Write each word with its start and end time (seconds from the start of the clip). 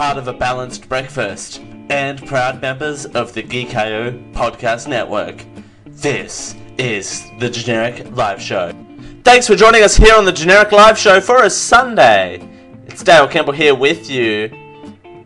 part 0.00 0.16
of 0.16 0.28
a 0.28 0.32
balanced 0.32 0.88
breakfast, 0.88 1.60
and 1.90 2.26
proud 2.26 2.62
members 2.62 3.04
of 3.04 3.34
the 3.34 3.42
Geek.io 3.42 4.12
podcast 4.32 4.88
network. 4.88 5.44
This 5.84 6.56
is 6.78 7.26
the 7.38 7.50
Generic 7.50 8.10
Live 8.16 8.40
Show. 8.40 8.72
Thanks 9.24 9.46
for 9.46 9.54
joining 9.56 9.82
us 9.82 9.98
here 9.98 10.14
on 10.14 10.24
the 10.24 10.32
Generic 10.32 10.72
Live 10.72 10.96
Show 10.96 11.20
for 11.20 11.42
a 11.42 11.50
Sunday. 11.50 12.40
It's 12.86 13.04
Dale 13.04 13.28
Campbell 13.28 13.52
here 13.52 13.74
with 13.74 14.08
you. 14.08 14.50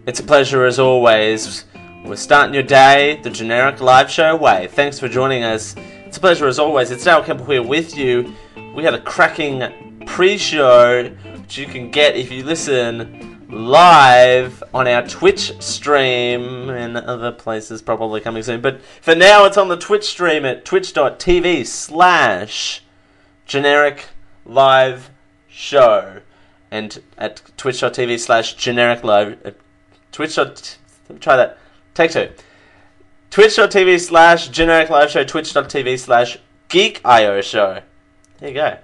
It's 0.09 0.19
a 0.19 0.25
pleasure 0.25 0.65
as 0.65 0.81
always. 0.81 1.67
We're 2.05 2.17
starting 2.17 2.53
your 2.53 2.65
day 2.65 3.21
the 3.23 3.31
Generic 3.31 3.81
Live 3.81 4.11
Show 4.11 4.35
way. 4.35 4.67
Thanks 4.73 4.99
for 4.99 5.07
joining 5.09 5.45
us. 5.45 5.77
It's 6.05 6.17
a 6.17 6.21
pleasure 6.21 6.49
as 6.49 6.59
always. 6.59 6.91
It's 6.91 7.05
Dale 7.05 7.23
Campbell 7.23 7.47
here 7.47 7.63
with 7.63 7.97
you. 7.97 8.35
We 8.75 8.83
had 8.83 8.95
a 8.95 9.01
cracking 9.01 10.05
pre-show 10.05 11.11
which 11.11 11.59
you 11.59 11.67
can 11.67 11.93
get 11.93 12.17
if 12.17 12.33
you 12.33 12.43
listen 12.43 13.34
live 13.55 14.63
on 14.75 14.89
our 14.89 15.07
Twitch 15.07 15.61
stream 15.63 16.69
and 16.71 16.97
other 16.97 17.31
places 17.31 17.81
probably 17.81 18.21
coming 18.21 18.43
soon. 18.43 18.61
But 18.61 18.83
for 19.01 19.15
now, 19.15 19.45
it's 19.45 19.57
on 19.57 19.69
the 19.69 19.77
Twitch 19.77 20.05
stream 20.05 20.45
at 20.45 20.65
twitch.tv 20.65 21.67
slash 21.67 22.83
generic 23.47 24.09
live 24.45 25.11
show 25.49 26.21
and 26.71 27.01
at 27.17 27.43
twitch.tv 27.57 28.19
slash 28.19 28.55
generic 28.55 29.05
live 29.05 29.39
uh, 29.47 29.53
twitch. 30.11 30.35
Dot, 30.35 30.77
try 31.21 31.37
that. 31.37 31.59
Take 31.95 32.11
two. 32.11 32.31
Twitch.tv 33.31 34.01
slash 34.01 34.49
generic 34.49 34.91
live 34.91 35.11
show, 35.11 35.23
twitch.tv 35.23 35.99
slash 35.99 36.39
geek.io 36.69 37.41
show. 37.41 37.81
There 38.39 38.49
you 38.49 38.55
go. 38.55 38.79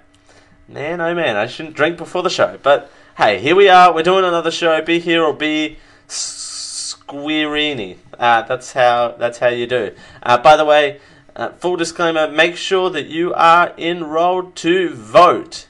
Man, 0.67 1.01
oh 1.01 1.13
man, 1.13 1.35
I 1.35 1.47
shouldn't 1.47 1.75
drink 1.75 1.97
before 1.97 2.23
the 2.23 2.29
show, 2.29 2.57
but 2.63 2.89
hey, 3.17 3.39
here 3.39 3.55
we 3.55 3.67
are. 3.67 3.93
We're 3.93 4.03
doing 4.03 4.25
another 4.25 4.51
show. 4.51 4.81
Be 4.81 4.99
here 4.99 5.23
or 5.23 5.33
be 5.33 5.77
squeerini. 6.07 7.97
Uh, 8.17 8.43
that's 8.43 8.73
how 8.73 9.15
that's 9.17 9.39
how 9.39 9.49
you 9.49 9.67
do. 9.67 9.93
Uh, 10.23 10.37
by 10.37 10.55
the 10.55 10.65
way, 10.65 10.99
uh, 11.35 11.49
full 11.49 11.75
disclaimer: 11.75 12.31
make 12.31 12.55
sure 12.55 12.89
that 12.89 13.07
you 13.07 13.33
are 13.33 13.73
enrolled 13.77 14.55
to 14.57 14.93
vote. 14.93 15.67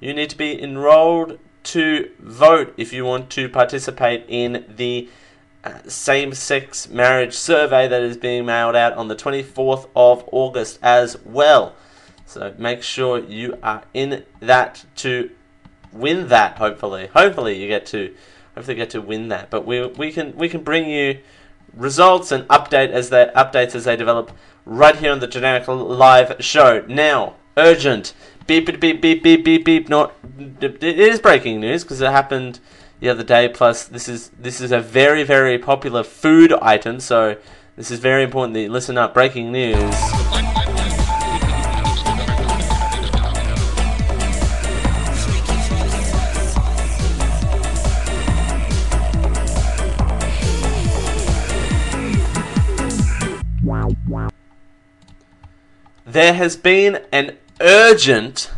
You 0.00 0.12
need 0.12 0.30
to 0.30 0.36
be 0.36 0.60
enrolled 0.62 1.38
to 1.64 2.10
vote 2.18 2.74
if 2.76 2.92
you 2.92 3.04
want 3.04 3.30
to 3.30 3.48
participate 3.48 4.24
in 4.28 4.64
the 4.68 5.08
uh, 5.64 5.78
same-sex 5.86 6.88
marriage 6.88 7.34
survey 7.34 7.86
that 7.86 8.02
is 8.02 8.16
being 8.16 8.44
mailed 8.44 8.74
out 8.74 8.94
on 8.94 9.06
the 9.06 9.14
24th 9.14 9.88
of 9.94 10.24
August 10.32 10.80
as 10.82 11.16
well. 11.24 11.76
So 12.26 12.52
make 12.58 12.82
sure 12.82 13.20
you 13.20 13.58
are 13.62 13.84
in 13.94 14.24
that 14.40 14.84
to 14.96 15.30
win 15.92 16.28
that. 16.28 16.58
Hopefully, 16.58 17.08
hopefully 17.14 17.60
you 17.60 17.68
get 17.68 17.86
to 17.86 18.14
hopefully 18.54 18.76
get 18.76 18.90
to 18.90 19.00
win 19.00 19.28
that. 19.28 19.50
But 19.50 19.66
we 19.66 19.86
we 19.86 20.12
can 20.12 20.36
we 20.36 20.48
can 20.48 20.62
bring 20.62 20.88
you 20.88 21.18
results 21.74 22.32
and 22.32 22.46
update 22.48 22.90
as 22.90 23.10
they 23.10 23.30
updates 23.34 23.74
as 23.74 23.84
they 23.84 23.96
develop 23.96 24.32
right 24.64 24.96
here 24.96 25.12
on 25.12 25.20
the 25.20 25.26
generic 25.26 25.66
live 25.68 26.36
show. 26.40 26.84
Now, 26.88 27.34
urgent. 27.56 28.14
Beep 28.46 28.66
beep 28.66 28.80
beep 28.80 29.00
beep 29.00 29.22
beep 29.22 29.44
beep 29.44 29.64
beep. 29.64 29.88
Not 29.88 30.14
it 30.60 30.82
is 30.82 31.20
breaking 31.20 31.60
news 31.60 31.84
because 31.84 32.00
it 32.00 32.10
happened 32.10 32.60
the 33.00 33.08
other 33.08 33.24
day. 33.24 33.48
Plus, 33.48 33.84
this 33.84 34.08
is 34.08 34.30
this 34.30 34.60
is 34.60 34.72
a 34.72 34.80
very 34.80 35.22
very 35.22 35.58
popular 35.58 36.02
food 36.02 36.52
item. 36.54 37.00
So 37.00 37.36
this 37.76 37.90
is 37.90 38.00
very 38.00 38.24
important 38.24 38.54
that 38.54 38.60
you 38.62 38.68
listen 38.68 38.98
up. 38.98 39.14
Breaking 39.14 39.52
news. 39.52 40.31
There 56.12 56.34
has 56.34 56.56
been 56.56 57.00
an 57.10 57.36
urgent 57.60 58.50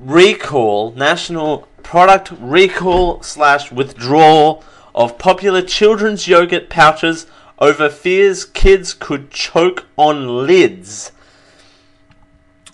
recall, 0.00 0.92
national 0.92 1.68
product 1.82 2.32
recall 2.40 3.22
slash 3.22 3.70
withdrawal 3.70 4.64
of 4.94 5.18
popular 5.18 5.60
children's 5.60 6.26
yogurt 6.26 6.70
pouches 6.70 7.26
over 7.58 7.90
fears 7.90 8.44
kids 8.44 8.94
could 8.94 9.30
choke 9.30 9.86
on 9.96 10.46
lids. 10.46 11.12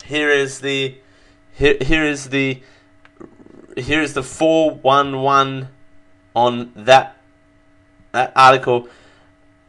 Here 0.04 0.30
is 0.30 0.60
the 0.60 0.96
here, 1.52 1.76
here 1.80 2.04
is 2.04 2.28
the 2.28 2.62
here 3.76 4.00
is 4.00 4.14
the 4.14 4.22
411 4.22 5.68
on 6.34 6.72
that 6.76 7.16
that 8.12 8.32
article 8.36 8.88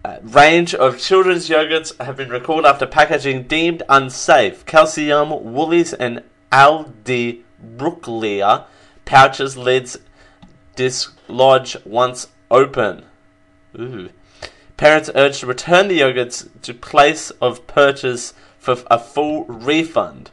uh, 0.09 0.19
range 0.23 0.73
of 0.73 0.97
children's 0.97 1.49
yogurts 1.49 1.95
have 2.03 2.17
been 2.17 2.29
recalled 2.29 2.65
after 2.65 2.87
packaging 2.87 3.43
deemed 3.43 3.83
unsafe. 3.89 4.65
Calcium, 4.65 5.53
Woolies, 5.53 5.93
and 5.93 6.23
Aldi 6.51 7.41
Brooklea 7.77 8.65
pouches 9.05 9.55
lids 9.55 9.97
dislodge 10.75 11.77
once 11.85 12.29
open. 12.49 13.05
Ooh. 13.77 14.09
Parents 14.77 15.11
urged 15.13 15.41
to 15.41 15.45
return 15.45 15.89
the 15.89 15.99
yogurts 15.99 16.49
to 16.63 16.73
place 16.73 17.29
of 17.41 17.67
purchase 17.67 18.33
for 18.57 18.77
a 18.89 18.97
full 18.97 19.45
refund. 19.45 20.31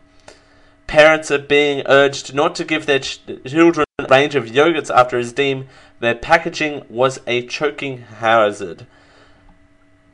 Parents 0.87 1.31
are 1.31 1.39
being 1.39 1.83
urged 1.87 2.33
not 2.33 2.55
to 2.55 2.65
give 2.65 2.87
their 2.87 3.01
ch- 3.01 3.21
children 3.47 3.85
a 3.99 4.07
range 4.09 4.37
of 4.37 4.47
yogurts 4.47 4.95
after 4.95 5.19
it 5.19 5.23
is 5.23 5.33
deemed 5.33 5.67
their 6.01 6.15
packaging 6.15 6.85
was 6.89 7.21
a 7.27 7.47
choking 7.47 7.99
hazard. 7.99 8.87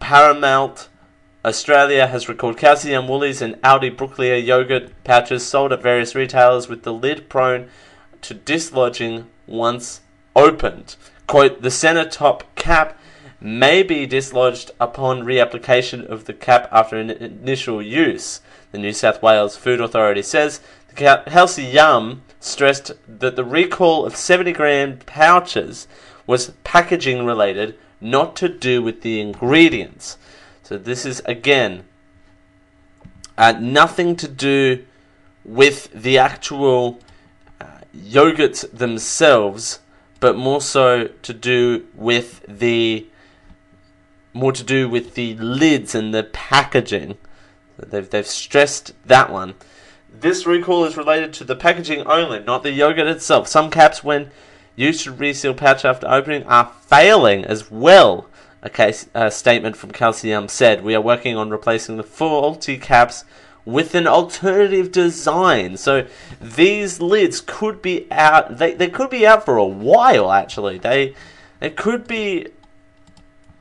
Parmalat 0.03 0.89
Australia 1.45 2.09
has 2.09 2.29
recalled 2.29 2.59
calcium 2.59 3.07
Woolies 3.07 3.41
and 3.41 3.55
Aldi 3.63 3.97
Brooklea 3.97 4.45
yogurt 4.45 4.91
pouches 5.05 5.47
sold 5.47 5.73
at 5.73 5.81
various 5.81 6.17
retailers 6.17 6.69
with 6.69 6.83
the 6.83 6.93
lid 6.93 7.29
prone 7.29 7.69
to 8.23 8.35
dislodging 8.35 9.29
once 9.47 10.01
opened. 10.35 10.97
Quote, 11.29 11.63
the 11.63 11.71
center 11.71 12.05
top 12.05 12.43
cap 12.57 12.99
may 13.41 13.85
be 13.85 14.05
dislodged 14.05 14.73
upon 14.81 15.23
reapplication 15.23 16.05
of 16.05 16.25
the 16.25 16.35
cap 16.35 16.69
after 16.73 16.97
an 16.97 17.11
initial 17.11 17.81
use, 17.81 18.41
the 18.73 18.79
New 18.79 18.93
South 18.93 19.23
Wales 19.23 19.57
Food 19.57 19.81
Authority 19.81 20.23
says. 20.23 20.61
The 20.97 21.23
Healthy 21.29 21.63
Yum 21.63 22.23
stressed 22.41 22.91
that 23.07 23.37
the 23.37 23.45
recall 23.45 24.05
of 24.05 24.17
70 24.17 24.53
gram 24.53 24.99
pouches 25.07 25.87
was 26.27 26.51
packaging 26.65 27.25
related 27.25 27.79
not 28.03 28.37
to 28.37 28.49
do 28.49 28.83
with 28.83 29.03
the 29.03 29.21
ingredients. 29.21 30.19
So 30.63 30.77
this 30.79 31.07
is 31.07 31.21
again 31.25 31.85
uh, 33.39 33.53
nothing 33.61 34.17
to 34.17 34.29
do 34.29 34.85
with 35.45 35.91
the 35.93 36.19
actual 36.19 37.01
uh, 37.61 37.67
yogurts 37.97 38.71
themselves, 38.71 39.81
but 40.21 40.37
more 40.37 40.61
so 40.61 41.09
to 41.23 41.33
do 41.33 41.87
with 41.95 42.45
the 42.49 43.07
more 44.35 44.53
to 44.53 44.65
do 44.65 44.89
with 44.89 45.15
the 45.15 45.35
lids 45.37 45.95
and 45.95 46.15
the 46.15 46.25
packaging. 46.25 47.19
They've 47.79 48.09
they've 48.09 48.27
stressed 48.27 48.93
that 49.07 49.31
one. 49.31 49.55
This 50.13 50.47
recall 50.47 50.85
is 50.85 50.97
related 50.97 51.33
to 51.35 51.45
the 51.45 51.57
packaging 51.57 52.03
only, 52.07 52.41
not 52.41 52.63
the 52.63 52.71
yogurt 52.71 53.07
itself. 53.07 53.49
Some 53.49 53.71
caps, 53.71 54.05
when 54.05 54.31
used 54.77 55.05
to 55.05 55.13
reseal 55.13 55.55
pouch 55.55 55.85
after 55.85 56.09
opening, 56.09 56.45
are 56.45 56.73
failing 56.87 57.45
as 57.45 57.71
well. 57.71 58.29
A 58.63 58.71
case 58.71 59.09
statement 59.31 59.77
from 59.77 59.91
Calcium 59.91 60.49
said, 60.49 60.85
"We 60.85 60.95
are 60.95 61.01
working 61.01 61.37
on 61.37 61.51
replacing 61.51 61.97
the 61.97 62.05
faulty 62.05 62.79
caps 62.79 63.25
with 63.65 63.95
an 63.95 64.07
alternative 64.07 64.91
design. 64.93 65.77
So 65.77 66.07
these 66.41 67.01
lids 67.01 67.41
could 67.41 67.83
be 67.83 68.07
out. 68.11 68.59
They 68.59 68.75
they 68.75 68.89
could 68.89 69.11
be 69.11 69.27
out 69.27 69.45
for 69.45 69.57
a 69.57 69.65
while. 69.65 70.33
Actually, 70.33 70.79
they 70.79 71.15
they 71.61 71.71
could 71.71 72.07
be 72.07 72.49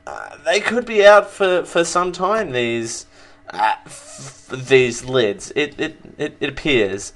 uh, 0.06 0.36
they 0.44 0.60
could 0.60 0.84
be 0.84 1.06
out 1.06 1.30
for, 1.30 1.64
for 1.64 1.84
some 1.84 2.12
time. 2.12 2.52
These 2.52 3.06
uh, 3.50 3.74
f- 3.86 4.48
these 4.52 5.04
lids. 5.04 5.52
It 5.54 5.78
it, 5.78 5.96
it, 6.18 6.36
it 6.40 6.48
appears. 6.48 7.12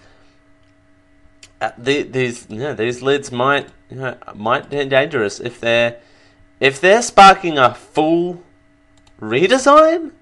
Uh, 1.61 1.71
the, 1.79 2.03
these 2.03 2.51
know, 2.51 2.75
these 2.75 3.01
lids 3.01 3.33
might 3.33 3.69
you 3.91 3.97
know, 3.97 4.17
might 4.35 4.71
be 4.71 4.85
dangerous 4.85 5.41
if 5.41 5.61
they're 5.61 5.99
if 6.59 6.81
they're 6.81 7.03
sparking 7.03 7.59
a 7.59 7.75
full 7.75 8.43
redesign. 9.21 10.13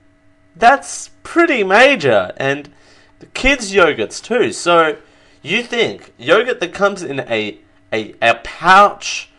That's 0.56 1.10
pretty 1.22 1.64
major, 1.64 2.32
and 2.36 2.70
the 3.18 3.26
kids' 3.26 3.72
yogurts 3.72 4.22
too. 4.22 4.52
So 4.52 4.96
you 5.42 5.62
think 5.62 6.12
yogurt 6.18 6.60
that 6.60 6.74
comes 6.74 7.02
in 7.02 7.20
a 7.20 7.58
a, 7.92 8.14
a 8.20 8.34
pouch, 8.42 9.30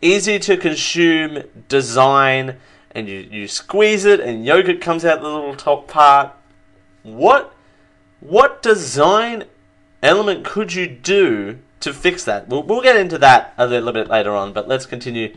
easy 0.00 0.38
to 0.40 0.56
consume 0.56 1.44
design, 1.68 2.56
and 2.90 3.08
you, 3.08 3.28
you 3.30 3.48
squeeze 3.48 4.04
it, 4.04 4.20
and 4.20 4.44
yogurt 4.44 4.80
comes 4.80 5.04
out 5.04 5.20
the 5.20 5.28
little 5.28 5.54
top 5.56 5.88
part. 5.88 6.32
What 7.02 7.54
what 8.20 8.62
design 8.62 9.44
element 10.02 10.44
could 10.44 10.74
you 10.74 10.86
do 10.86 11.58
to 11.82 11.92
fix 11.92 12.24
that? 12.24 12.48
We'll, 12.48 12.62
we'll 12.62 12.82
get 12.82 12.96
into 12.96 13.18
that 13.18 13.54
a 13.58 13.66
little 13.66 13.92
bit 13.92 14.08
later 14.08 14.32
on, 14.32 14.52
but 14.52 14.68
let's 14.68 14.86
continue 14.86 15.34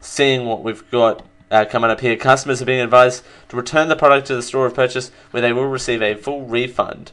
seeing 0.00 0.46
what 0.46 0.62
we've 0.62 0.88
got 0.90 1.24
uh, 1.50 1.64
coming 1.64 1.90
up 1.90 2.00
here. 2.00 2.16
Customers 2.16 2.62
are 2.62 2.66
being 2.66 2.80
advised 2.80 3.24
to 3.48 3.56
return 3.56 3.88
the 3.88 3.96
product 3.96 4.26
to 4.28 4.34
the 4.34 4.42
store 4.42 4.66
of 4.66 4.74
purchase 4.74 5.10
where 5.30 5.40
they 5.40 5.52
will 5.52 5.66
receive 5.66 6.02
a 6.02 6.14
full 6.14 6.44
refund. 6.44 7.12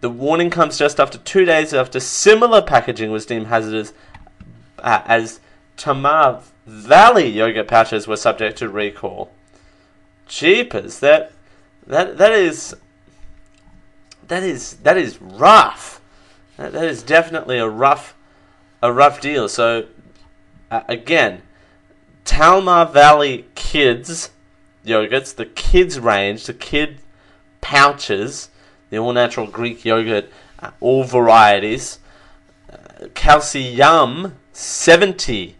The 0.00 0.10
warning 0.10 0.50
comes 0.50 0.78
just 0.78 1.00
after 1.00 1.18
two 1.18 1.44
days 1.44 1.72
after 1.72 2.00
similar 2.00 2.62
packaging 2.62 3.10
was 3.10 3.26
deemed 3.26 3.46
hazardous 3.46 3.92
uh, 4.78 5.02
as 5.06 5.40
Tamar 5.76 6.42
Valley 6.66 7.28
yogurt 7.28 7.68
pouches 7.68 8.06
were 8.06 8.16
subject 8.16 8.58
to 8.58 8.68
recall. 8.68 9.30
Jeepers, 10.26 10.98
that 10.98 11.32
that 11.86 12.18
that 12.18 12.32
is 12.32 12.74
that 14.26 14.42
is 14.42 14.74
that 14.78 14.96
is 14.96 15.20
rough. 15.22 16.00
That, 16.56 16.72
that 16.72 16.84
is 16.84 17.02
definitely 17.02 17.58
a 17.58 17.68
rough 17.68 18.15
a 18.82 18.92
rough 18.92 19.20
deal. 19.20 19.48
So 19.48 19.86
uh, 20.70 20.82
again, 20.88 21.42
Tamar 22.24 22.86
Valley 22.86 23.46
Kids 23.54 24.30
yogurts, 24.84 25.34
the 25.34 25.46
kids 25.46 25.98
range, 25.98 26.46
the 26.46 26.54
kid 26.54 26.98
pouches, 27.60 28.50
the 28.90 28.98
all 28.98 29.12
natural 29.12 29.46
Greek 29.46 29.84
yogurt, 29.84 30.30
uh, 30.60 30.70
all 30.80 31.04
varieties. 31.04 31.98
Uh, 32.70 33.08
Calcium 33.14 34.36
70 34.52 35.56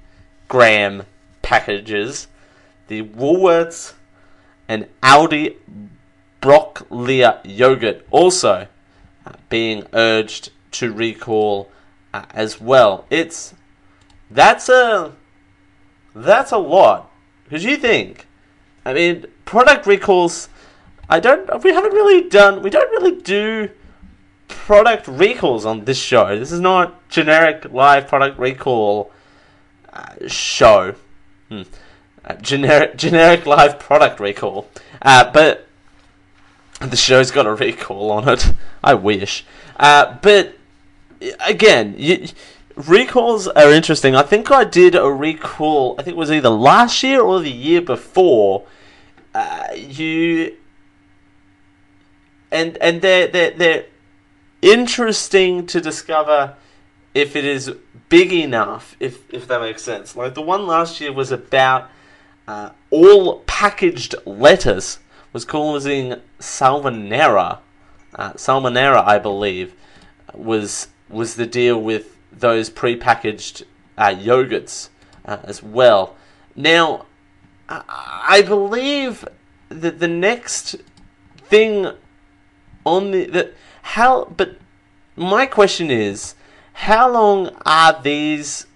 gram 0.48 1.04
packages. 1.42 2.28
The 2.88 3.02
Woolworths 3.02 3.94
and 4.68 4.86
Aldi 5.02 5.56
Brooklea 6.40 7.40
yogurt 7.44 8.06
also 8.10 8.68
uh, 9.26 9.32
being 9.48 9.84
urged 9.92 10.50
to 10.72 10.92
recall 10.92 11.70
as 12.34 12.60
well. 12.60 13.06
It's 13.10 13.54
that's 14.30 14.68
a 14.68 15.12
that's 16.14 16.52
a 16.52 16.58
lot. 16.58 17.10
Because 17.44 17.64
you 17.64 17.76
think, 17.76 18.26
I 18.84 18.92
mean, 18.92 19.26
product 19.44 19.86
recalls. 19.86 20.48
I 21.08 21.20
don't. 21.20 21.62
We 21.62 21.72
haven't 21.72 21.92
really 21.92 22.28
done. 22.28 22.62
We 22.62 22.70
don't 22.70 22.90
really 22.90 23.20
do 23.20 23.70
product 24.48 25.06
recalls 25.06 25.64
on 25.64 25.84
this 25.84 25.98
show. 25.98 26.36
This 26.36 26.52
is 26.52 26.60
not 26.60 27.08
generic 27.08 27.66
live 27.70 28.08
product 28.08 28.38
recall 28.38 29.12
uh, 29.92 30.26
show. 30.26 30.94
Hmm. 31.48 31.62
Uh, 32.24 32.34
generic 32.36 32.96
generic 33.06 33.46
live 33.46 33.78
product 33.78 34.18
recall. 34.18 34.68
Uh, 35.02 35.30
but 35.30 35.68
the 36.80 36.96
show's 36.96 37.30
got 37.30 37.46
a 37.46 37.54
recall 37.54 38.10
on 38.10 38.28
it. 38.28 38.52
I 38.84 38.94
wish. 38.94 39.44
Uh, 39.76 40.16
but 40.20 40.56
again, 41.40 41.94
you, 41.96 42.28
recalls 42.76 43.48
are 43.48 43.72
interesting. 43.72 44.14
I 44.14 44.22
think 44.22 44.50
I 44.50 44.64
did 44.64 44.94
a 44.94 45.10
recall. 45.10 45.96
I 45.98 46.02
think 46.02 46.16
it 46.16 46.18
was 46.18 46.30
either 46.30 46.50
last 46.50 47.02
year 47.02 47.20
or 47.20 47.40
the 47.40 47.50
year 47.50 47.80
before. 47.80 48.66
Uh, 49.34 49.68
you 49.74 50.56
and 52.50 52.76
and 52.78 53.02
they're 53.02 53.26
they're 53.26 53.50
they're 53.50 53.84
interesting 54.62 55.66
to 55.66 55.80
discover 55.80 56.56
if 57.14 57.36
it 57.36 57.44
is 57.44 57.74
big 58.08 58.32
enough. 58.32 58.96
If 59.00 59.32
if 59.32 59.46
that 59.48 59.60
makes 59.60 59.82
sense. 59.82 60.16
Like 60.16 60.34
the 60.34 60.42
one 60.42 60.66
last 60.66 61.00
year 61.00 61.12
was 61.12 61.32
about 61.32 61.90
uh, 62.46 62.70
all 62.90 63.40
packaged 63.40 64.14
letters 64.24 64.98
was 65.32 65.44
causing 65.44 66.14
salmonella. 66.38 67.58
Uh, 68.14 68.32
salmonella, 68.32 69.04
I 69.04 69.18
believe, 69.18 69.74
was 70.32 70.88
was 71.08 71.36
the 71.36 71.46
deal 71.46 71.80
with 71.80 72.16
those 72.32 72.70
pre-packaged 72.70 73.64
uh, 73.96 74.08
yogurts 74.08 74.88
uh, 75.24 75.38
as 75.44 75.62
well. 75.62 76.16
Now, 76.54 77.06
I 77.68 78.42
believe 78.46 79.26
that 79.68 79.98
the 79.98 80.08
next 80.08 80.76
thing 81.36 81.92
on 82.84 83.10
the 83.10 83.24
that 83.26 83.54
how 83.82 84.24
but 84.36 84.58
my 85.16 85.46
question 85.46 85.90
is 85.90 86.34
how 86.72 87.10
long 87.10 87.50
are 87.64 88.00
these 88.00 88.66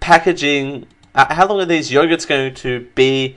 packaging 0.00 0.86
uh, 1.14 1.32
how 1.32 1.46
long 1.46 1.60
are 1.60 1.66
these 1.66 1.90
yogurts 1.90 2.26
going 2.26 2.54
to 2.54 2.88
be 2.94 3.36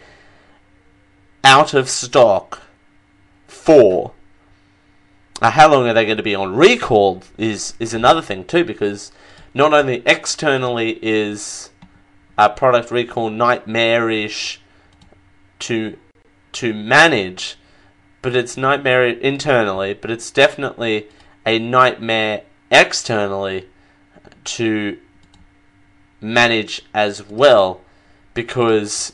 out 1.43 1.73
of 1.73 1.89
stock 1.89 2.63
for 3.47 4.13
uh, 5.41 5.51
how 5.51 5.71
long 5.71 5.87
are 5.87 5.93
they 5.93 6.05
going 6.05 6.17
to 6.17 6.23
be 6.23 6.35
on 6.35 6.55
recall 6.55 7.23
is 7.37 7.73
is 7.79 7.93
another 7.93 8.21
thing 8.21 8.43
too 8.43 8.63
because 8.63 9.11
not 9.53 9.73
only 9.73 10.03
externally 10.05 10.99
is 11.01 11.69
a 12.37 12.49
product 12.49 12.91
recall 12.91 13.29
nightmarish 13.29 14.61
to 15.59 15.97
to 16.51 16.73
manage, 16.73 17.57
but 18.21 18.35
it's 18.35 18.57
nightmare 18.57 19.05
internally, 19.05 19.93
but 19.93 20.09
it's 20.09 20.31
definitely 20.31 21.07
a 21.45 21.59
nightmare 21.59 22.43
externally 22.71 23.67
to 24.43 24.97
manage 26.21 26.81
as 26.93 27.27
well 27.27 27.81
because 28.33 29.13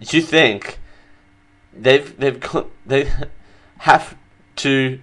you 0.00 0.20
think 0.20 0.78
they've 1.72 2.16
they've 2.18 2.42
they 2.84 3.12
have 3.78 4.16
to 4.56 5.00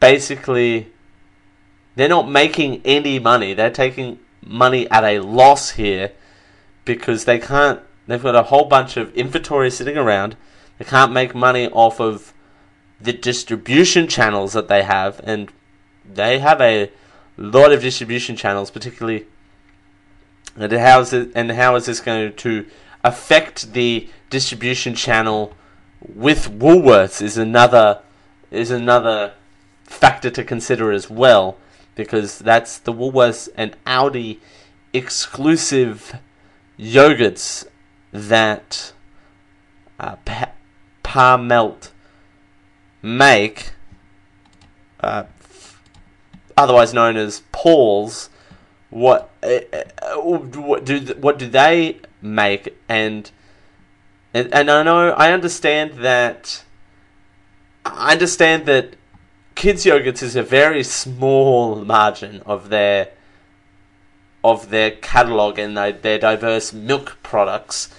basically 0.00 0.92
they're 1.96 2.08
not 2.08 2.28
making 2.28 2.82
any 2.84 3.18
money. 3.18 3.54
They're 3.54 3.70
taking 3.70 4.18
money 4.44 4.88
at 4.90 5.02
a 5.02 5.20
loss 5.20 5.70
here 5.70 6.12
because 6.84 7.24
they 7.24 7.38
can't. 7.38 7.80
They've 8.06 8.22
got 8.22 8.36
a 8.36 8.44
whole 8.44 8.66
bunch 8.66 8.96
of 8.96 9.12
inventory 9.14 9.70
sitting 9.70 9.96
around. 9.96 10.36
They 10.78 10.84
can't 10.84 11.12
make 11.12 11.34
money 11.34 11.68
off 11.68 12.00
of 12.00 12.32
the 13.00 13.12
distribution 13.12 14.08
channels 14.08 14.52
that 14.52 14.68
they 14.68 14.82
have, 14.82 15.20
and 15.24 15.50
they 16.04 16.38
have 16.38 16.60
a 16.60 16.90
lot 17.36 17.72
of 17.72 17.80
distribution 17.82 18.36
channels, 18.36 18.70
particularly. 18.70 19.26
And 20.54 20.72
how 20.72 21.00
is 21.00 21.12
it, 21.12 21.32
and 21.34 21.50
how 21.52 21.74
is 21.76 21.86
this 21.86 22.00
going 22.00 22.34
to 22.34 22.66
affect 23.02 23.72
the 23.72 24.08
distribution 24.30 24.94
channel 24.94 25.54
with 26.00 26.50
Woolworths? 26.58 27.20
Is 27.20 27.36
another 27.36 28.00
is 28.50 28.70
another 28.70 29.32
factor 29.86 30.30
to 30.30 30.44
consider 30.44 30.92
as 30.92 31.08
well 31.08 31.56
because 31.94 32.38
that's 32.38 32.78
the 32.78 32.92
Woolworths 32.92 33.48
and 33.56 33.76
Aldi 33.86 34.38
exclusive 34.92 36.16
yogurts 36.78 37.66
that 38.12 38.92
uh, 39.98 40.16
pa- 40.24 40.52
Parmalat 41.02 41.90
make, 43.02 43.70
uh, 45.00 45.24
otherwise 46.56 46.92
known 46.92 47.16
as 47.16 47.42
Paul's. 47.52 48.30
What, 48.90 49.30
uh, 49.42 49.60
uh, 49.72 50.14
what 50.20 50.84
do 50.84 51.00
what 51.18 51.38
do 51.38 51.48
they 51.48 52.00
make? 52.22 52.76
And 52.88 53.30
and 54.32 54.70
I 54.70 54.82
know 54.82 55.10
I 55.10 55.32
understand 55.32 55.94
that. 55.94 56.62
I 57.84 58.12
understand 58.12 58.66
that 58.66 58.96
kids 59.56 59.84
yogurts 59.84 60.22
is 60.22 60.36
a 60.36 60.42
very 60.42 60.84
small 60.84 61.84
margin 61.84 62.42
of 62.46 62.68
their 62.68 63.08
of 64.44 64.70
their 64.70 64.92
catalog 64.92 65.58
and 65.58 65.76
their, 65.76 65.90
their 65.90 66.20
diverse 66.20 66.72
milk 66.72 67.16
products. 67.24 67.92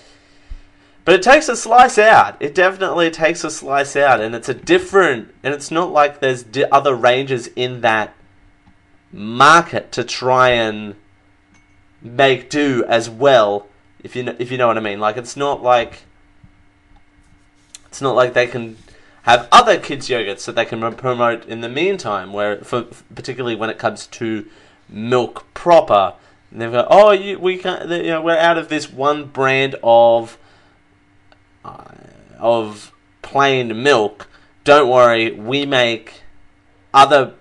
But 1.03 1.15
it 1.15 1.21
takes 1.21 1.49
a 1.49 1.57
slice 1.57 1.97
out. 1.97 2.37
It 2.41 2.55
definitely 2.55 3.11
takes 3.11 3.43
a 3.43 3.51
slice 3.51 3.97
out, 3.97 4.21
and 4.21 4.33
it's 4.33 4.47
a 4.47 4.53
different. 4.53 5.33
And 5.43 5.53
it's 5.53 5.71
not 5.71 5.91
like 5.91 6.19
there's 6.19 6.43
di- 6.43 6.63
other 6.65 6.95
ranges 6.95 7.47
in 7.55 7.81
that 7.81 8.13
market 9.11 9.91
to 9.93 10.03
try 10.05 10.49
and 10.51 10.95
make 12.01 12.49
do 12.49 12.85
as 12.87 13.09
well. 13.09 13.67
If 14.03 14.15
you 14.15 14.23
know, 14.23 14.35
if 14.39 14.51
you 14.51 14.57
know 14.57 14.67
what 14.67 14.77
I 14.77 14.81
mean, 14.81 14.99
like 14.99 15.17
it's 15.17 15.35
not 15.35 15.61
like 15.61 16.03
it's 17.87 18.01
not 18.01 18.15
like 18.15 18.33
they 18.33 18.47
can 18.47 18.77
have 19.27 19.47
other 19.51 19.77
kids 19.77 20.07
yogurts 20.07 20.45
that 20.45 20.55
they 20.55 20.65
can 20.65 20.79
promote 20.95 21.45
in 21.45 21.61
the 21.61 21.69
meantime. 21.69 22.33
Where, 22.33 22.57
for 22.63 22.83
particularly 23.13 23.55
when 23.55 23.69
it 23.69 23.77
comes 23.77 24.07
to 24.07 24.47
milk 24.89 25.45
proper, 25.53 26.13
they've 26.51 26.71
got 26.71 26.87
oh 26.89 27.11
you, 27.11 27.37
we 27.37 27.57
can't 27.57 27.89
you 27.89 28.03
know 28.03 28.21
we're 28.21 28.37
out 28.37 28.57
of 28.57 28.69
this 28.69 28.89
one 28.89 29.25
brand 29.25 29.75
of 29.83 30.37
uh, 31.65 31.83
of 32.39 32.93
plain 33.21 33.83
milk. 33.83 34.29
Don't 34.63 34.89
worry, 34.89 35.31
we 35.31 35.65
make 35.65 36.21
other 36.93 37.33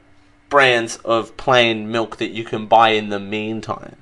brands 0.48 0.96
of 0.98 1.36
plain 1.36 1.90
milk 1.90 2.16
that 2.16 2.30
you 2.30 2.44
can 2.44 2.66
buy 2.66 2.90
in 2.90 3.08
the 3.08 3.20
meantime. 3.20 3.96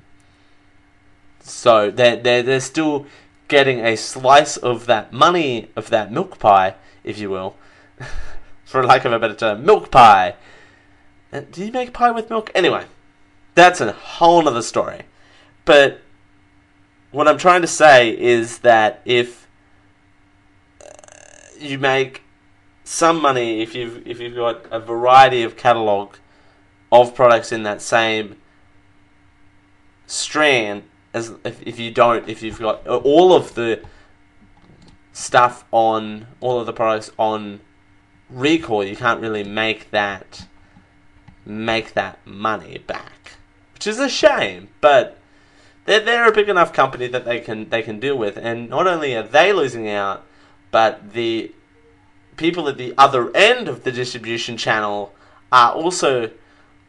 So 1.41 1.91
they're, 1.91 2.17
they're, 2.17 2.43
they're 2.43 2.59
still 2.59 3.05
getting 3.47 3.79
a 3.79 3.95
slice 3.95 4.57
of 4.57 4.87
that 4.87 5.13
money, 5.13 5.69
of 5.75 5.89
that 5.91 6.11
milk 6.11 6.39
pie, 6.39 6.75
if 7.03 7.19
you 7.19 7.29
will, 7.29 7.55
for 8.65 8.83
lack 8.83 9.05
of 9.05 9.11
a 9.11 9.19
better 9.19 9.35
term, 9.35 9.65
milk 9.65 9.91
pie. 9.91 10.35
Do 11.51 11.65
you 11.65 11.71
make 11.71 11.93
pie 11.93 12.11
with 12.11 12.29
milk? 12.29 12.51
Anyway, 12.55 12.85
that's 13.55 13.81
a 13.81 13.91
whole 13.91 14.47
other 14.47 14.61
story. 14.61 15.01
But 15.65 16.01
what 17.11 17.27
I'm 17.27 17.37
trying 17.37 17.61
to 17.61 17.67
say 17.67 18.17
is 18.17 18.59
that 18.59 19.01
if 19.05 19.47
uh, 20.81 20.89
you 21.59 21.77
make 21.77 22.23
some 22.85 23.19
money 23.19 23.61
if 23.61 23.73
you've 23.73 24.05
if 24.07 24.19
you've 24.19 24.35
got 24.35 24.63
a 24.69 24.79
variety 24.79 25.41
of 25.41 25.57
catalog 25.57 26.15
of 26.91 27.15
products 27.15 27.51
in 27.51 27.63
that 27.63 27.81
same 27.81 28.35
strand 30.05 30.83
as 31.11 31.33
if, 31.43 31.65
if 31.65 31.79
you 31.79 31.89
don't 31.89 32.29
if 32.29 32.43
you've 32.43 32.59
got 32.59 32.85
all 32.87 33.33
of 33.33 33.55
the 33.55 33.81
stuff 35.13 35.65
on 35.71 36.27
all 36.41 36.59
of 36.59 36.67
the 36.67 36.73
products 36.73 37.11
on 37.17 37.59
recall 38.29 38.83
you 38.83 38.95
can't 38.95 39.21
really 39.21 39.43
make 39.43 39.91
that 39.91 40.47
make 41.45 41.93
that 41.93 42.17
money 42.25 42.79
back 42.87 43.33
which 43.73 43.85
is 43.85 43.99
a 43.99 44.09
shame 44.09 44.67
but 44.81 45.17
they're, 45.85 45.99
they're 45.99 46.27
a 46.27 46.31
big 46.31 46.49
enough 46.49 46.73
company 46.73 47.07
that 47.07 47.25
they 47.25 47.39
can 47.39 47.69
they 47.69 47.81
can 47.81 47.99
deal 47.99 48.17
with 48.17 48.37
and 48.37 48.69
not 48.69 48.87
only 48.87 49.15
are 49.15 49.23
they 49.23 49.53
losing 49.53 49.87
out 49.87 50.25
but 50.71 51.13
the 51.13 51.51
people 52.37 52.67
at 52.67 52.77
the 52.77 52.93
other 52.97 53.35
end 53.35 53.67
of 53.67 53.83
the 53.83 53.91
distribution 53.91 54.57
channel 54.57 55.13
are 55.51 55.73
also 55.73 56.31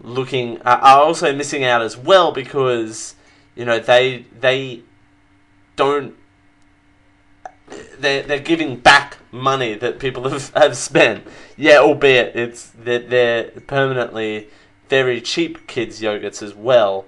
looking 0.01 0.61
are 0.63 1.03
also 1.03 1.35
missing 1.35 1.65
out 1.65 1.83
as 1.83 1.97
well 1.97 2.33
because 2.33 3.15
you 3.55 3.65
know 3.65 3.79
they 3.79 4.25
they 4.41 4.83
don't 5.77 6.15
they're, 7.99 8.23
they're 8.23 8.39
giving 8.39 8.77
back 8.77 9.19
money 9.33 9.75
that 9.75 9.99
people 9.99 10.29
have, 10.29 10.51
have 10.55 10.77
spent. 10.77 11.27
Yeah, 11.57 11.79
albeit 11.79 12.37
it's 12.37 12.69
that 12.71 13.11
they're, 13.11 13.51
they're 13.51 13.61
permanently 13.67 14.49
very 14.89 15.21
cheap 15.21 15.67
kids 15.67 16.01
yogurts 16.01 16.43
as 16.43 16.55
well. 16.55 17.07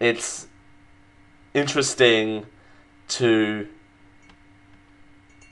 It's 0.00 0.48
interesting 1.54 2.46
to 3.08 3.68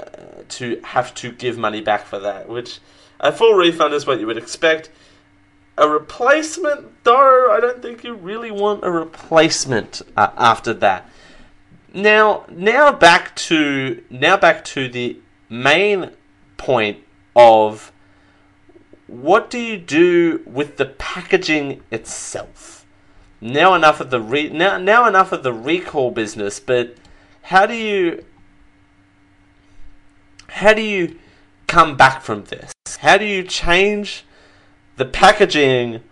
uh, 0.00 0.42
to 0.48 0.80
have 0.82 1.14
to 1.14 1.30
give 1.30 1.58
money 1.58 1.80
back 1.80 2.06
for 2.06 2.18
that, 2.18 2.48
which 2.48 2.80
a 3.20 3.30
full 3.30 3.54
refund 3.54 3.92
is 3.94 4.06
what 4.06 4.18
you 4.18 4.26
would 4.26 4.38
expect. 4.38 4.90
A 5.76 5.88
replacement, 5.88 7.04
though, 7.04 7.50
I 7.50 7.60
don't 7.60 7.80
think 7.82 8.02
you 8.02 8.14
really 8.14 8.50
want 8.50 8.84
a 8.84 8.90
replacement 8.90 10.02
uh, 10.16 10.30
after 10.36 10.74
that. 10.74 11.09
Now, 11.92 12.44
now 12.48 12.92
back 12.92 13.34
to 13.36 14.02
now 14.10 14.36
back 14.36 14.64
to 14.66 14.88
the 14.88 15.18
main 15.48 16.10
point 16.56 16.98
of 17.34 17.92
what 19.08 19.50
do 19.50 19.58
you 19.58 19.76
do 19.76 20.40
with 20.46 20.76
the 20.76 20.86
packaging 20.86 21.82
itself? 21.90 22.86
Now 23.40 23.74
enough 23.74 24.00
of 24.00 24.10
the 24.10 24.20
re- 24.20 24.50
now 24.50 24.78
now 24.78 25.08
enough 25.08 25.32
of 25.32 25.42
the 25.42 25.52
recall 25.52 26.12
business, 26.12 26.60
but 26.60 26.94
how 27.42 27.66
do 27.66 27.74
you 27.74 28.24
how 30.48 30.74
do 30.74 30.82
you 30.82 31.18
come 31.66 31.96
back 31.96 32.22
from 32.22 32.44
this? 32.44 32.72
How 32.98 33.18
do 33.18 33.24
you 33.24 33.42
change 33.42 34.24
the 34.96 35.04
packaging 35.04 36.02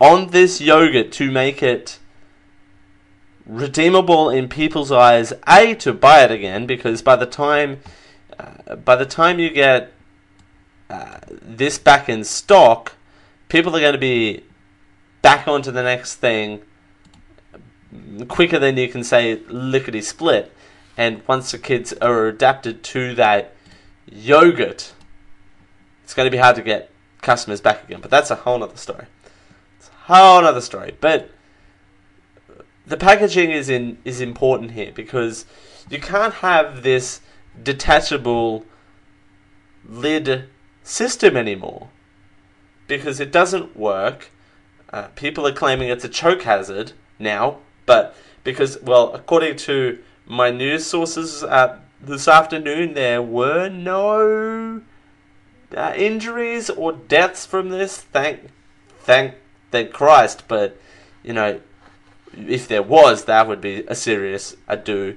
on 0.00 0.28
this 0.28 0.60
yogurt 0.60 1.10
to 1.12 1.30
make 1.30 1.62
it 1.62 1.98
redeemable 3.46 4.28
in 4.30 4.48
people's 4.48 4.92
eyes? 4.92 5.32
A 5.46 5.74
to 5.76 5.92
buy 5.92 6.24
it 6.24 6.30
again 6.30 6.66
because 6.66 7.02
by 7.02 7.16
the 7.16 7.26
time 7.26 7.80
uh, 8.38 8.76
by 8.76 8.96
the 8.96 9.06
time 9.06 9.38
you 9.38 9.50
get 9.50 9.92
uh, 10.90 11.18
this 11.28 11.78
back 11.78 12.08
in 12.08 12.24
stock, 12.24 12.94
people 13.48 13.74
are 13.76 13.80
going 13.80 13.92
to 13.92 13.98
be 13.98 14.42
back 15.22 15.48
onto 15.48 15.70
the 15.70 15.82
next 15.82 16.16
thing 16.16 16.62
quicker 18.28 18.58
than 18.58 18.76
you 18.76 18.88
can 18.88 19.04
say 19.04 19.40
lickety 19.48 20.00
split. 20.00 20.52
And 20.96 21.22
once 21.26 21.50
the 21.50 21.58
kids 21.58 21.92
are 21.94 22.26
adapted 22.26 22.82
to 22.84 23.14
that 23.16 23.54
yogurt, 24.10 24.92
it's 26.04 26.14
going 26.14 26.26
to 26.26 26.30
be 26.30 26.38
hard 26.38 26.56
to 26.56 26.62
get 26.62 26.90
customers 27.20 27.60
back 27.60 27.84
again. 27.84 28.00
But 28.00 28.10
that's 28.10 28.30
a 28.30 28.36
whole 28.36 28.62
other 28.62 28.76
story. 28.76 29.06
It's 29.78 29.88
a 29.88 30.12
whole 30.14 30.44
other 30.44 30.60
story. 30.60 30.94
But 31.00 31.30
the 32.86 32.96
packaging 32.96 33.50
is 33.50 33.68
in 33.68 33.98
is 34.04 34.20
important 34.20 34.72
here 34.72 34.92
because 34.94 35.44
you 35.90 36.00
can't 36.00 36.34
have 36.34 36.82
this 36.82 37.20
detachable 37.62 38.64
lid 39.84 40.48
system 40.82 41.36
anymore 41.36 41.88
because 42.86 43.20
it 43.20 43.32
doesn't 43.32 43.76
work. 43.76 44.30
Uh, 44.92 45.08
people 45.16 45.46
are 45.46 45.52
claiming 45.52 45.88
it's 45.88 46.04
a 46.04 46.08
choke 46.08 46.42
hazard 46.42 46.92
now, 47.18 47.58
but 47.86 48.14
because 48.44 48.80
well, 48.82 49.12
according 49.12 49.56
to 49.56 49.98
my 50.24 50.50
news 50.50 50.86
sources, 50.86 51.42
uh, 51.42 51.78
this 52.00 52.28
afternoon 52.28 52.94
there 52.94 53.20
were 53.20 53.68
no 53.68 54.82
uh, 55.76 55.92
injuries 55.96 56.70
or 56.70 56.92
deaths 56.92 57.44
from 57.44 57.70
this. 57.70 57.98
Thank, 57.98 58.48
thank, 59.00 59.34
thank 59.72 59.92
Christ. 59.92 60.44
But 60.46 60.78
you 61.24 61.32
know, 61.32 61.60
if 62.36 62.68
there 62.68 62.82
was, 62.82 63.24
that 63.24 63.48
would 63.48 63.60
be 63.60 63.84
a 63.88 63.94
serious 63.94 64.56
ado. 64.68 65.16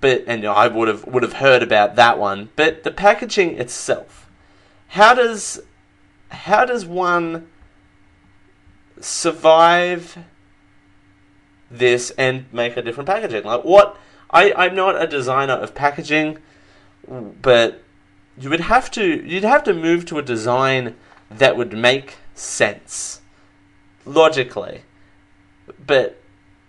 But 0.00 0.24
and 0.26 0.42
you 0.42 0.48
know, 0.48 0.54
I 0.54 0.68
would 0.68 0.88
have 0.88 1.06
would 1.06 1.22
have 1.22 1.34
heard 1.34 1.62
about 1.62 1.96
that 1.96 2.18
one. 2.18 2.50
But 2.56 2.84
the 2.84 2.90
packaging 2.90 3.58
itself, 3.58 4.30
how 4.88 5.14
does 5.14 5.60
how 6.30 6.64
does 6.64 6.86
one 6.86 7.48
survive 9.00 10.18
this 11.70 12.10
and 12.12 12.46
make 12.52 12.76
a 12.76 12.82
different 12.82 13.08
packaging? 13.08 13.44
Like 13.44 13.64
what? 13.64 13.98
I, 14.30 14.52
I'm 14.56 14.74
not 14.74 15.00
a 15.00 15.06
designer 15.06 15.54
of 15.54 15.74
packaging, 15.74 16.38
but 17.08 17.82
you 18.38 18.50
would 18.50 18.60
have 18.60 18.90
to 18.92 19.04
you'd 19.26 19.42
have 19.42 19.64
to 19.64 19.74
move 19.74 20.04
to 20.06 20.18
a 20.18 20.22
design 20.22 20.96
that 21.30 21.56
would 21.56 21.72
make 21.72 22.16
sense 22.34 23.20
logically. 24.04 24.82
But 25.86 26.17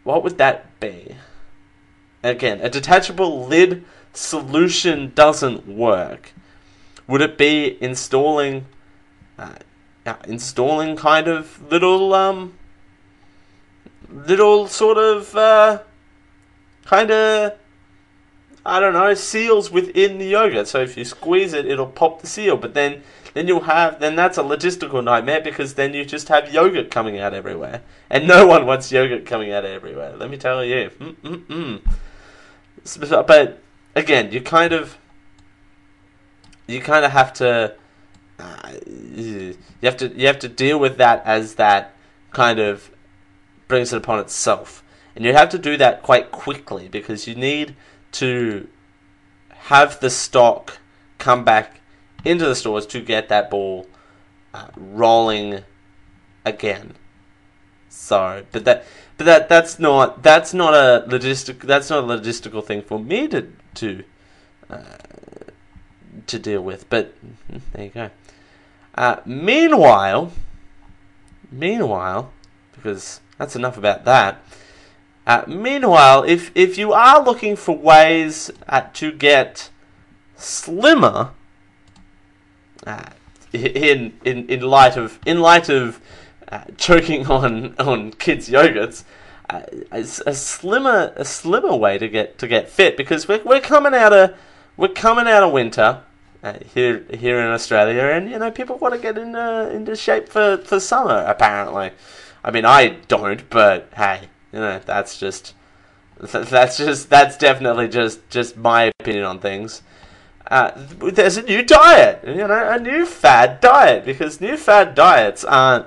what 0.10 0.24
would 0.24 0.40
that 0.40 0.80
be? 0.80 1.16
Again, 2.24 2.62
a 2.62 2.70
detachable 2.70 3.46
lid 3.46 3.86
solution 4.12 5.12
doesn't 5.14 5.68
work. 5.68 6.34
Would 7.08 7.22
it 7.22 7.38
be 7.38 7.78
installing 7.80 8.66
uh, 9.38 9.54
uh, 10.08 10.16
installing 10.28 10.96
kind 10.96 11.28
of 11.28 11.62
little 11.72 12.16
um 12.16 12.58
little 14.10 14.68
sort 14.68 14.98
of 14.98 15.36
uh, 15.36 15.84
kind 16.86 17.12
of 17.12 17.54
I 18.66 18.80
don't 18.80 18.94
know 18.94 19.14
seals 19.14 19.70
within 19.70 20.18
the 20.18 20.26
yogurt. 20.26 20.68
So 20.68 20.82
if 20.82 20.98
you 20.98 21.06
squeeze 21.06 21.54
it, 21.54 21.68
it'll 21.68 21.86
pop 21.86 22.22
the 22.22 22.28
seal. 22.28 22.58
But 22.58 22.74
then 22.74 23.04
then 23.34 23.48
you'll 23.48 23.62
have 23.62 24.00
then 24.00 24.16
that's 24.16 24.38
a 24.38 24.44
logistical 24.44 25.04
nightmare 25.04 25.42
because 25.42 25.76
then 25.76 25.94
you 25.94 26.06
just 26.06 26.28
have 26.30 26.54
yogurt 26.54 26.92
coming 26.92 27.20
out 27.20 27.34
everywhere, 27.34 27.82
and 28.10 28.28
no 28.28 28.46
one 28.46 28.66
wants 28.66 28.92
yogurt 28.92 29.26
coming 29.26 29.52
out 29.52 29.66
everywhere. 29.66 30.16
Let 30.16 30.30
me 30.30 30.38
tell 30.38 30.64
you. 30.64 30.90
Mm-mm-mm. 31.00 31.82
But 33.28 33.62
again, 33.96 34.32
you 34.32 34.42
kind 34.42 34.74
of 34.74 34.98
you 36.68 36.82
kind 36.82 37.06
of 37.06 37.12
have 37.12 37.34
to 37.34 37.76
uh, 38.40 38.72
you 38.88 39.58
have 39.84 39.98
to 39.98 40.08
you 40.10 40.28
have 40.28 40.40
to 40.40 40.50
deal 40.50 40.80
with 40.80 40.98
that 40.98 41.24
as 41.26 41.56
that 41.56 41.94
kind 42.32 42.60
of 42.60 42.92
brings 43.68 43.94
it 43.94 43.98
upon 43.98 44.20
itself. 44.20 44.84
And 45.16 45.26
you 45.26 45.34
have 45.34 45.50
to 45.50 45.58
do 45.58 45.76
that 45.78 46.02
quite 46.04 46.32
quickly 46.32 46.88
because 46.88 47.28
you 47.28 47.36
need 47.36 47.76
to 48.14 48.68
have 49.50 50.00
the 50.00 50.10
stock 50.10 50.80
come 51.18 51.44
back 51.44 51.79
into 52.26 52.46
the 52.46 52.56
stores 52.56 52.86
to 52.88 53.02
get 53.02 53.30
that 53.30 53.50
ball 53.50 53.88
uh, 54.54 54.68
rolling 54.76 55.64
again. 56.46 56.96
So, 57.90 58.46
but 58.52 58.66
that, 58.66 58.86
but 59.18 59.26
that 59.26 59.50
that's 59.50 59.80
not 59.80 60.22
that's 60.24 60.54
not 60.54 60.74
a 60.74 61.06
logistic 61.08 61.60
that's 61.62 61.90
not 61.90 62.04
a 62.04 62.08
logistical 62.08 62.64
thing 62.64 62.82
for 62.82 63.00
me 63.00 63.28
to 63.28 63.52
to 63.76 64.04
uh, 64.70 64.84
to 66.28 66.40
deal 66.40 66.62
with. 66.62 66.90
But 66.90 67.14
hmm, 67.50 67.58
there 67.74 67.84
you 67.84 67.90
go. 67.90 68.10
Uh, 68.96 69.18
meanwhile, 69.26 70.32
meanwhile, 71.52 72.32
because 72.74 73.22
that's 73.38 73.56
enough 73.56 73.78
about 73.78 74.06
that. 74.06 74.44
Uh, 75.26 75.44
meanwhile, 75.48 76.24
if 76.24 76.52
if 76.56 76.78
you 76.78 76.94
are 76.94 77.24
looking 77.24 77.56
for 77.56 77.76
ways 77.78 78.52
uh, 78.68 78.82
to 78.94 79.12
get 79.12 79.70
slimmer, 80.36 81.32
in 83.54 84.14
in 84.24 84.48
in 84.48 84.62
light 84.62 84.98
of 84.98 85.20
in 85.26 85.40
light 85.42 85.70
of 85.70 86.00
uh, 86.52 86.64
choking 86.78 87.28
on 87.28 87.76
on 87.80 88.12
kids 88.12 88.50
yogurts, 88.50 89.04
uh, 89.50 89.62
a, 89.92 90.00
a 90.00 90.34
slimmer 90.34 91.14
a 91.16 91.26
slimmer 91.26 91.76
way 91.76 91.98
to 91.98 92.08
get 92.08 92.38
to 92.40 92.48
get 92.48 92.70
fit 92.70 92.98
because 92.98 93.28
we're 93.28 93.44
we're 93.44 93.60
coming 93.60 93.94
out 93.94 94.14
of 94.14 94.36
we're 94.78 94.88
coming 94.88 95.28
out 95.28 95.44
of 95.44 95.52
winter. 95.52 96.04
Uh, 96.42 96.54
here 96.74 97.04
here 97.14 97.38
in 97.42 97.48
Australia, 97.48 98.02
and 98.02 98.32
you 98.32 98.40
know 98.40 98.50
people 98.50 98.78
want 98.78 98.94
to 98.94 98.98
get 98.98 99.18
into 99.18 99.70
into 99.72 99.94
shape 99.94 100.30
for, 100.30 100.56
for 100.60 100.80
summer. 100.80 101.26
Apparently, 101.28 101.92
I 102.46 102.52
mean, 102.52 102.64
I 102.64 102.96
don't, 103.10 103.50
but 103.50 103.90
hey, 103.94 104.30
you 104.54 104.60
know, 104.60 104.80
that's 104.86 105.20
just 105.20 105.54
that's 106.18 106.78
just 106.78 107.10
that's 107.10 107.38
definitely 107.38 107.90
just 107.90 108.30
just 108.30 108.56
my 108.56 108.92
opinion 109.02 109.26
on 109.26 109.40
things. 109.40 109.82
Uh, 110.50 110.72
there's 111.12 111.38
a 111.38 111.44
new 111.44 111.64
diet, 111.64 112.24
you 112.26 112.48
know, 112.48 112.70
a 112.70 112.80
new 112.80 113.06
fad 113.06 113.62
diet 113.62 114.04
because 114.04 114.42
new 114.42 114.58
fad 114.58 114.96
diets 114.96 115.44
aren't 115.44 115.86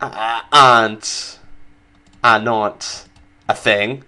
uh, 0.00 0.40
aren't 0.52 1.38
are 2.24 2.40
not 2.40 3.06
a 3.48 3.54
thing. 3.54 4.02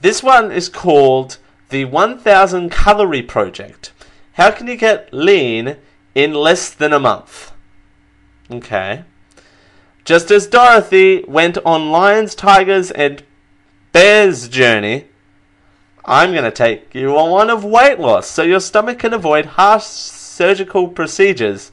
This 0.00 0.22
one 0.22 0.50
is 0.50 0.68
called 0.68 1.38
the 1.68 1.84
1000 1.84 2.70
Calorie 2.70 3.22
Project. 3.22 3.92
How 4.32 4.50
can 4.50 4.66
you 4.66 4.76
get 4.76 5.12
lean 5.12 5.76
in 6.14 6.32
less 6.32 6.70
than 6.70 6.92
a 6.92 7.00
month? 7.00 7.52
Okay. 8.50 9.04
Just 10.04 10.30
as 10.30 10.46
Dorothy 10.46 11.24
went 11.28 11.58
on 11.66 11.90
lions, 11.90 12.34
tigers, 12.34 12.90
and 12.90 13.22
bears 13.92 14.48
journey, 14.48 15.04
I'm 16.08 16.32
going 16.32 16.44
to 16.44 16.50
take 16.50 16.94
you 16.94 17.18
on 17.18 17.30
one 17.30 17.50
of 17.50 17.64
weight 17.64 18.00
loss 18.00 18.30
so 18.30 18.42
your 18.42 18.60
stomach 18.60 18.98
can 18.98 19.12
avoid 19.12 19.44
harsh 19.44 19.84
surgical 19.84 20.88
procedures 20.88 21.70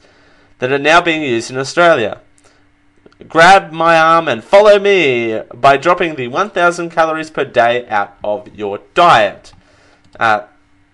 that 0.58 0.70
are 0.70 0.78
now 0.78 1.00
being 1.00 1.22
used 1.22 1.50
in 1.50 1.56
Australia. 1.56 2.20
Grab 3.26 3.72
my 3.72 3.98
arm 3.98 4.28
and 4.28 4.44
follow 4.44 4.78
me 4.78 5.40
by 5.54 5.78
dropping 5.78 6.16
the 6.16 6.28
1000 6.28 6.90
calories 6.90 7.30
per 7.30 7.46
day 7.46 7.88
out 7.88 8.18
of 8.22 8.54
your 8.54 8.80
diet. 8.92 9.54
Uh, 10.20 10.42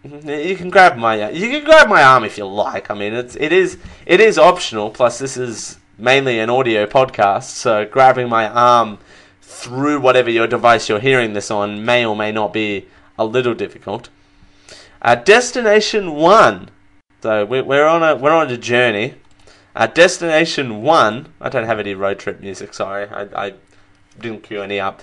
you 0.04 0.54
can 0.56 0.70
grab 0.70 0.96
my 0.96 1.28
you 1.30 1.50
can 1.50 1.64
grab 1.64 1.88
my 1.88 2.00
arm 2.00 2.22
if 2.22 2.38
you 2.38 2.46
like. 2.46 2.92
I 2.92 2.94
mean, 2.94 3.12
it's 3.12 3.34
it 3.34 3.52
is 3.52 3.76
it 4.06 4.20
is 4.20 4.38
optional. 4.38 4.88
Plus, 4.90 5.18
this 5.18 5.36
is 5.36 5.78
mainly 5.98 6.38
an 6.38 6.48
audio 6.48 6.86
podcast, 6.86 7.44
so 7.44 7.86
grabbing 7.86 8.28
my 8.28 8.48
arm 8.48 8.98
through 9.40 9.98
whatever 10.00 10.30
your 10.30 10.46
device 10.46 10.88
you're 10.88 11.00
hearing 11.00 11.32
this 11.32 11.50
on 11.50 11.84
may 11.84 12.06
or 12.06 12.14
may 12.14 12.30
not 12.30 12.52
be 12.52 12.86
a 13.18 13.24
little 13.24 13.54
difficult. 13.54 14.08
Uh, 15.00 15.14
destination 15.14 16.14
one. 16.14 16.70
So 17.22 17.44
we're, 17.44 17.86
on 17.86 18.02
a 18.02 18.16
we're 18.16 18.32
on 18.32 18.50
a 18.50 18.56
journey. 18.56 19.14
Uh, 19.74 19.86
destination 19.86 20.82
one. 20.82 21.32
I 21.40 21.48
don't 21.48 21.66
have 21.66 21.78
any 21.78 21.94
road 21.94 22.18
trip 22.18 22.40
music. 22.40 22.74
Sorry, 22.74 23.08
I, 23.08 23.46
I 23.46 23.54
didn't 24.20 24.42
cue 24.42 24.62
any 24.62 24.80
up. 24.80 25.02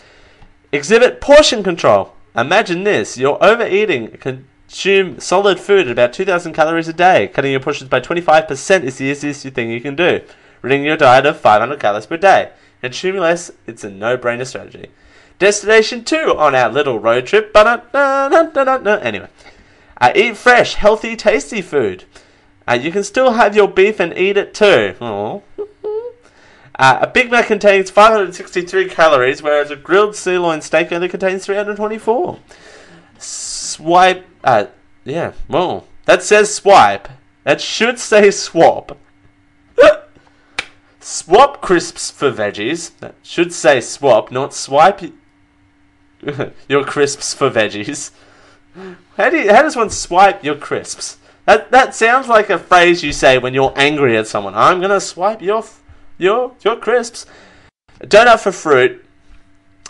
Exhibit 0.71 1.21
portion 1.21 1.63
control. 1.63 2.13
Imagine 2.35 2.83
this: 2.83 3.17
you're 3.17 3.43
overeating. 3.43 4.11
Consume 4.11 5.19
solid 5.19 5.59
food 5.59 5.87
at 5.87 5.91
about 5.91 6.13
2,000 6.13 6.53
calories 6.53 6.87
a 6.87 6.93
day. 6.93 7.27
Cutting 7.27 7.51
your 7.51 7.59
portions 7.59 7.89
by 7.89 7.99
25% 7.99 8.83
is 8.83 8.97
the 8.97 9.05
easiest 9.05 9.41
thing 9.41 9.71
you 9.71 9.81
can 9.81 9.95
do. 9.95 10.21
Reading 10.61 10.83
your 10.83 10.97
diet 10.97 11.25
of 11.25 11.39
500 11.39 11.79
calories 11.79 12.05
per 12.05 12.17
day. 12.17 12.51
Consuming 12.81 13.21
less, 13.21 13.51
it's 13.65 13.83
a 13.83 13.89
no-brainer 13.89 14.45
strategy. 14.45 14.89
Destination 15.39 16.03
2 16.03 16.37
on 16.37 16.53
our 16.53 16.69
little 16.69 16.99
road 16.99 17.25
trip. 17.25 17.55
Anyway. 17.55 19.29
Uh, 20.01 20.11
eat 20.15 20.37
fresh, 20.37 20.75
healthy, 20.75 21.15
tasty 21.15 21.61
food. 21.61 22.05
Uh, 22.67 22.73
you 22.73 22.91
can 22.91 23.03
still 23.03 23.33
have 23.33 23.55
your 23.55 23.67
beef 23.67 23.99
and 23.99 24.17
eat 24.17 24.37
it 24.37 24.53
too. 24.53 24.95
Uh, 24.99 25.39
a 27.01 27.07
Big 27.07 27.31
Mac 27.31 27.47
contains 27.47 27.89
563 27.89 28.87
calories, 28.87 29.41
whereas 29.41 29.71
a 29.71 29.75
grilled 29.75 30.15
sirloin 30.15 30.61
steak 30.61 30.91
only 30.91 31.09
contains 31.09 31.45
324. 31.45 32.39
Swipe. 33.17 34.25
Uh, 34.43 34.65
yeah, 35.03 35.33
well, 35.49 35.87
that 36.05 36.23
says 36.23 36.53
swipe. 36.53 37.09
That 37.43 37.59
should 37.59 37.99
say 37.99 38.31
swap. 38.31 38.97
Swap 41.01 41.61
crisps 41.61 42.11
for 42.11 42.31
veggies. 42.31 42.97
That 42.99 43.15
should 43.23 43.51
say 43.51 43.81
swap, 43.81 44.31
not 44.31 44.53
swipe 44.53 45.01
your 46.67 46.83
crisps 46.83 47.33
for 47.33 47.49
veggies. 47.49 48.11
How 49.17 49.29
do 49.29 49.37
you, 49.37 49.51
how 49.51 49.61
does 49.61 49.75
one 49.75 49.89
swipe 49.89 50.43
your 50.43 50.55
crisps? 50.55 51.17
That 51.45 51.71
that 51.71 51.95
sounds 51.95 52.27
like 52.27 52.49
a 52.49 52.59
phrase 52.59 53.03
you 53.03 53.11
say 53.11 53.37
when 53.37 53.53
you're 53.53 53.73
angry 53.75 54.15
at 54.17 54.27
someone. 54.27 54.53
I'm 54.53 54.79
gonna 54.79 55.01
swipe 55.01 55.41
your 55.41 55.63
your 56.17 56.53
your 56.61 56.75
crisps. 56.75 57.25
Donut 58.01 58.39
for 58.39 58.51
fruit, 58.51 59.03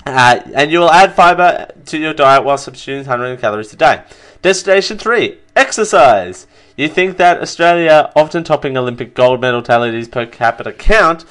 uh, 0.06 0.40
and 0.56 0.72
you 0.72 0.80
will 0.80 0.90
add 0.90 1.14
fiber 1.14 1.68
to 1.86 1.98
your 1.98 2.14
diet 2.14 2.44
while 2.44 2.58
substituting 2.58 3.06
100 3.06 3.40
calories 3.40 3.74
a 3.74 3.76
day. 3.76 4.04
Destination 4.42 4.98
three: 4.98 5.40
exercise. 5.56 6.48
You 6.78 6.88
think 6.88 7.18
that 7.18 7.42
Australia, 7.42 8.10
often 8.16 8.46
topping 8.46 8.78
Olympic 8.78 9.14
gold 9.14 9.42
medal 9.42 9.62
tallies 9.62 10.08
per 10.08 10.26
capita 10.26 10.72
count, 10.72 11.26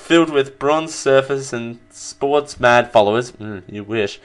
filled 0.00 0.30
with 0.30 0.58
bronze 0.58 0.92
surfers 0.92 1.52
and 1.52 1.78
sports 1.90 2.58
mad 2.58 2.90
followers, 2.90 3.32
mm, 3.32 3.62
you 3.68 3.84
wish, 3.84 4.20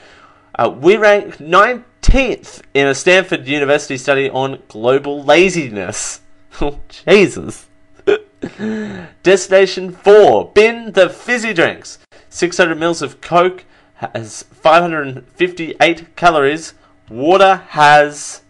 uh, 0.58 0.68
we 0.68 0.96
rank 0.96 1.36
19th 1.36 2.62
in 2.74 2.86
a 2.86 2.94
Stanford 2.94 3.46
University 3.46 3.96
study 3.96 4.28
on 4.30 4.62
global 4.68 5.22
laziness. 5.22 6.20
Oh, 6.58 6.80
Jesus. 6.88 7.66
Destination 9.22 9.92
4. 9.92 10.52
Bin 10.54 10.92
the 10.92 11.10
fizzy 11.10 11.52
drinks. 11.52 11.98
600 12.30 12.78
mils 12.78 13.02
of 13.02 13.20
Coke 13.20 13.66
has 13.96 14.44
558 14.44 16.16
calories. 16.16 16.72
Water 17.10 17.56
has 17.68 18.40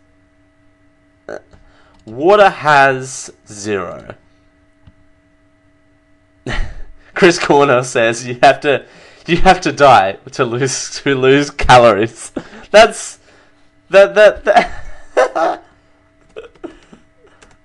Water 2.06 2.50
has 2.50 3.32
zero. 3.48 4.14
Chris 7.16 7.38
Corner 7.38 7.82
says 7.82 8.26
you 8.26 8.38
have 8.42 8.60
to 8.60 8.84
you 9.26 9.38
have 9.38 9.60
to 9.62 9.72
die 9.72 10.18
to 10.32 10.44
lose 10.44 11.00
to 11.00 11.14
lose 11.16 11.50
calories. 11.50 12.30
That's 12.70 13.18
that 13.90 14.14
that 14.14 14.44
that 14.44 15.64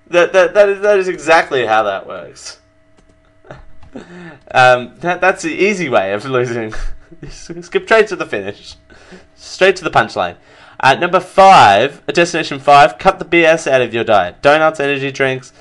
that, 0.08 0.32
that, 0.32 0.54
that, 0.54 0.68
is, 0.68 0.80
that 0.80 0.98
is 0.98 1.08
exactly 1.08 1.66
how 1.66 1.84
that 1.84 2.06
works. 2.06 2.58
Um, 4.54 4.94
that, 5.00 5.20
that's 5.20 5.42
the 5.42 5.52
easy 5.52 5.90
way 5.90 6.14
of 6.14 6.24
losing. 6.24 6.72
Skip 7.28 7.84
straight 7.84 8.06
to 8.08 8.16
the 8.16 8.24
finish. 8.24 8.76
Straight 9.36 9.76
to 9.76 9.84
the 9.84 9.90
punchline. 9.90 10.36
At 10.80 10.98
number 10.98 11.20
five, 11.20 12.04
destination 12.06 12.58
five, 12.58 12.98
cut 12.98 13.18
the 13.18 13.26
BS 13.26 13.70
out 13.70 13.82
of 13.82 13.92
your 13.92 14.04
diet. 14.04 14.40
Donuts, 14.40 14.80
energy 14.80 15.10
drinks, 15.10 15.52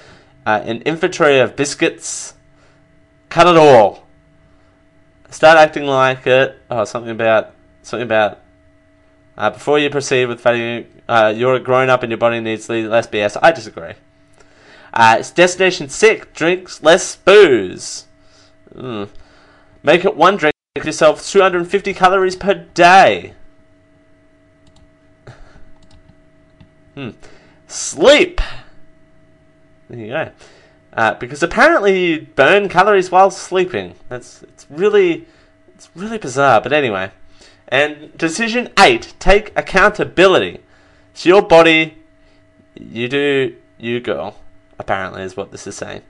uh, 0.45 0.61
an 0.63 0.81
inventory 0.83 1.39
of 1.39 1.57
biscuits. 1.57 2.35
Cut 3.31 3.47
it 3.47 3.55
all. 3.55 4.05
Start 5.29 5.57
acting 5.57 5.85
like 5.85 6.27
it. 6.27 6.61
Oh, 6.69 6.83
something 6.83 7.11
about 7.11 7.53
something 7.81 8.05
about. 8.05 8.39
Uh, 9.37 9.51
before 9.51 9.79
you 9.79 9.89
proceed 9.89 10.25
with 10.25 10.41
fatty, 10.41 10.85
uh, 11.07 11.33
you're 11.33 11.55
a 11.55 11.59
grown 11.61 11.89
up 11.89 12.03
and 12.03 12.11
your 12.11 12.17
body 12.17 12.41
needs 12.41 12.67
less 12.67 13.07
BS. 13.07 13.37
I 13.41 13.53
disagree. 13.53 13.93
Uh, 14.93 15.15
it's 15.19 15.31
destination 15.31 15.87
six. 15.87 16.27
Drinks 16.33 16.83
less 16.83 17.15
booze. 17.15 18.05
Mm. 18.75 19.07
Make 19.81 20.03
it 20.03 20.17
one 20.17 20.35
drink. 20.35 20.53
Yourself 20.75 21.25
250 21.25 21.93
calories 21.93 22.35
per 22.35 22.53
day. 22.53 23.33
Hmm. 26.95 27.11
Sleep. 27.67 28.41
There 29.87 29.99
you 29.99 30.07
go. 30.07 30.31
Uh, 30.93 31.13
because 31.15 31.41
apparently 31.41 32.05
you 32.05 32.27
burn 32.35 32.67
calories 32.67 33.11
while 33.11 33.31
sleeping. 33.31 33.95
That's 34.09 34.43
it's 34.43 34.67
really 34.69 35.25
it's 35.73 35.89
really 35.95 36.17
bizarre. 36.17 36.61
But 36.61 36.73
anyway, 36.73 37.11
and 37.69 38.15
decision 38.17 38.69
eight: 38.77 39.13
take 39.19 39.57
accountability. 39.57 40.59
It's 41.11 41.25
your 41.25 41.41
body. 41.41 41.97
You 42.75 43.07
do 43.07 43.55
you 43.77 43.99
girl. 43.99 44.35
Apparently, 44.77 45.23
is 45.23 45.37
what 45.37 45.51
this 45.51 45.67
is 45.67 45.75
saying. 45.75 46.01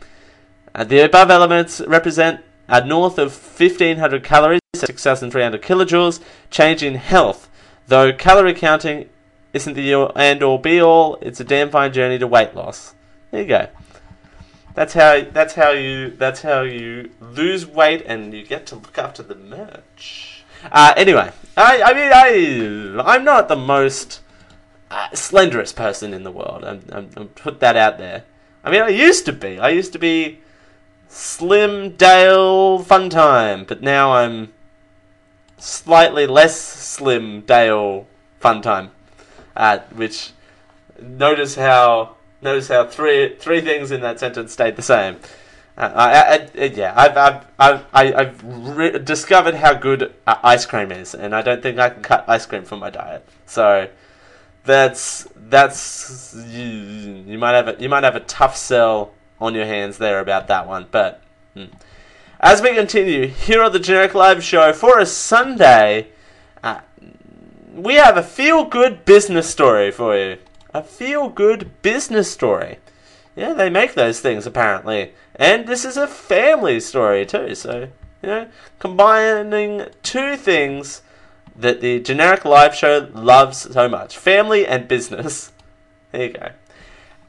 Uh, 0.74 0.84
the 0.84 1.00
above 1.00 1.30
elements 1.30 1.82
represent 1.82 2.42
a 2.68 2.84
north 2.86 3.20
of 3.20 3.34
1500 3.34 4.24
calories, 4.24 4.62
6300 4.76 5.62
kilojoules, 5.62 6.22
change 6.50 6.82
in 6.82 6.96
health. 6.96 7.50
Though 7.88 8.14
calorie 8.14 8.54
counting 8.54 9.10
isn't 9.54 9.74
the 9.74 10.12
end 10.16 10.42
all 10.42 10.58
be 10.58 10.82
all. 10.82 11.18
It's 11.22 11.42
a 11.42 11.44
damn 11.44 11.70
fine 11.70 11.92
journey 11.92 12.18
to 12.20 12.28
weight 12.28 12.56
loss. 12.56 12.96
There 13.32 13.42
you 13.42 13.48
go. 13.48 13.68
That's 14.74 14.94
how. 14.94 15.22
That's 15.22 15.56
how 15.56 15.72
you. 15.72 16.12
That's 16.12 16.42
how 16.42 16.62
you 16.62 17.12
lose 17.20 17.66
weight 17.66 18.04
and 18.06 18.34
you 18.34 18.46
get 18.46 18.66
to 18.68 18.76
look 18.76 18.98
after 18.98 19.24
the 19.24 19.36
merch. 19.36 20.44
Uh, 20.72 20.94
anyway, 20.96 21.32
I. 21.58 21.82
I 21.82 21.94
mean, 21.94 23.02
I. 23.04 23.04
I'm 23.14 23.24
not 23.24 23.48
the 23.48 23.56
most 23.56 24.22
uh, 24.90 25.10
slenderest 25.14 25.76
person 25.76 26.14
in 26.14 26.24
the 26.24 26.32
world. 26.32 26.64
I'm, 26.64 26.84
I'm, 26.92 27.10
I'm. 27.16 27.28
Put 27.30 27.60
that 27.60 27.76
out 27.76 27.98
there. 27.98 28.24
I 28.64 28.72
mean, 28.72 28.82
I 28.82 28.90
used 28.90 29.26
to 29.26 29.34
be. 29.34 29.60
I 29.60 29.70
used 29.70 29.94
to 29.94 30.00
be 30.00 30.40
Slim 31.08 31.98
Dale 31.98 32.80
Fun 32.80 33.10
Time, 33.10 33.66
but 33.66 33.82
now 33.82 34.14
I'm 34.14 34.54
slightly 35.58 36.26
less 36.26 36.60
Slim 36.60 37.42
Dale 37.42 38.08
Fun 38.40 38.62
Time 38.62 38.92
at 39.56 39.94
which 39.94 40.32
notice 41.02 41.56
how 41.56 42.16
notice 42.42 42.68
how 42.68 42.86
three 42.86 43.36
three 43.36 43.62
things 43.62 43.92
in 43.92 44.02
that 44.02 44.20
sentence 44.20 44.54
stayed 44.54 44.76
the 44.76 44.82
same. 44.82 45.18
Uh, 45.78 45.92
I, 45.96 46.12
I, 46.12 46.50
I, 46.60 46.66
yeah, 46.66 46.94
I've, 46.96 47.18
I've, 47.18 47.46
I've, 47.58 48.16
I've 48.16 48.44
re- 48.44 49.00
discovered 49.00 49.56
how 49.56 49.74
good 49.74 50.14
uh, 50.28 50.36
ice 50.44 50.66
cream 50.66 50.92
is, 50.92 51.16
and 51.16 51.34
I 51.34 51.42
don't 51.42 51.64
think 51.64 51.80
I 51.80 51.90
can 51.90 52.04
cut 52.04 52.26
ice 52.28 52.46
cream 52.46 52.64
from 52.64 52.80
my 52.80 52.90
diet. 52.90 53.26
So 53.46 53.88
that's 54.64 55.28
that's 55.36 56.36
you, 56.48 57.24
you 57.26 57.38
might 57.38 57.54
have 57.54 57.68
a, 57.70 57.76
you 57.80 57.90
might 57.90 58.04
have 58.04 58.16
a 58.16 58.22
tough 58.22 58.56
sell 58.56 59.14
on 59.40 59.56
your 59.56 59.66
hands 59.66 59.98
there 59.98 60.20
about 60.20 60.48
that 60.48 60.68
one. 60.68 60.88
But 60.92 61.22
hmm. 61.54 61.66
as 62.40 62.62
we 62.62 62.76
continue 62.76 63.28
here 63.28 63.64
on 63.64 63.72
the 63.72 63.80
Generic 63.80 64.14
Live 64.14 64.44
Show 64.44 64.74
for 64.74 65.00
a 65.00 65.06
Sunday, 65.06 66.10
uh, 66.64 66.82
we 67.74 67.96
have 67.96 68.18
a 68.18 68.24
feel 68.24 68.66
good 68.66 69.06
business 69.06 69.50
story 69.50 69.90
for 69.90 70.18
you. 70.18 70.38
A 70.74 70.84
feel 70.84 71.30
good 71.30 71.82
business 71.82 72.32
story. 72.32 72.80
Yeah, 73.36 73.54
they 73.54 73.70
make 73.70 73.94
those 73.94 74.20
things 74.20 74.46
apparently. 74.46 75.14
And 75.36 75.68
this 75.68 75.86
is 75.86 75.98
a 75.98 76.08
family 76.08 76.80
story 76.80 77.26
too, 77.26 77.56
so, 77.56 77.90
you 78.22 78.30
know, 78.30 78.48
combining 78.80 79.88
two 80.04 80.38
things 80.38 81.02
that 81.56 81.82
the 81.82 82.00
generic 82.00 82.46
live 82.46 82.76
show 82.76 83.10
loves 83.14 83.72
so 83.72 83.90
much 83.90 84.18
family 84.18 84.66
and 84.66 84.88
business. 84.88 85.52
There 86.12 86.24
you 86.26 86.34
go. 86.34 86.50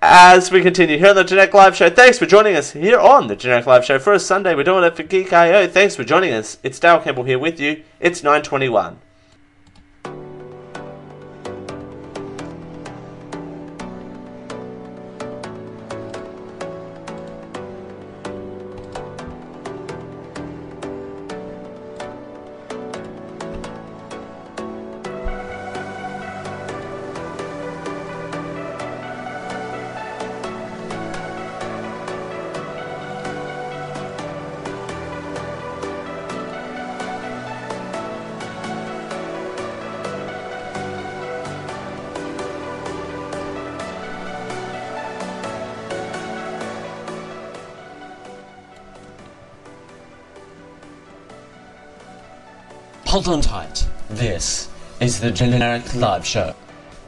As 0.04 0.50
we 0.50 0.62
continue 0.62 0.98
here 0.98 1.10
on 1.10 1.14
the 1.14 1.22
Generic 1.22 1.54
Live 1.54 1.76
Show, 1.76 1.88
thanks 1.88 2.18
for 2.18 2.26
joining 2.26 2.56
us 2.56 2.72
here 2.72 2.98
on 2.98 3.28
the 3.28 3.36
Generic 3.36 3.64
Live 3.64 3.84
Show 3.84 4.00
for 4.00 4.12
a 4.12 4.18
Sunday. 4.18 4.56
We're 4.56 4.64
doing 4.64 4.82
it 4.82 4.96
for 4.96 5.04
Geek.io. 5.04 5.68
Thanks 5.68 5.94
for 5.94 6.02
joining 6.02 6.32
us. 6.32 6.58
It's 6.64 6.80
Dale 6.80 6.98
Campbell 6.98 7.22
here 7.22 7.38
with 7.38 7.60
you. 7.60 7.84
It's 8.00 8.24
921. 8.24 8.98
Hold 53.22 53.36
on 53.36 53.40
tight. 53.40 53.86
This 54.10 54.68
is 54.98 55.20
the 55.20 55.30
Generic 55.30 55.94
Live 55.94 56.26
Show. 56.26 56.56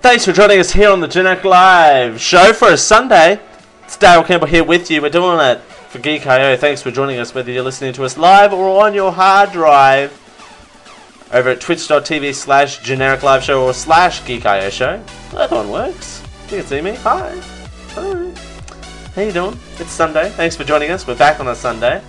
Thanks 0.01 0.25
for 0.25 0.31
joining 0.31 0.61
us 0.61 0.71
here 0.71 0.91
on 0.91 1.01
the 1.01 1.09
Generic 1.09 1.43
Live 1.43 2.21
show 2.21 2.53
for 2.53 2.69
a 2.69 2.77
Sunday. 2.77 3.41
It's 3.83 3.97
Dale 3.97 4.23
Campbell 4.23 4.47
here 4.47 4.63
with 4.63 4.93
you. 4.93 5.03
We're 5.03 5.11
doing 5.11 5.41
it 5.41 5.61
for 5.61 5.99
Geek.io. 5.99 6.57
Thanks 6.57 6.83
for 6.83 6.93
joining 6.93 7.19
us, 7.19 7.35
whether 7.35 7.51
you're 7.51 7.65
listening 7.65 7.95
to 7.95 8.05
us 8.05 8.17
live 8.17 8.53
or 8.53 8.85
on 8.85 8.95
your 8.95 9.11
hard 9.11 9.51
drive 9.51 10.13
over 11.33 11.49
at 11.49 11.61
twitch.tv 11.61 12.33
slash 12.33 12.79
generic 12.79 13.25
live 13.25 13.43
show 13.43 13.65
or 13.65 13.75
slash 13.75 14.25
geek.io 14.25 14.71
show. 14.71 15.03
That 15.33 15.51
one 15.51 15.69
works. 15.69 16.23
You 16.45 16.59
can 16.59 16.67
see 16.67 16.81
me. 16.81 16.95
Hi. 16.95 17.37
Hi. 17.95 18.33
How 19.17 19.23
you 19.23 19.33
doing? 19.33 19.59
It's 19.81 19.91
Sunday. 19.91 20.31
Thanks 20.31 20.55
for 20.55 20.63
joining 20.63 20.93
us. 20.93 21.09
We're 21.09 21.17
back 21.17 21.41
on 21.41 21.49
a 21.49 21.57
Sunday. 21.57 22.01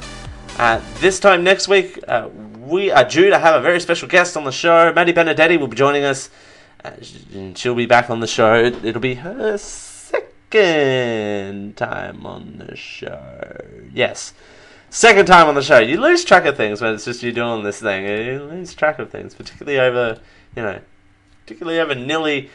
Uh, 0.60 0.80
this 1.00 1.20
time 1.20 1.44
next 1.44 1.68
week, 1.68 2.00
uh, 2.08 2.30
we 2.66 2.92
are 2.92 3.06
due 3.06 3.30
to 3.30 3.38
have 3.38 3.56
a 3.56 3.62
very 3.62 3.80
special 3.80 4.08
guest 4.08 4.36
on 4.36 4.44
the 4.44 4.52
show. 4.52 4.92
Maddie 4.94 5.14
Benedetti 5.14 5.60
will 5.60 5.68
be 5.68 5.78
joining 5.78 6.04
us. 6.04 6.30
Uh, 6.84 6.92
she'll 7.56 7.76
be 7.76 7.86
back 7.86 8.10
on 8.10 8.20
the 8.20 8.28
show. 8.28 8.56
It'll 8.56 9.02
be 9.02 9.16
her 9.16 9.58
second 9.58 11.78
time 11.78 12.26
on 12.26 12.58
the 12.58 12.76
show. 12.76 13.62
Yes. 13.94 14.34
Second 14.90 15.26
time 15.26 15.48
on 15.48 15.56
the 15.56 15.62
show. 15.62 15.80
You 15.80 16.00
lose 16.00 16.24
track 16.24 16.46
of 16.46 16.58
things 16.58 16.82
when 16.82 16.94
it's 16.94 17.06
just 17.06 17.22
you 17.22 17.32
doing 17.32 17.64
this 17.64 17.80
thing. 17.80 18.06
You 18.06 18.44
lose 18.44 18.74
track 18.74 18.98
of 18.98 19.12
things, 19.12 19.36
particularly 19.36 19.80
over, 19.80 20.20
you 20.56 20.64
know, 20.64 20.80
particularly 21.44 21.80
over 21.80 21.94
nearly, 21.94 22.50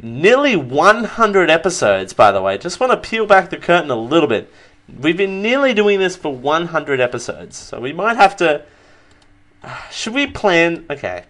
nearly 0.00 0.56
100 0.56 1.50
episodes, 1.50 2.12
by 2.12 2.32
the 2.32 2.42
way. 2.42 2.58
Just 2.58 2.80
want 2.80 2.92
to 2.92 3.08
peel 3.08 3.26
back 3.26 3.50
the 3.50 3.56
curtain 3.56 3.90
a 3.90 3.96
little 3.96 4.28
bit. 4.28 4.52
We've 5.00 5.16
been 5.16 5.42
nearly 5.42 5.74
doing 5.74 6.00
this 6.00 6.16
for 6.16 6.34
100 6.34 7.00
episodes, 7.00 7.56
so 7.56 7.80
we 7.80 7.92
might 7.92 8.16
have 8.16 8.36
to. 8.36 8.64
Should 9.90 10.14
we 10.14 10.26
plan? 10.26 10.84
Okay, 10.90 11.24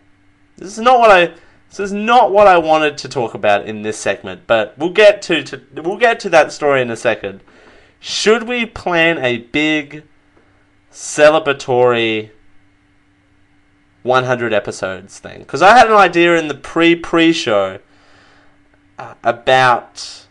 this 0.56 0.72
is 0.72 0.78
not 0.78 0.98
what 0.98 1.10
I. 1.10 1.34
This 1.68 1.80
is 1.80 1.92
not 1.92 2.32
what 2.32 2.46
I 2.46 2.58
wanted 2.58 2.98
to 2.98 3.08
talk 3.08 3.32
about 3.34 3.66
in 3.66 3.82
this 3.82 3.98
segment, 3.98 4.42
but 4.46 4.76
we'll 4.76 4.90
get 4.90 5.22
to, 5.22 5.42
to 5.42 5.62
we'll 5.82 5.96
get 5.96 6.20
to 6.20 6.30
that 6.30 6.52
story 6.52 6.82
in 6.82 6.90
a 6.90 6.96
second. 6.96 7.40
Should 7.98 8.42
we 8.42 8.66
plan 8.66 9.18
a 9.18 9.38
big 9.38 10.02
celebratory 10.90 12.30
100 14.02 14.52
episodes 14.52 15.18
thing? 15.18 15.40
Because 15.40 15.62
I 15.62 15.76
had 15.76 15.86
an 15.86 15.96
idea 15.96 16.36
in 16.36 16.48
the 16.48 16.54
pre 16.54 16.94
pre 16.94 17.32
show 17.32 17.78
uh, 18.98 19.14
about 19.24 20.26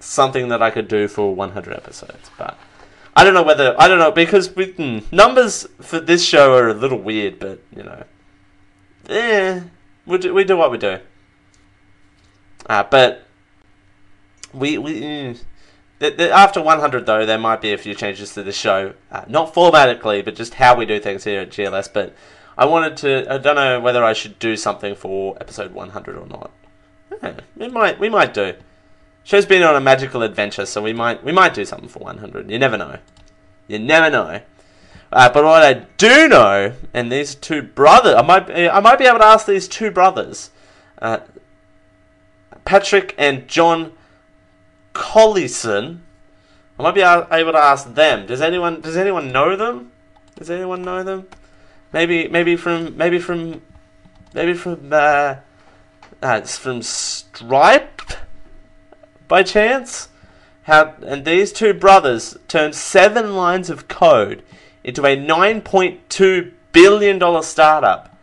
something 0.00 0.48
that 0.48 0.62
I 0.62 0.70
could 0.70 0.88
do 0.88 1.08
for 1.08 1.34
100 1.34 1.72
episodes, 1.74 2.30
but 2.36 2.58
I 3.18 3.24
don't 3.24 3.34
know 3.34 3.42
whether 3.42 3.74
I 3.80 3.88
don't 3.88 3.98
know 3.98 4.12
because 4.12 4.54
we, 4.54 4.66
hmm, 4.66 4.98
numbers 5.10 5.66
for 5.80 5.98
this 5.98 6.24
show 6.24 6.54
are 6.54 6.68
a 6.68 6.74
little 6.74 7.00
weird, 7.00 7.40
but 7.40 7.58
you 7.74 7.82
know, 7.82 8.04
eh, 9.08 9.60
we 10.06 10.18
do, 10.18 10.32
we 10.32 10.44
do 10.44 10.56
what 10.56 10.70
we 10.70 10.78
do. 10.78 11.00
Uh, 12.66 12.84
but 12.84 13.26
we 14.54 14.78
we 14.78 15.00
mm, 15.00 15.40
after 16.00 16.62
100 16.62 17.06
though, 17.06 17.26
there 17.26 17.38
might 17.38 17.60
be 17.60 17.72
a 17.72 17.76
few 17.76 17.92
changes 17.92 18.34
to 18.34 18.44
the 18.44 18.52
show, 18.52 18.94
uh, 19.10 19.24
not 19.26 19.52
formatically, 19.52 20.24
but 20.24 20.36
just 20.36 20.54
how 20.54 20.76
we 20.76 20.86
do 20.86 21.00
things 21.00 21.24
here 21.24 21.40
at 21.40 21.50
GLS. 21.50 21.92
But 21.92 22.14
I 22.56 22.66
wanted 22.66 22.96
to. 22.98 23.34
I 23.34 23.38
don't 23.38 23.56
know 23.56 23.80
whether 23.80 24.04
I 24.04 24.12
should 24.12 24.38
do 24.38 24.56
something 24.56 24.94
for 24.94 25.36
episode 25.40 25.72
100 25.72 26.16
or 26.16 26.26
not. 26.28 26.52
Yeah, 27.20 27.40
we 27.56 27.66
might 27.66 27.98
we 27.98 28.10
might 28.10 28.32
do. 28.32 28.54
Show's 29.24 29.46
been 29.46 29.62
on 29.62 29.76
a 29.76 29.80
magical 29.80 30.22
adventure, 30.22 30.64
so 30.66 30.82
we 30.82 30.92
might 30.92 31.22
we 31.22 31.32
might 31.32 31.54
do 31.54 31.64
something 31.64 31.88
for 31.88 31.98
100. 32.00 32.50
You 32.50 32.58
never 32.58 32.78
know. 32.78 32.98
You 33.66 33.78
never 33.78 34.10
know. 34.10 34.40
Uh, 35.10 35.30
but 35.30 35.44
what 35.44 35.62
I 35.62 35.86
do 35.96 36.28
know, 36.28 36.74
and 36.92 37.10
these 37.10 37.34
two 37.34 37.62
brothers, 37.62 38.14
I 38.14 38.22
might 38.22 38.50
I 38.50 38.80
might 38.80 38.98
be 38.98 39.06
able 39.06 39.18
to 39.18 39.24
ask 39.24 39.46
these 39.46 39.68
two 39.68 39.90
brothers, 39.90 40.50
uh, 41.00 41.20
Patrick 42.64 43.14
and 43.16 43.48
John 43.48 43.92
Collison. 44.94 46.00
I 46.78 46.82
might 46.82 46.94
be 46.94 47.00
able 47.00 47.52
to 47.52 47.58
ask 47.58 47.94
them. 47.94 48.26
Does 48.26 48.40
anyone 48.40 48.80
does 48.80 48.96
anyone 48.96 49.32
know 49.32 49.56
them? 49.56 49.92
Does 50.36 50.50
anyone 50.50 50.82
know 50.82 51.02
them? 51.02 51.26
Maybe 51.92 52.28
maybe 52.28 52.56
from 52.56 52.96
maybe 52.96 53.18
from 53.18 53.62
maybe 54.34 54.52
from 54.52 54.90
uh, 54.92 55.36
uh 56.22 56.40
from 56.42 56.82
Stripe 56.82 58.02
by 59.28 59.42
chance? 59.42 60.08
How 60.62 60.94
and 61.06 61.24
these 61.24 61.52
two 61.52 61.72
brothers 61.72 62.36
turned 62.48 62.74
seven 62.74 63.36
lines 63.36 63.70
of 63.70 63.88
code 63.88 64.42
into 64.82 65.04
a 65.06 65.16
9.2 65.16 66.52
billion 66.72 67.18
dollar 67.18 67.42
startup. 67.42 68.16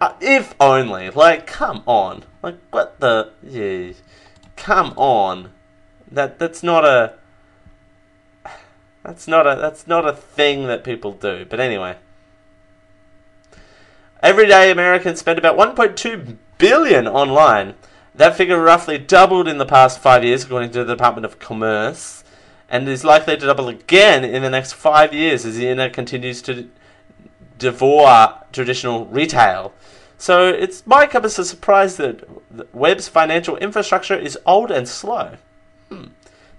Uh, 0.00 0.14
if 0.20 0.54
only, 0.58 1.10
like, 1.10 1.46
come 1.46 1.82
on, 1.86 2.24
like, 2.42 2.56
what 2.70 3.00
the? 3.00 3.30
Yeah, 3.42 3.92
come 4.56 4.94
on, 4.96 5.52
that 6.10 6.38
that's 6.38 6.62
not 6.62 6.84
a. 6.84 7.14
That's 9.02 9.26
not 9.26 9.46
a 9.46 9.56
that's 9.60 9.86
not 9.86 10.06
a 10.06 10.12
thing 10.12 10.66
that 10.66 10.84
people 10.84 11.12
do. 11.12 11.46
But 11.48 11.60
anyway, 11.60 11.96
everyday 14.22 14.70
Americans 14.70 15.18
spend 15.18 15.38
about 15.38 15.56
1.2 15.56 16.36
billion 16.58 17.06
online. 17.06 17.74
That 18.14 18.36
figure 18.36 18.60
roughly 18.60 18.98
doubled 18.98 19.48
in 19.48 19.58
the 19.58 19.66
past 19.66 20.00
five 20.00 20.24
years, 20.24 20.44
according 20.44 20.70
to 20.70 20.84
the 20.84 20.94
Department 20.94 21.24
of 21.24 21.38
Commerce, 21.38 22.24
and 22.68 22.88
is 22.88 23.04
likely 23.04 23.36
to 23.36 23.46
double 23.46 23.68
again 23.68 24.24
in 24.24 24.42
the 24.42 24.50
next 24.50 24.72
five 24.72 25.12
years 25.12 25.44
as 25.44 25.56
the 25.56 25.68
internet 25.68 25.92
continues 25.92 26.42
to 26.42 26.68
devour 27.58 28.44
traditional 28.52 29.06
retail. 29.06 29.72
So 30.18 30.48
it 30.48 30.82
might 30.86 31.10
come 31.10 31.24
as 31.24 31.38
a 31.38 31.44
surprise 31.44 31.96
that 31.96 32.28
web's 32.74 33.08
financial 33.08 33.56
infrastructure 33.56 34.16
is 34.16 34.38
old 34.44 34.70
and 34.70 34.88
slow. 34.88 35.36
Hmm. 35.88 36.06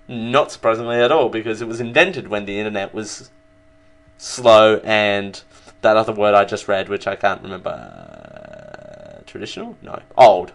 Not 0.07 0.51
surprisingly 0.51 0.97
at 0.97 1.11
all, 1.11 1.29
because 1.29 1.61
it 1.61 1.67
was 1.67 1.79
invented 1.79 2.27
when 2.27 2.45
the 2.45 2.57
internet 2.57 2.93
was 2.93 3.29
slow 4.17 4.77
and 4.83 5.41
that 5.81 5.97
other 5.97 6.13
word 6.13 6.33
I 6.33 6.45
just 6.45 6.67
read, 6.67 6.89
which 6.89 7.07
I 7.07 7.15
can't 7.15 7.41
remember. 7.41 9.23
Traditional? 9.25 9.77
No. 9.81 10.01
Old. 10.17 10.53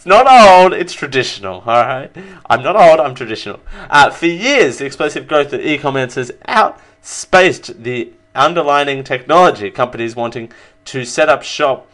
It's 0.00 0.06
not 0.06 0.26
old, 0.26 0.72
it's 0.72 0.94
traditional, 0.94 1.56
alright? 1.56 2.10
I'm 2.48 2.62
not 2.62 2.74
old, 2.74 3.00
I'm 3.00 3.14
traditional. 3.14 3.60
Uh, 3.90 4.08
for 4.08 4.24
years, 4.24 4.78
the 4.78 4.86
explosive 4.86 5.28
growth 5.28 5.52
of 5.52 5.60
e 5.60 5.76
commerce 5.76 6.14
has 6.14 6.32
outspaced 6.48 7.82
the 7.82 8.10
underlining 8.34 9.04
technology. 9.04 9.70
Companies 9.70 10.16
wanting 10.16 10.50
to 10.86 11.04
set 11.04 11.28
up 11.28 11.42
shop 11.42 11.86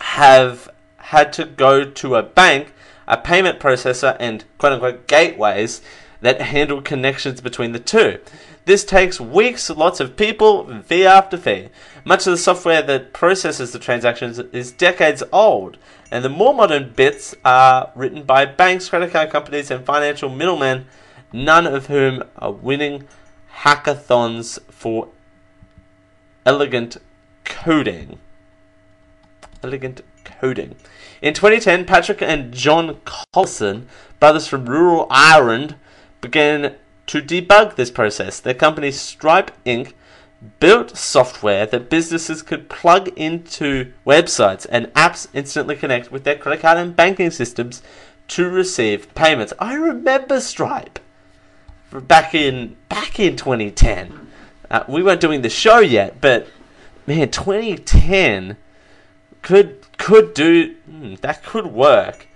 have 0.00 0.68
had 0.96 1.32
to 1.34 1.44
go 1.44 1.84
to 1.84 2.16
a 2.16 2.22
bank, 2.24 2.72
a 3.06 3.16
payment 3.16 3.60
processor, 3.60 4.16
and 4.18 4.44
quote 4.58 4.72
unquote 4.72 5.06
gateways 5.06 5.80
that 6.20 6.40
handle 6.40 6.82
connections 6.82 7.40
between 7.40 7.70
the 7.70 7.78
two. 7.78 8.18
This 8.64 8.84
takes 8.84 9.20
weeks, 9.20 9.70
lots 9.70 10.00
of 10.00 10.16
people, 10.16 10.82
fee 10.82 11.06
after 11.06 11.36
fee. 11.36 11.68
Much 12.08 12.26
of 12.26 12.30
the 12.30 12.38
software 12.38 12.80
that 12.80 13.12
processes 13.12 13.72
the 13.72 13.78
transactions 13.78 14.38
is 14.38 14.72
decades 14.72 15.22
old, 15.30 15.76
and 16.10 16.24
the 16.24 16.28
more 16.30 16.54
modern 16.54 16.90
bits 16.96 17.34
are 17.44 17.92
written 17.94 18.22
by 18.22 18.46
banks, 18.46 18.88
credit 18.88 19.10
card 19.10 19.28
companies, 19.28 19.70
and 19.70 19.84
financial 19.84 20.30
middlemen, 20.30 20.86
none 21.34 21.66
of 21.66 21.88
whom 21.88 22.24
are 22.38 22.50
winning 22.50 23.06
hackathons 23.56 24.58
for 24.70 25.08
elegant 26.46 26.96
coding. 27.44 28.18
Elegant 29.62 30.00
coding. 30.24 30.76
In 31.20 31.34
2010, 31.34 31.84
Patrick 31.84 32.22
and 32.22 32.54
John 32.54 32.94
Collison, 33.04 33.84
brothers 34.18 34.46
from 34.46 34.64
rural 34.64 35.06
Ireland, 35.10 35.76
began 36.22 36.76
to 37.08 37.20
debug 37.20 37.76
this 37.76 37.90
process. 37.90 38.40
Their 38.40 38.54
company 38.54 38.92
Stripe 38.92 39.50
Inc. 39.66 39.92
built 40.60 40.96
software 40.96 41.66
that 41.66 41.90
businesses 41.90 42.42
could 42.42 42.68
plug 42.68 43.08
into 43.16 43.92
websites 44.06 44.66
and 44.70 44.86
apps 44.88 45.26
instantly 45.34 45.74
connect 45.74 46.12
with 46.12 46.24
their 46.24 46.36
credit 46.36 46.60
card 46.60 46.78
and 46.78 46.94
banking 46.94 47.30
systems 47.30 47.82
to 48.28 48.48
receive 48.48 49.12
payments. 49.14 49.52
I 49.58 49.74
remember 49.74 50.40
Stripe 50.40 51.00
back 51.90 52.34
in 52.34 52.76
back 52.88 53.18
in 53.18 53.36
2010. 53.36 54.28
Uh, 54.70 54.84
we 54.86 55.02
weren't 55.02 55.20
doing 55.20 55.42
the 55.42 55.48
show 55.48 55.78
yet, 55.78 56.20
but 56.20 56.46
man, 57.06 57.30
2010 57.30 58.56
could 59.42 59.78
could 59.96 60.34
do 60.34 60.74
hmm, 60.88 61.14
that 61.20 61.42
could 61.42 61.66
work. 61.66 62.26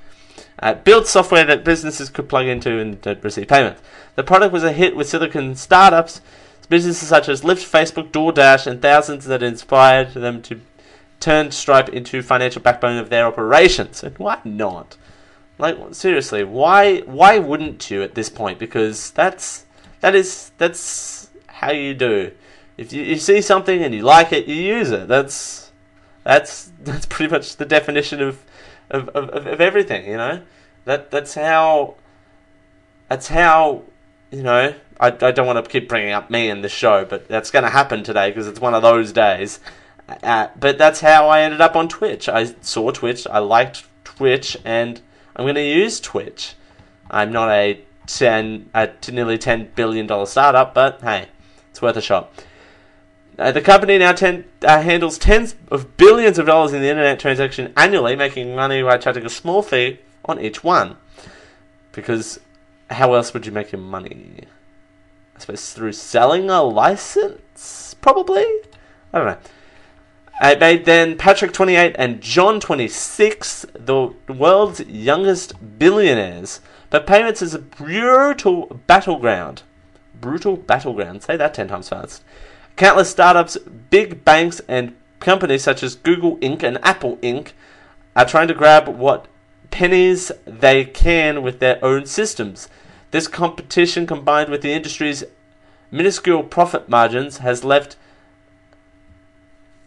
Uh, 0.58 0.74
build 0.74 1.06
software 1.06 1.44
that 1.44 1.64
businesses 1.64 2.08
could 2.08 2.28
plug 2.28 2.46
into 2.46 2.78
and 2.78 3.04
receive 3.22 3.48
payments. 3.48 3.82
The 4.14 4.22
product 4.22 4.52
was 4.52 4.62
a 4.62 4.72
hit 4.72 4.94
with 4.94 5.08
Silicon 5.08 5.56
startups, 5.56 6.20
businesses 6.68 7.08
such 7.08 7.28
as 7.28 7.42
Lyft, 7.42 7.68
Facebook, 7.68 8.10
DoorDash, 8.10 8.66
and 8.66 8.80
thousands 8.80 9.24
that 9.26 9.42
inspired 9.42 10.14
them 10.14 10.42
to 10.42 10.60
turn 11.20 11.50
Stripe 11.50 11.88
into 11.88 12.22
financial 12.22 12.62
backbone 12.62 12.98
of 12.98 13.10
their 13.10 13.26
operations. 13.26 14.02
And 14.02 14.16
why 14.18 14.40
not? 14.44 14.96
Like 15.58 15.76
seriously, 15.92 16.44
why 16.44 17.00
why 17.00 17.38
wouldn't 17.38 17.90
you 17.90 18.02
at 18.02 18.14
this 18.14 18.28
point? 18.28 18.58
Because 18.58 19.10
that's 19.12 19.66
that 20.00 20.14
is 20.14 20.50
that's 20.58 21.30
how 21.46 21.70
you 21.70 21.94
do. 21.94 22.32
If 22.76 22.92
you, 22.92 23.02
you 23.02 23.16
see 23.16 23.40
something 23.40 23.82
and 23.82 23.94
you 23.94 24.02
like 24.02 24.32
it, 24.32 24.46
you 24.46 24.56
use 24.56 24.90
it. 24.90 25.08
That's 25.08 25.70
that's 26.24 26.72
that's 26.82 27.06
pretty 27.06 27.30
much 27.30 27.56
the 27.56 27.66
definition 27.66 28.20
of 28.20 28.44
of, 28.90 29.08
of, 29.10 29.46
of 29.46 29.60
everything, 29.60 30.06
you 30.06 30.16
know. 30.16 30.42
That 30.84 31.10
that's 31.10 31.34
how. 31.34 31.96
That's 33.12 33.28
how, 33.28 33.82
you 34.32 34.42
know. 34.42 34.74
I, 34.98 35.08
I 35.08 35.32
don't 35.32 35.46
want 35.46 35.64
to 35.64 35.68
keep 35.68 35.88
bringing 35.88 36.12
up 36.12 36.30
me 36.30 36.48
in 36.48 36.62
the 36.62 36.68
show, 36.68 37.04
but 37.04 37.26
that's 37.26 37.50
going 37.50 37.64
to 37.64 37.70
happen 37.70 38.04
today 38.04 38.30
because 38.30 38.46
it's 38.46 38.60
one 38.60 38.74
of 38.74 38.82
those 38.82 39.12
days. 39.12 39.58
Uh, 40.22 40.48
but 40.58 40.78
that's 40.78 41.00
how 41.00 41.28
I 41.28 41.42
ended 41.42 41.60
up 41.60 41.74
on 41.74 41.88
Twitch. 41.88 42.28
I 42.28 42.44
saw 42.60 42.90
Twitch, 42.90 43.26
I 43.26 43.38
liked 43.38 43.84
Twitch, 44.04 44.56
and 44.64 45.00
I'm 45.34 45.44
going 45.44 45.56
to 45.56 45.62
use 45.62 46.00
Twitch. 46.00 46.54
I'm 47.10 47.32
not 47.32 47.50
a 47.50 47.80
ten, 48.06 48.70
a 48.74 48.90
nearly 49.10 49.38
ten 49.38 49.70
billion 49.74 50.06
dollar 50.06 50.26
startup, 50.26 50.74
but 50.74 51.00
hey, 51.02 51.28
it's 51.70 51.82
worth 51.82 51.96
a 51.96 52.02
shot. 52.02 52.32
Uh, 53.38 53.50
the 53.50 53.60
company 53.60 53.98
now 53.98 54.12
ten, 54.12 54.44
uh, 54.62 54.82
handles 54.82 55.18
tens 55.18 55.54
of 55.68 55.96
billions 55.96 56.38
of 56.38 56.46
dollars 56.46 56.72
in 56.72 56.80
the 56.80 56.88
internet 56.88 57.18
transaction 57.18 57.72
annually, 57.76 58.14
making 58.14 58.54
money 58.54 58.82
by 58.82 58.98
charging 58.98 59.26
a 59.26 59.30
small 59.30 59.62
fee 59.62 59.98
on 60.24 60.40
each 60.40 60.62
one. 60.62 60.96
Because 61.92 62.38
how 62.92 63.14
else 63.14 63.32
would 63.34 63.46
you 63.46 63.52
make 63.52 63.72
your 63.72 63.80
money? 63.80 64.44
I 65.36 65.40
suppose 65.40 65.72
through 65.72 65.92
selling 65.92 66.50
a 66.50 66.62
license, 66.62 67.94
probably. 68.00 68.44
I 69.12 69.18
don't 69.18 69.26
know. 69.26 69.38
It 70.42 70.60
made 70.60 70.84
then 70.84 71.16
Patrick 71.18 71.52
28 71.52 71.94
and 71.98 72.20
John 72.20 72.58
26 72.58 73.66
the 73.74 74.14
world's 74.28 74.80
youngest 74.80 75.78
billionaires. 75.78 76.60
But 76.90 77.06
payments 77.06 77.42
is 77.42 77.54
a 77.54 77.58
brutal 77.58 78.80
battleground. 78.86 79.62
Brutal 80.20 80.56
battleground. 80.56 81.22
Say 81.22 81.36
that 81.36 81.54
ten 81.54 81.68
times 81.68 81.88
fast. 81.88 82.22
Countless 82.76 83.10
startups, 83.10 83.56
big 83.90 84.24
banks, 84.24 84.60
and 84.68 84.94
companies 85.20 85.62
such 85.62 85.82
as 85.82 85.94
Google 85.94 86.36
Inc. 86.38 86.62
and 86.62 86.78
Apple 86.84 87.16
Inc. 87.18 87.52
are 88.16 88.24
trying 88.24 88.48
to 88.48 88.54
grab 88.54 88.88
what 88.88 89.26
pennies 89.70 90.32
they 90.44 90.84
can 90.84 91.42
with 91.42 91.60
their 91.60 91.82
own 91.84 92.06
systems. 92.06 92.68
This 93.12 93.28
competition, 93.28 94.06
combined 94.06 94.50
with 94.50 94.62
the 94.62 94.72
industry's 94.72 95.22
minuscule 95.90 96.42
profit 96.42 96.88
margins, 96.88 97.38
has 97.38 97.62
left 97.64 97.96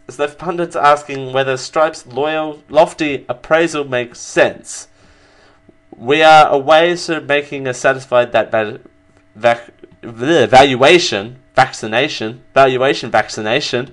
has 0.06 0.18
left 0.18 0.38
pundits 0.38 0.76
asking 0.76 1.32
whether 1.32 1.56
Stripe's 1.56 2.06
loyal, 2.06 2.62
lofty 2.68 3.26
appraisal 3.28 3.84
makes 3.84 4.20
sense. 4.20 4.86
We 5.94 6.22
are 6.22 6.48
a 6.48 6.56
ways 6.56 7.08
of 7.08 7.26
making 7.26 7.66
us 7.66 7.78
satisfied 7.78 8.30
that 8.32 8.52
va- 8.52 8.80
vac- 9.34 9.72
valuation 10.02 11.38
vaccination, 11.56 12.42
valuation 12.54 13.10
vaccination, 13.10 13.92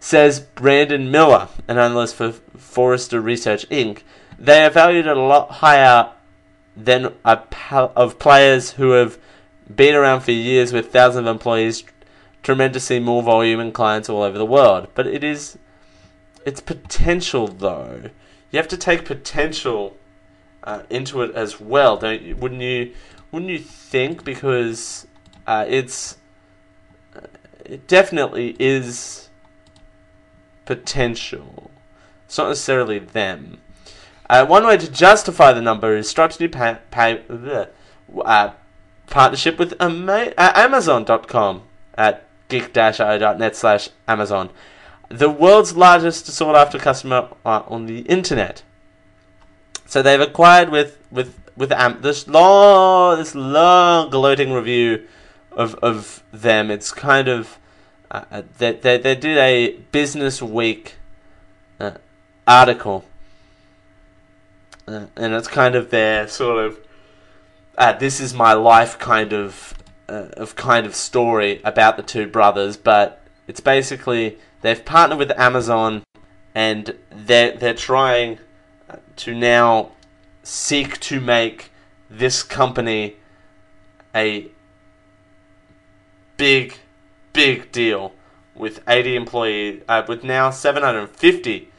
says 0.00 0.40
Brandon 0.40 1.10
Miller, 1.10 1.48
an 1.66 1.78
analyst 1.78 2.16
for 2.16 2.32
Forrester 2.32 3.20
Research 3.20 3.66
Inc. 3.70 4.02
They 4.38 4.64
are 4.64 4.70
valued 4.70 5.06
at 5.06 5.16
a 5.16 5.20
lot 5.20 5.50
higher 5.52 6.10
than 6.84 7.14
of 7.24 8.18
players 8.18 8.72
who 8.72 8.90
have 8.92 9.18
been 9.74 9.94
around 9.94 10.20
for 10.20 10.32
years 10.32 10.72
with 10.72 10.92
thousands 10.92 11.26
of 11.26 11.34
employees, 11.34 11.84
tremendously 12.42 13.00
more 13.00 13.22
volume 13.22 13.60
and 13.60 13.74
clients 13.74 14.08
all 14.08 14.22
over 14.22 14.38
the 14.38 14.46
world. 14.46 14.88
But 14.94 15.06
it 15.06 15.24
is, 15.24 15.58
it's 16.46 16.60
potential 16.60 17.48
though. 17.48 18.10
You 18.50 18.56
have 18.58 18.68
to 18.68 18.76
take 18.76 19.04
potential 19.04 19.96
uh, 20.64 20.82
into 20.88 21.22
it 21.22 21.34
as 21.34 21.60
well, 21.60 21.96
don't 21.96 22.22
you? 22.22 22.36
Wouldn't 22.36 22.62
you? 22.62 22.94
Wouldn't 23.30 23.50
you 23.50 23.58
think? 23.58 24.24
Because 24.24 25.06
uh, 25.46 25.66
it's 25.68 26.16
it 27.64 27.86
definitely 27.86 28.56
is 28.58 29.28
potential. 30.64 31.70
It's 32.24 32.38
not 32.38 32.48
necessarily 32.48 32.98
them. 32.98 33.58
Uh, 34.28 34.44
one 34.44 34.66
way 34.66 34.76
to 34.76 34.90
justify 34.90 35.52
the 35.52 35.62
number 35.62 35.96
is 35.96 36.08
Stripe's 36.08 36.38
new 36.38 36.48
pay, 36.48 36.76
pay, 36.90 37.22
uh, 38.24 38.50
partnership 39.06 39.58
with 39.58 39.74
Ama- 39.80 40.34
uh, 40.36 40.52
Amazon.com 40.54 41.62
at 41.96 42.26
geek-io.net 42.48 43.56
slash 43.56 43.88
Amazon, 44.06 44.50
the 45.08 45.30
world's 45.30 45.76
largest 45.76 46.26
sought-after 46.26 46.78
customer 46.78 47.28
uh, 47.44 47.62
on 47.68 47.86
the 47.86 48.00
internet. 48.00 48.62
So 49.86 50.02
they've 50.02 50.20
acquired 50.20 50.68
with 50.68 50.98
with 51.10 51.38
with 51.56 51.72
Am- 51.72 52.02
this 52.02 52.28
long 52.28 53.18
this 53.18 53.34
long 53.34 54.10
gloating 54.10 54.52
review 54.52 55.06
of 55.50 55.74
of 55.76 56.22
them. 56.30 56.70
It's 56.70 56.92
kind 56.92 57.26
of 57.28 57.58
uh, 58.10 58.24
uh, 58.30 58.42
they, 58.58 58.72
they 58.72 58.98
they 58.98 59.14
did 59.14 59.38
a 59.38 59.76
Business 59.90 60.42
Week 60.42 60.96
uh, 61.80 61.92
article, 62.46 63.06
uh, 64.88 65.06
and 65.16 65.34
it's 65.34 65.48
kind 65.48 65.74
of 65.74 65.90
their 65.90 66.26
sort 66.28 66.64
of 66.64 66.80
uh, 67.76 67.92
this 67.92 68.20
is 68.20 68.34
my 68.34 68.52
life 68.54 68.98
kind 68.98 69.32
of 69.32 69.74
uh, 70.08 70.28
of 70.36 70.56
kind 70.56 70.86
of 70.86 70.94
story 70.94 71.60
about 71.64 71.96
the 71.96 72.02
two 72.02 72.26
brothers, 72.26 72.76
but 72.76 73.22
it's 73.46 73.60
basically 73.60 74.38
they've 74.62 74.84
partnered 74.84 75.18
with 75.18 75.30
Amazon, 75.38 76.02
and 76.54 76.96
they're 77.10 77.52
they're 77.52 77.74
trying 77.74 78.38
to 79.16 79.34
now 79.34 79.92
seek 80.42 80.98
to 81.00 81.20
make 81.20 81.70
this 82.08 82.42
company 82.42 83.16
a 84.14 84.50
big, 86.36 86.74
big 87.32 87.70
deal 87.70 88.12
with 88.54 88.82
80 88.88 89.14
employees, 89.14 89.82
uh, 89.88 90.02
with 90.08 90.24
now 90.24 90.50
750 90.50 91.70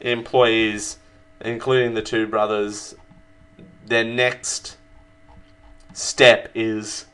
employees, 0.00 0.98
including 1.40 1.94
the 1.94 2.02
two 2.02 2.26
brothers. 2.26 2.94
Their 3.86 4.04
next 4.04 4.76
step 5.92 6.50
is 6.54 7.06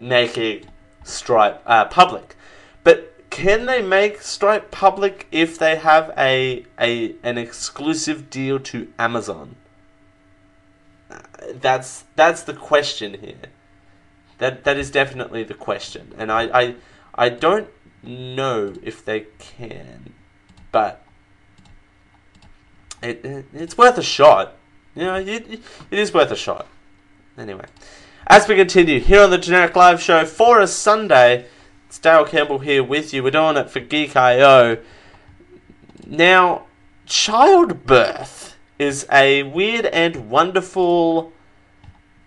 making 0.00 0.66
Stripe 1.04 1.62
uh, 1.66 1.86
public. 1.86 2.36
But 2.84 3.14
can 3.30 3.66
they 3.66 3.82
make 3.82 4.20
Stripe 4.20 4.70
public 4.70 5.26
if 5.32 5.58
they 5.58 5.76
have 5.76 6.12
a 6.16 6.64
a 6.78 7.16
an 7.22 7.38
exclusive 7.38 8.30
deal 8.30 8.58
to 8.60 8.92
Amazon? 8.98 9.56
Uh, 11.10 11.20
That's 11.54 12.04
that's 12.14 12.42
the 12.42 12.54
question 12.54 13.14
here. 13.14 13.50
That 14.38 14.64
that 14.64 14.76
is 14.76 14.90
definitely 14.90 15.44
the 15.44 15.54
question, 15.54 16.14
and 16.18 16.30
I 16.30 16.42
I, 16.60 16.74
I 17.14 17.28
don't 17.28 17.68
know 18.02 18.74
if 18.82 19.04
they 19.04 19.26
can, 19.38 20.14
but 20.72 21.04
it, 23.02 23.24
it 23.24 23.46
it's 23.52 23.76
worth 23.76 23.98
a 23.98 24.02
shot. 24.02 24.56
You 24.94 25.04
know, 25.04 25.16
it, 25.16 25.50
it 25.90 25.98
is 25.98 26.12
worth 26.12 26.30
a 26.30 26.36
shot. 26.36 26.66
Anyway, 27.38 27.64
as 28.26 28.46
we 28.46 28.56
continue 28.56 29.00
here 29.00 29.22
on 29.22 29.30
the 29.30 29.38
Generic 29.38 29.74
Live 29.74 30.00
Show 30.02 30.26
for 30.26 30.60
a 30.60 30.66
Sunday, 30.66 31.46
it's 31.88 31.98
Dale 31.98 32.24
Campbell 32.24 32.58
here 32.58 32.84
with 32.84 33.12
you. 33.12 33.22
We're 33.22 33.30
doing 33.30 33.56
it 33.56 33.70
for 33.70 33.80
Geek.io. 33.80 34.78
Now, 36.06 36.66
childbirth 37.06 38.56
is 38.78 39.06
a 39.10 39.44
weird 39.44 39.86
and 39.86 40.28
wonderful 40.30 41.32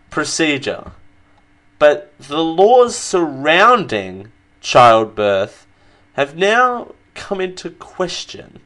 procedure, 0.09 0.91
but 1.77 2.13
the 2.17 2.43
laws 2.43 2.95
surrounding 2.97 4.31
childbirth 4.61 5.67
have 6.13 6.35
now 6.35 6.93
come 7.13 7.41
into 7.41 7.69
question. 7.69 8.61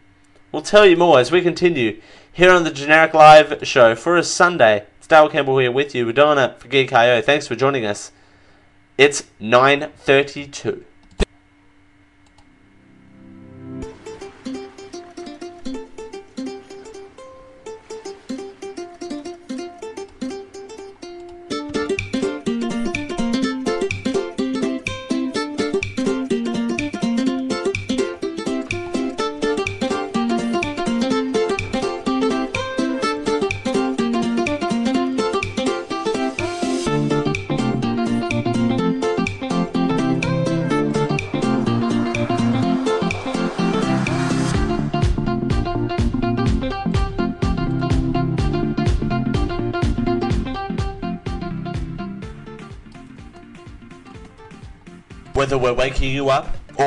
We'll 0.51 0.63
tell 0.63 0.87
you 0.87 0.97
more 0.97 1.19
as 1.19 1.31
we 1.31 1.41
continue 1.43 2.01
here 2.33 2.51
on 2.51 2.63
the 2.63 2.71
Generic 2.71 3.13
Live 3.13 3.59
Show 3.67 3.93
for 3.93 4.17
a 4.17 4.23
Sunday. 4.23 4.83
It's 4.97 5.05
Dale 5.05 5.29
Campbell 5.29 5.59
here 5.59 5.71
with 5.71 5.93
you. 5.93 6.07
We're 6.07 6.13
doing 6.13 6.39
it 6.39 6.59
for 6.59 6.67
Geek.io. 6.67 7.21
Thanks 7.21 7.45
for 7.45 7.55
joining 7.55 7.85
us. 7.85 8.11
It's 8.97 9.25
9.32. 9.39 10.85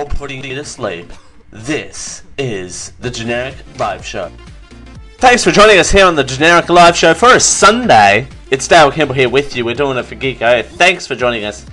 or 0.03 0.07
putting 0.07 0.45
you 0.45 0.55
to 0.57 0.65
sleep, 0.65 1.13
this 1.51 2.25
is 2.37 2.91
the 2.99 3.11
Generic 3.11 3.55
Live 3.79 4.05
Show. 4.05 4.33
Thanks 5.19 5.45
for 5.45 5.53
joining 5.53 5.79
us 5.79 5.93
here 5.93 6.07
on 6.07 6.17
the 6.17 6.25
Generic 6.25 6.69
Live 6.69 6.97
Show 6.97 7.15
for 7.15 7.37
a 7.37 7.41
Sunday. 7.41 8.27
It's 8.51 8.67
Dale 8.67 8.91
Campbell 8.91 9.15
here 9.15 9.29
with 9.29 9.55
you. 9.55 9.65
We're 9.65 9.77
doing 9.77 9.97
it 9.97 10.03
for 10.05 10.17
Geek.io. 10.17 10.65
Thanks 10.65 11.07
for 11.07 11.15
joining 11.15 11.45
us 11.45 11.65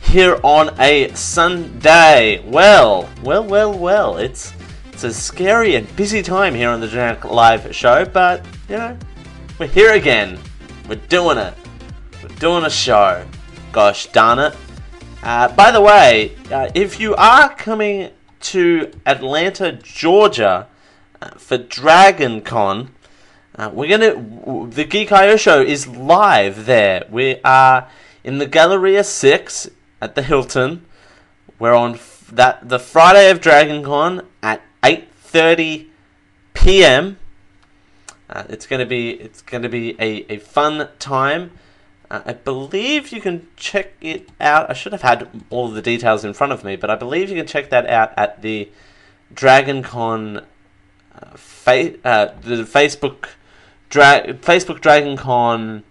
here 0.00 0.40
on 0.42 0.74
a 0.80 1.12
Sunday. 1.14 2.42
Well, 2.46 3.10
well, 3.22 3.44
well, 3.44 3.78
well. 3.78 4.16
It's 4.16 4.54
it's 4.92 5.04
a 5.04 5.12
scary 5.12 5.74
and 5.74 5.94
busy 5.96 6.22
time 6.22 6.54
here 6.54 6.70
on 6.70 6.80
the 6.80 6.88
Generic 6.88 7.26
Live 7.26 7.76
Show, 7.76 8.06
but 8.06 8.46
you 8.70 8.76
know, 8.76 8.96
we're 9.58 9.66
here 9.66 9.92
again. 9.92 10.38
We're 10.88 10.94
doing 10.94 11.36
it. 11.36 11.52
We're 12.22 12.34
doing 12.36 12.64
a 12.64 12.70
show. 12.70 13.26
Gosh 13.70 14.06
darn 14.06 14.38
it. 14.38 14.56
Uh, 15.26 15.48
by 15.56 15.72
the 15.72 15.80
way, 15.80 16.36
uh, 16.52 16.70
if 16.72 17.00
you 17.00 17.12
are 17.16 17.52
coming 17.56 18.10
to 18.38 18.92
Atlanta, 19.04 19.72
Georgia 19.72 20.68
uh, 21.20 21.30
for 21.30 21.58
Dragon 21.58 22.40
Con, 22.40 22.94
uh, 23.56 23.68
we're 23.74 23.88
gonna 23.88 24.70
the 24.70 24.84
Geek.io 24.84 25.36
show 25.36 25.60
is 25.60 25.88
live 25.88 26.64
there. 26.66 27.06
We 27.10 27.40
are 27.42 27.88
in 28.22 28.38
the 28.38 28.46
Galleria 28.46 29.02
Six 29.02 29.68
at 30.00 30.14
the 30.14 30.22
Hilton. 30.22 30.86
We're 31.58 31.74
on 31.74 31.94
f- 31.94 32.30
that 32.32 32.68
the 32.68 32.78
Friday 32.78 33.28
of 33.28 33.40
Dragon 33.40 33.82
Con 33.82 34.24
at 34.44 34.62
eight 34.84 35.12
thirty 35.12 35.90
p.m. 36.54 37.18
Uh, 38.30 38.44
it's 38.48 38.68
gonna 38.68 38.86
be 38.86 39.10
it's 39.10 39.42
gonna 39.42 39.68
be 39.68 39.96
a, 39.98 40.34
a 40.34 40.38
fun 40.38 40.88
time. 41.00 41.50
Uh, 42.10 42.22
I 42.26 42.32
believe 42.34 43.10
you 43.12 43.20
can 43.20 43.48
check 43.56 43.92
it 44.00 44.28
out. 44.40 44.70
I 44.70 44.74
should 44.74 44.92
have 44.92 45.02
had 45.02 45.28
all 45.50 45.68
the 45.68 45.82
details 45.82 46.24
in 46.24 46.32
front 46.34 46.52
of 46.52 46.62
me, 46.64 46.76
but 46.76 46.90
I 46.90 46.94
believe 46.94 47.30
you 47.30 47.36
can 47.36 47.46
check 47.46 47.70
that 47.70 47.86
out 47.88 48.12
at 48.16 48.42
the 48.42 48.70
DragonCon 49.34 50.44
uh, 51.20 51.36
fa- 51.36 51.94
uh, 52.06 52.26
the 52.42 52.62
Facebook 52.62 53.30
dra- 53.90 54.34
Facebook 54.34 54.80
DragonCon 54.80 55.82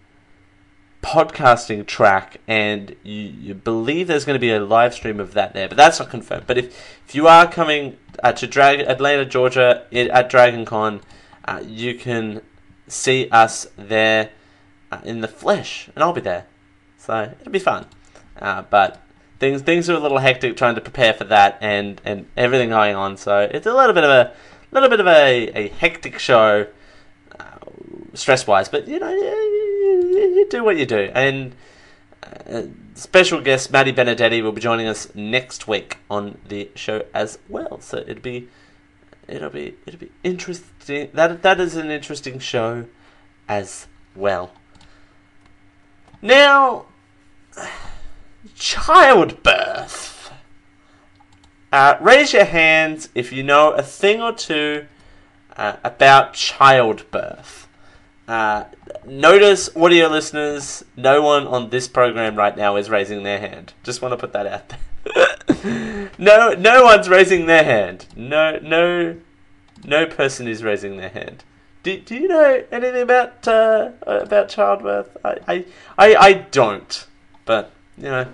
podcasting 1.01 1.85
track, 1.85 2.37
and 2.47 2.95
you, 3.03 3.21
you 3.21 3.53
believe 3.53 4.07
there's 4.07 4.25
going 4.25 4.35
to 4.35 4.39
be 4.39 4.51
a 4.51 4.59
live 4.59 4.93
stream 4.93 5.19
of 5.19 5.33
that 5.33 5.53
there, 5.53 5.67
but 5.67 5.77
that's 5.77 5.99
not 5.99 6.09
confirmed. 6.09 6.45
But 6.47 6.57
if 6.57 6.65
if 7.07 7.13
you 7.13 7.27
are 7.27 7.49
coming 7.51 7.97
uh, 8.23 8.31
to 8.33 8.47
Drag- 8.47 8.79
Atlanta, 8.81 9.25
Georgia, 9.25 9.85
i- 9.91 9.97
at 10.07 10.31
DragonCon, 10.31 11.01
uh, 11.45 11.61
you 11.65 11.95
can 11.95 12.41
see 12.87 13.27
us 13.31 13.67
there 13.77 14.29
uh, 14.95 15.01
in 15.03 15.21
the 15.21 15.27
flesh, 15.27 15.89
and 15.95 16.03
I'll 16.03 16.13
be 16.13 16.21
there, 16.21 16.45
so 16.97 17.33
it'll 17.39 17.51
be 17.51 17.59
fun. 17.59 17.85
Uh, 18.37 18.63
but 18.63 19.01
things 19.39 19.61
things 19.61 19.89
are 19.89 19.95
a 19.95 19.99
little 19.99 20.17
hectic 20.17 20.57
trying 20.57 20.75
to 20.75 20.81
prepare 20.81 21.13
for 21.13 21.25
that, 21.25 21.57
and, 21.61 22.01
and 22.05 22.27
everything 22.35 22.69
going 22.69 22.95
on. 22.95 23.17
So 23.17 23.39
it's 23.39 23.65
a 23.65 23.73
little 23.73 23.93
bit 23.93 24.03
of 24.03 24.09
a 24.09 24.33
little 24.71 24.89
bit 24.89 24.99
of 24.99 25.07
a, 25.07 25.47
a 25.55 25.67
hectic 25.69 26.19
show, 26.19 26.67
uh, 27.39 27.43
stress 28.13 28.45
wise. 28.47 28.69
But 28.69 28.87
you 28.87 28.99
know, 28.99 29.09
you, 29.09 29.23
you, 29.23 30.35
you 30.35 30.47
do 30.49 30.63
what 30.63 30.77
you 30.77 30.85
do, 30.85 31.11
and. 31.13 31.55
Uh, 32.49 32.63
special 32.95 33.39
guest 33.39 33.71
Maddie 33.71 33.91
Benedetti 33.91 34.41
will 34.41 34.51
be 34.51 34.61
joining 34.61 34.87
us 34.87 35.13
next 35.13 35.67
week 35.67 35.99
on 36.09 36.39
the 36.47 36.71
show 36.73 37.05
as 37.13 37.37
well. 37.47 37.79
So 37.81 37.97
it'll 37.99 38.15
be 38.15 38.47
it'll 39.27 39.49
be 39.49 39.75
it'll 39.85 39.99
be 39.99 40.11
interesting. 40.23 41.09
That 41.13 41.43
that 41.43 41.59
is 41.59 41.75
an 41.75 41.91
interesting 41.91 42.39
show 42.39 42.85
as 43.47 43.87
well. 44.15 44.53
Now, 46.21 46.85
childbirth. 48.55 50.31
Uh, 51.71 51.97
raise 51.99 52.31
your 52.31 52.45
hands 52.45 53.09
if 53.13 53.33
you 53.33 53.43
know 53.43 53.71
a 53.71 53.83
thing 53.83 54.21
or 54.21 54.31
two 54.33 54.85
uh, 55.57 55.75
about 55.83 56.33
childbirth. 56.33 57.67
Uh, 58.27 58.63
notice, 59.05 59.69
audio 59.75 60.07
listeners, 60.07 60.83
no 60.95 61.21
one 61.21 61.45
on 61.45 61.69
this 61.69 61.87
program 61.87 62.35
right 62.35 62.55
now 62.57 62.75
is 62.75 62.89
raising 62.89 63.23
their 63.23 63.39
hand. 63.39 63.73
Just 63.83 64.01
want 64.01 64.13
to 64.13 64.17
put 64.17 64.33
that 64.33 64.47
out 64.47 64.69
there. 64.69 66.09
no, 66.17 66.53
no 66.53 66.83
one's 66.83 67.09
raising 67.09 67.45
their 67.45 67.63
hand. 67.63 68.07
No, 68.15 68.57
no, 68.59 69.17
no 69.83 70.05
person 70.07 70.47
is 70.47 70.63
raising 70.63 70.97
their 70.97 71.09
hand. 71.09 71.43
Do, 71.85 71.99
do 71.99 72.15
you 72.15 72.27
know 72.27 72.63
anything 72.71 73.03
about 73.03 73.47
uh, 73.47 73.91
about 74.07 74.49
childbirth? 74.49 75.15
I, 75.23 75.37
I, 75.47 75.65
I, 75.99 76.15
I 76.15 76.33
don't. 76.33 77.05
But 77.45 77.69
you 77.95 78.05
know, 78.05 78.25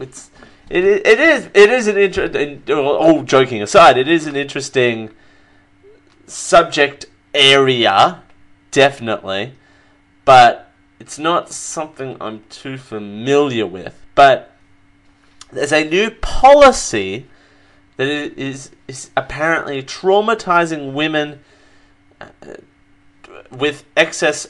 it's 0.00 0.30
it, 0.70 0.82
it 0.82 1.20
is 1.20 1.50
it 1.52 1.68
is 1.68 1.86
an 1.86 1.98
interesting. 1.98 2.62
All 2.70 3.24
joking 3.24 3.60
aside, 3.60 3.98
it 3.98 4.08
is 4.08 4.26
an 4.26 4.36
interesting 4.36 5.10
subject 6.26 7.04
area, 7.34 8.22
definitely. 8.70 9.52
But 10.24 10.72
it's 10.98 11.18
not 11.18 11.50
something 11.50 12.16
I'm 12.22 12.42
too 12.48 12.78
familiar 12.78 13.66
with. 13.66 14.00
But 14.14 14.50
there's 15.52 15.72
a 15.74 15.84
new 15.84 16.10
policy 16.10 17.26
that 17.98 18.08
is 18.08 18.70
is 18.88 19.10
apparently 19.14 19.82
traumatizing 19.82 20.94
women 20.94 21.40
with 23.50 23.84
excess 23.96 24.48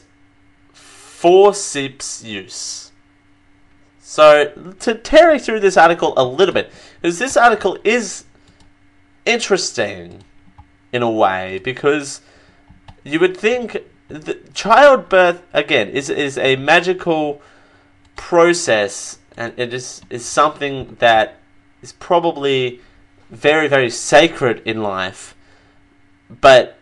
forceps 0.73 2.25
use. 2.25 2.93
So 4.01 4.75
to 4.81 4.95
tear 4.95 5.39
through 5.39 5.61
this 5.61 5.77
article 5.77 6.13
a 6.17 6.25
little 6.25 6.53
bit, 6.53 6.73
because 7.01 7.19
this 7.19 7.37
article 7.37 7.79
is 7.85 8.25
interesting 9.25 10.25
in 10.93 11.03
a 11.03 11.11
way, 11.11 11.61
because 11.65 12.21
you 13.05 13.19
would 13.21 13.37
think 13.37 13.79
that 14.09 14.53
childbirth 14.53 15.43
again 15.53 15.89
is 15.89 16.11
is 16.11 16.37
a 16.37 16.57
magical 16.57 17.41
process, 18.17 19.19
and 19.37 19.55
it 19.57 19.73
is 19.73 20.03
is 20.11 20.25
something 20.27 20.97
that 20.99 21.39
is 21.81 21.93
probably 21.93 22.81
very, 23.31 23.67
very 23.67 23.89
sacred 23.89 24.61
in 24.67 24.83
life, 24.83 25.35
but 26.29 26.77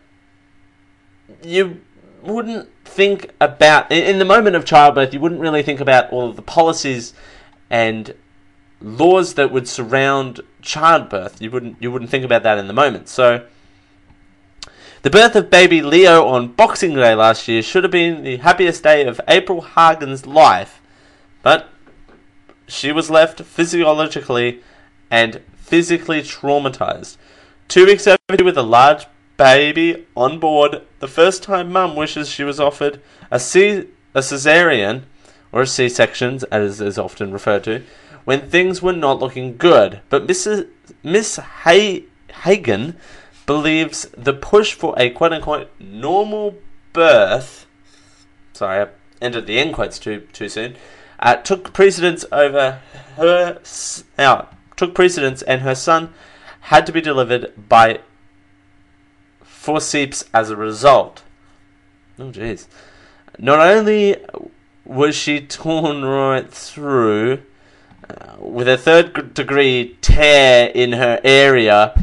you 1.43 1.81
wouldn't 2.21 2.69
think 2.85 3.31
about 3.39 3.91
in 3.91 4.19
the 4.19 4.25
moment 4.25 4.55
of 4.55 4.65
childbirth. 4.65 5.13
You 5.13 5.19
wouldn't 5.19 5.41
really 5.41 5.63
think 5.63 5.79
about 5.79 6.11
all 6.11 6.29
of 6.29 6.35
the 6.35 6.41
policies 6.41 7.13
and 7.69 8.13
laws 8.81 9.35
that 9.35 9.51
would 9.51 9.67
surround 9.67 10.41
childbirth. 10.61 11.41
You 11.41 11.51
wouldn't 11.51 11.77
you 11.81 11.91
wouldn't 11.91 12.11
think 12.11 12.25
about 12.25 12.43
that 12.43 12.57
in 12.57 12.67
the 12.67 12.73
moment. 12.73 13.07
So 13.07 13.45
the 15.01 15.09
birth 15.09 15.35
of 15.35 15.49
baby 15.49 15.81
Leo 15.81 16.27
on 16.27 16.49
Boxing 16.49 16.93
Day 16.93 17.15
last 17.15 17.47
year 17.47 17.61
should 17.61 17.83
have 17.83 17.91
been 17.91 18.23
the 18.23 18.37
happiest 18.37 18.83
day 18.83 19.05
of 19.05 19.19
April 19.27 19.61
Hagen's 19.61 20.25
life, 20.25 20.81
but 21.41 21.69
she 22.67 22.91
was 22.91 23.09
left 23.09 23.41
physiologically 23.41 24.61
and 25.09 25.41
physically 25.55 26.21
traumatized. 26.21 27.17
Two 27.67 27.85
weeks 27.85 28.05
after 28.05 28.43
with 28.43 28.57
a 28.57 28.63
large 28.63 29.05
baby 29.41 30.05
on 30.15 30.37
board, 30.37 30.83
the 30.99 31.07
first 31.07 31.41
time 31.41 31.71
mum 31.71 31.95
wishes 31.95 32.29
she 32.29 32.43
was 32.43 32.59
offered 32.59 33.01
a 33.31 33.39
C 33.39 33.87
a 34.13 34.19
cesarean 34.19 35.01
or 35.51 35.61
a 35.61 35.67
C-section 35.67 36.41
as 36.51 36.79
is 36.79 36.99
often 36.99 37.31
referred 37.31 37.63
to 37.63 37.81
when 38.23 38.47
things 38.47 38.83
were 38.83 38.93
not 38.93 39.19
looking 39.19 39.57
good. 39.57 39.99
But 40.09 40.27
Mrs. 40.27 40.67
Miss 41.01 41.37
Hay- 41.63 42.05
Hagen 42.43 42.97
believes 43.47 44.07
the 44.15 44.33
push 44.33 44.73
for 44.73 44.93
a 44.95 45.09
quote 45.09 45.33
unquote 45.33 45.71
normal 45.79 46.59
birth. 46.93 47.65
Sorry, 48.53 48.85
I 48.85 48.87
entered 49.23 49.47
the 49.47 49.57
end 49.57 49.73
quotes 49.73 49.97
too 49.97 50.27
too 50.33 50.49
soon. 50.49 50.75
Uh, 51.19 51.37
took 51.37 51.73
precedence 51.73 52.25
over 52.31 52.79
her. 53.15 53.59
Uh, 54.19 54.45
took 54.75 54.93
precedence, 54.93 55.41
and 55.41 55.61
her 55.61 55.75
son 55.75 56.13
had 56.71 56.85
to 56.85 56.91
be 56.91 57.01
delivered 57.01 57.53
by 57.67 58.01
forceps 59.61 60.25
as 60.33 60.49
a 60.49 60.55
result. 60.55 61.21
Oh, 62.17 62.31
jeez. 62.31 62.65
Not 63.37 63.59
only 63.59 64.17
was 64.85 65.15
she 65.15 65.39
torn 65.39 66.03
right 66.03 66.51
through 66.51 67.43
uh, 68.09 68.37
with 68.39 68.67
a 68.67 68.75
third 68.75 69.35
degree 69.35 69.97
tear 70.01 70.71
in 70.73 70.93
her 70.93 71.21
area 71.23 71.93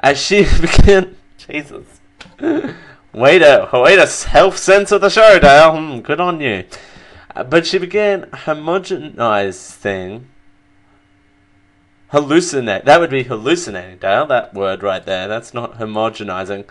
as 0.00 0.20
she 0.20 0.44
began. 0.60 1.16
Jesus. 1.38 1.86
Way 3.14 3.38
to, 3.38 3.70
way 3.72 3.96
to 3.96 4.06
self 4.06 4.58
censor 4.58 4.98
the 4.98 5.08
show, 5.08 5.38
Dale. 5.38 5.76
Hmm, 5.76 6.00
good 6.00 6.20
on 6.20 6.42
you. 6.42 6.64
Uh, 7.34 7.42
but 7.42 7.66
she 7.66 7.78
began 7.78 8.24
homogenizing. 8.24 10.24
Hallucinate. 12.12 12.84
That 12.84 13.00
would 13.00 13.10
be 13.10 13.22
hallucinating, 13.22 13.96
Dale. 13.96 14.26
That 14.26 14.52
word 14.52 14.82
right 14.82 15.04
there. 15.06 15.26
That's 15.26 15.54
not 15.54 15.78
homogenizing. 15.78 16.66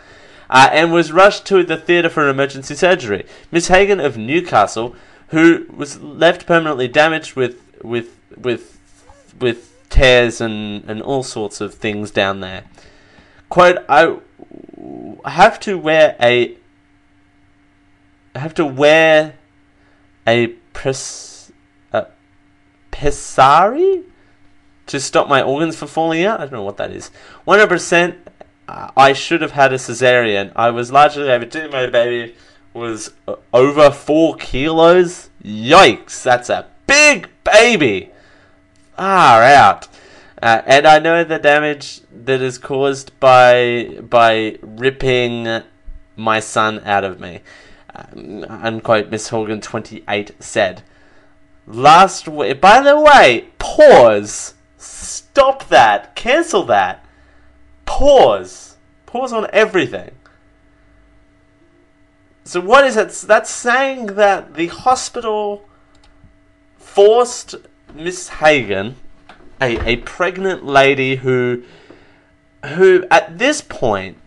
Uh, 0.50 0.70
and 0.72 0.94
was 0.94 1.12
rushed 1.12 1.46
to 1.46 1.64
the 1.64 1.78
theatre 1.78 2.10
for 2.10 2.28
emergency 2.30 2.76
surgery. 2.76 3.26
Miss 3.52 3.68
Hagen 3.68 4.00
of 4.00 4.18
Newcastle, 4.18 4.96
who 5.30 5.66
was 5.76 6.00
left 6.00 6.46
permanently 6.46 6.88
damaged 6.88 7.36
with 7.36 7.62
with 7.84 8.18
with 8.38 8.78
with 9.40 9.74
tears 9.90 10.42
and, 10.42 10.84
and 10.90 11.02
all 11.02 11.24
sorts 11.24 11.62
of 11.62 11.74
things 11.74 12.12
down 12.12 12.40
there. 12.40 12.64
Quote, 13.50 13.78
I 13.90 14.18
have 15.26 15.60
to 15.62 15.78
wear 15.78 16.16
a 16.22 16.56
I 18.36 18.40
have 18.40 18.54
to 18.56 18.66
wear 18.66 19.34
a 20.28 20.48
pres, 20.74 21.52
a 21.92 22.06
pessary 22.92 24.04
to 24.86 25.00
stop 25.00 25.28
my 25.28 25.42
organs 25.42 25.76
from 25.76 25.88
falling 25.88 26.24
out. 26.24 26.40
I 26.40 26.44
don't 26.44 26.54
know 26.54 26.64
what 26.64 26.78
that 26.78 26.92
is. 26.92 27.10
100% 27.48 28.12
uh, 28.12 28.37
I 28.68 29.14
should 29.14 29.42
have 29.42 29.52
had 29.52 29.72
a 29.72 29.78
cesarean. 29.78 30.52
I 30.56 30.72
was 30.72 30.92
largely 30.92 31.24
to. 31.26 31.70
My 31.70 31.88
baby 31.88 32.36
was 32.74 33.14
uh, 33.28 33.36
over 33.54 33.92
four 33.92 34.36
kilos. 34.36 35.30
Yikes! 35.44 36.22
That's 36.24 36.50
a 36.50 36.68
big 36.86 37.30
baby. 37.44 38.12
Far 38.98 39.44
out. 39.44 39.88
Uh, 40.42 40.62
and 40.66 40.86
I 40.86 41.00
know 41.00 41.24
the 41.24 41.40
damage 41.40 42.02
that 42.12 42.42
is 42.42 42.58
caused 42.58 43.18
by 43.20 43.98
by 44.02 44.58
ripping 44.62 45.64
my 46.16 46.40
son 46.40 46.82
out 46.84 47.06
of 47.06 47.20
me. 47.20 47.42
Um, 47.96 48.46
unquote. 48.50 49.10
Miss 49.10 49.30
Hogan 49.30 49.62
twenty 49.62 50.04
eight 50.10 50.32
said. 50.40 50.84
Last 51.66 52.28
week. 52.28 52.60
By 52.60 52.82
the 52.82 53.00
way, 53.00 53.48
pause. 53.60 54.56
Stop 54.78 55.70
that. 55.70 56.16
Cancel 56.16 56.64
that. 56.64 57.04
Pause. 57.88 58.78
Pause 59.08 59.34
on 59.34 59.48
everything. 59.52 60.12
So 62.44 62.62
what 62.62 62.86
is 62.86 62.96
it? 62.96 63.10
That's 63.28 63.50
saying 63.50 64.08
that 64.08 64.54
the 64.54 64.68
hospital 64.68 65.68
forced 66.78 67.56
Miss 67.94 68.30
Hagen, 68.30 68.96
a, 69.60 69.78
a 69.88 69.96
pregnant 69.98 70.64
lady 70.64 71.18
who 71.18 71.64
who 72.66 73.06
at 73.10 73.38
this 73.38 73.62
point 73.62 74.18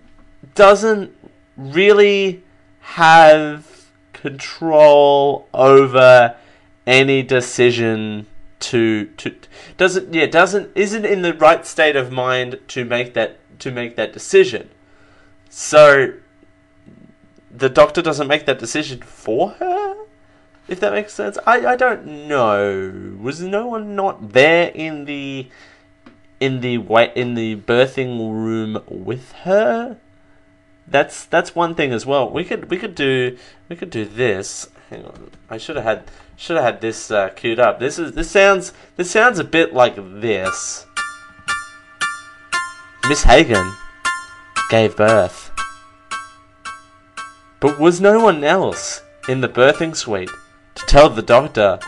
doesn't 0.54 1.16
really 1.56 2.42
have 2.80 3.86
control 4.12 5.48
over 5.54 6.36
any 6.86 7.22
decision 7.22 8.26
to 8.60 9.06
to 9.16 9.34
doesn't 9.76 10.12
yeah 10.12 10.26
doesn't 10.26 10.70
isn't 10.74 11.04
in 11.04 11.22
the 11.22 11.34
right 11.34 11.66
state 11.66 11.96
of 11.96 12.12
mind 12.12 12.58
to 12.68 12.84
make 12.84 13.14
that 13.14 13.39
to 13.60 13.70
make 13.70 13.96
that 13.96 14.12
decision. 14.12 14.70
So 15.48 16.14
the 17.50 17.68
doctor 17.68 18.02
doesn't 18.02 18.28
make 18.28 18.46
that 18.46 18.58
decision 18.58 19.00
for 19.00 19.50
her? 19.50 19.96
If 20.68 20.78
that 20.80 20.92
makes 20.92 21.12
sense? 21.12 21.36
I 21.46 21.66
i 21.66 21.76
don't 21.76 22.28
know. 22.28 23.18
Was 23.20 23.40
no 23.40 23.66
one 23.66 23.96
not 23.96 24.32
there 24.32 24.68
in 24.68 25.04
the 25.04 25.48
in 26.38 26.60
the 26.60 26.78
wait 26.78 27.12
in 27.16 27.34
the 27.34 27.56
birthing 27.56 28.18
room 28.18 28.82
with 28.88 29.32
her? 29.44 29.98
That's 30.86 31.24
that's 31.24 31.54
one 31.54 31.74
thing 31.74 31.92
as 31.92 32.06
well. 32.06 32.30
We 32.30 32.44
could 32.44 32.70
we 32.70 32.76
could 32.76 32.94
do 32.94 33.36
we 33.68 33.74
could 33.74 33.90
do 33.90 34.04
this. 34.04 34.68
Hang 34.90 35.04
on. 35.04 35.30
I 35.48 35.58
should 35.58 35.76
have 35.76 35.84
had 35.84 36.04
should 36.36 36.56
have 36.56 36.64
had 36.64 36.80
this 36.80 37.10
uh, 37.10 37.30
queued 37.30 37.58
up. 37.58 37.80
This 37.80 37.98
is 37.98 38.12
this 38.12 38.30
sounds 38.30 38.72
this 38.96 39.10
sounds 39.10 39.40
a 39.40 39.44
bit 39.44 39.74
like 39.74 39.96
this 39.96 40.86
miss 43.10 43.24
hagen 43.24 43.72
gave 44.70 44.96
birth 44.96 45.50
but 47.58 47.78
was 47.78 48.00
no 48.00 48.22
one 48.22 48.44
else 48.44 49.02
in 49.28 49.40
the 49.40 49.48
birthing 49.48 49.94
suite 49.94 50.30
to 50.76 50.86
tell 50.86 51.10
the 51.10 51.20
doctor 51.20 51.78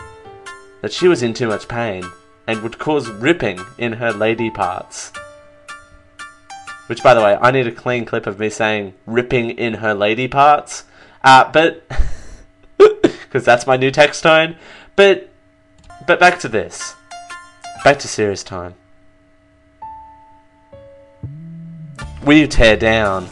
that 0.81 0.91
she 0.91 1.07
was 1.07 1.23
in 1.23 1.33
too 1.33 1.47
much 1.47 1.67
pain 1.69 2.03
and 2.45 2.61
would 2.61 2.77
cause 2.77 3.09
ripping 3.09 3.59
in 3.77 3.93
her 3.93 4.11
lady 4.11 4.49
parts. 4.49 5.13
Which, 6.87 7.01
by 7.01 7.13
the 7.13 7.21
way, 7.21 7.37
I 7.41 7.51
need 7.51 7.67
a 7.67 7.71
clean 7.71 8.03
clip 8.05 8.27
of 8.27 8.37
me 8.37 8.49
saying 8.49 8.93
ripping 9.05 9.51
in 9.51 9.75
her 9.75 9.93
lady 9.93 10.27
parts. 10.27 10.83
Uh, 11.23 11.49
but. 11.51 11.83
Because 13.33 13.45
that's 13.45 13.65
my 13.65 13.77
new 13.77 13.89
text 13.89 14.21
tone. 14.21 14.57
But. 14.95 15.29
But 16.05 16.19
back 16.19 16.37
to 16.41 16.47
this. 16.47 16.93
Back 17.83 17.97
to 17.99 18.07
serious 18.07 18.43
time. 18.43 18.75
You 22.25 22.47
tear 22.47 22.75
down? 22.75 23.27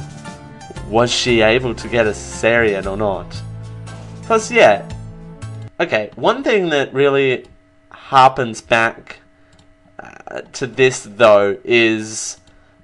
Was 0.88 1.12
she 1.12 1.42
able 1.42 1.74
to 1.76 1.88
get 1.88 2.06
a 2.06 2.12
cesarean 2.12 2.86
or 2.86 2.96
not? 2.96 3.42
Because, 4.20 4.52
yeah. 4.52 4.88
Okay, 5.80 6.12
one 6.16 6.44
thing 6.44 6.70
that 6.70 6.94
really 6.94 7.48
harpens 7.92 8.66
back 8.66 9.18
uh, 9.98 10.42
to 10.54 10.68
this, 10.68 11.08
though, 11.10 11.58
is 11.64 12.40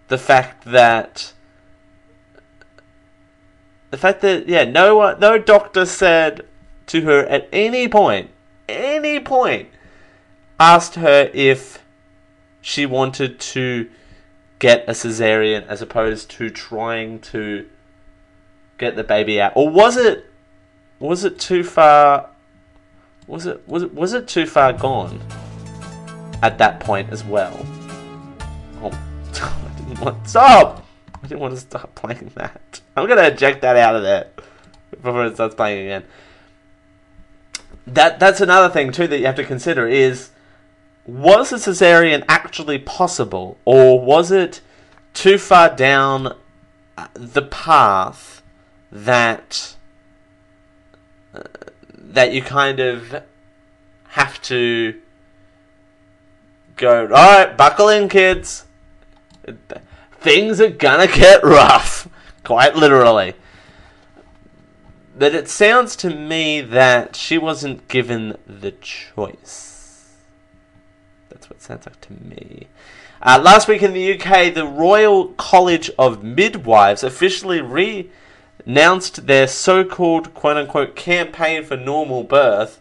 the 0.08 0.18
fact 0.18 0.66
that 0.66 1.34
the 3.92 3.98
fact 3.98 4.22
that 4.22 4.48
yeah, 4.48 4.64
no 4.64 4.98
one, 4.98 5.20
no 5.20 5.38
doctor 5.38 5.86
said 5.86 6.46
to 6.88 7.02
her 7.02 7.26
at 7.28 7.48
any 7.52 7.88
point, 7.88 8.30
any 8.68 9.20
point, 9.20 9.70
asked 10.60 10.96
her 10.96 11.30
if 11.34 11.84
she 12.62 12.86
wanted 12.86 13.40
to 13.40 13.90
get 14.60 14.88
a 14.88 14.92
cesarean 14.92 15.66
as 15.68 15.82
opposed 15.82 16.30
to 16.32 16.50
trying 16.50 17.20
to 17.20 17.68
get 18.78 18.96
the 18.96 19.04
baby 19.04 19.42
out, 19.42 19.54
or 19.56 19.70
was 19.70 19.98
it 19.98 20.26
was 21.00 21.24
it 21.24 21.40
too 21.40 21.64
far? 21.64 22.30
Was 23.28 23.46
it 23.46 23.68
was 23.68 23.84
it 23.84 23.94
was 23.94 24.14
it 24.14 24.28
too 24.28 24.46
far 24.46 24.74
gone 24.74 25.22
at 26.42 26.58
that 26.58 26.80
point 26.80 27.12
as 27.12 27.24
well? 27.24 27.58
Oh, 28.82 28.92
I 29.34 29.80
didn't 29.80 30.00
want 30.00 30.28
stop. 30.28 30.86
I 31.24 31.28
didn't 31.28 31.42
want 31.42 31.54
to 31.54 31.60
stop 31.60 31.94
playing 31.96 32.32
that. 32.36 32.82
I'm 32.96 33.08
gonna 33.08 33.24
eject 33.24 33.62
that 33.62 33.76
out 33.76 33.96
of 33.96 34.04
there 34.04 34.28
before 34.92 35.26
it 35.26 35.36
starts 35.36 35.56
playing 35.56 35.86
again. 35.86 36.04
That 37.86 38.20
that's 38.20 38.42
another 38.42 38.72
thing 38.74 38.92
too 38.92 39.08
that 39.08 39.20
you 39.20 39.26
have 39.26 39.36
to 39.36 39.44
consider 39.44 39.88
is 39.88 40.32
was 41.08 41.52
a 41.54 41.56
cesarean 41.56 42.24
actually 42.28 42.78
possible 42.78 43.58
or 43.66 44.00
was 44.00 44.30
it 44.32 44.62
too 45.14 45.38
far 45.38 45.74
down 45.74 46.36
uh, 46.98 47.08
the 47.14 47.42
path 47.42 48.44
that 48.92 49.76
uh, 51.34 51.44
that 51.94 52.34
you 52.34 52.42
kind 52.42 52.80
of 52.80 53.24
have 54.10 54.42
to 54.42 55.00
go. 56.76 57.02
All 57.02 57.08
right, 57.08 57.58
buckle 57.58 57.90
in, 57.90 58.10
kids. 58.10 58.66
Things 60.20 60.62
are 60.62 60.70
gonna 60.70 61.08
get 61.08 61.44
rough, 61.44 62.08
quite 62.44 62.76
literally. 62.76 63.34
But 65.18 65.34
it 65.34 65.50
sounds 65.50 65.96
to 65.98 66.10
me 66.10 66.62
that 66.62 67.16
she 67.16 67.38
wasn't 67.38 67.88
given 67.88 68.38
the 68.46 68.72
choice. 68.72 69.67
Sounds 71.60 71.86
like 71.86 72.00
to 72.02 72.14
me. 72.14 72.68
Uh, 73.22 73.40
last 73.44 73.68
week 73.68 73.82
in 73.82 73.94
the 73.94 74.14
UK, 74.14 74.54
the 74.54 74.66
Royal 74.66 75.30
College 75.30 75.90
of 75.98 76.24
Midwives 76.24 77.04
officially 77.04 77.62
renounced 78.66 79.26
their 79.26 79.48
so 79.48 79.84
called 79.84 80.34
quote 80.34 80.58
unquote 80.58 80.96
campaign 80.96 81.64
for 81.64 81.76
normal 81.76 82.24
birth, 82.24 82.80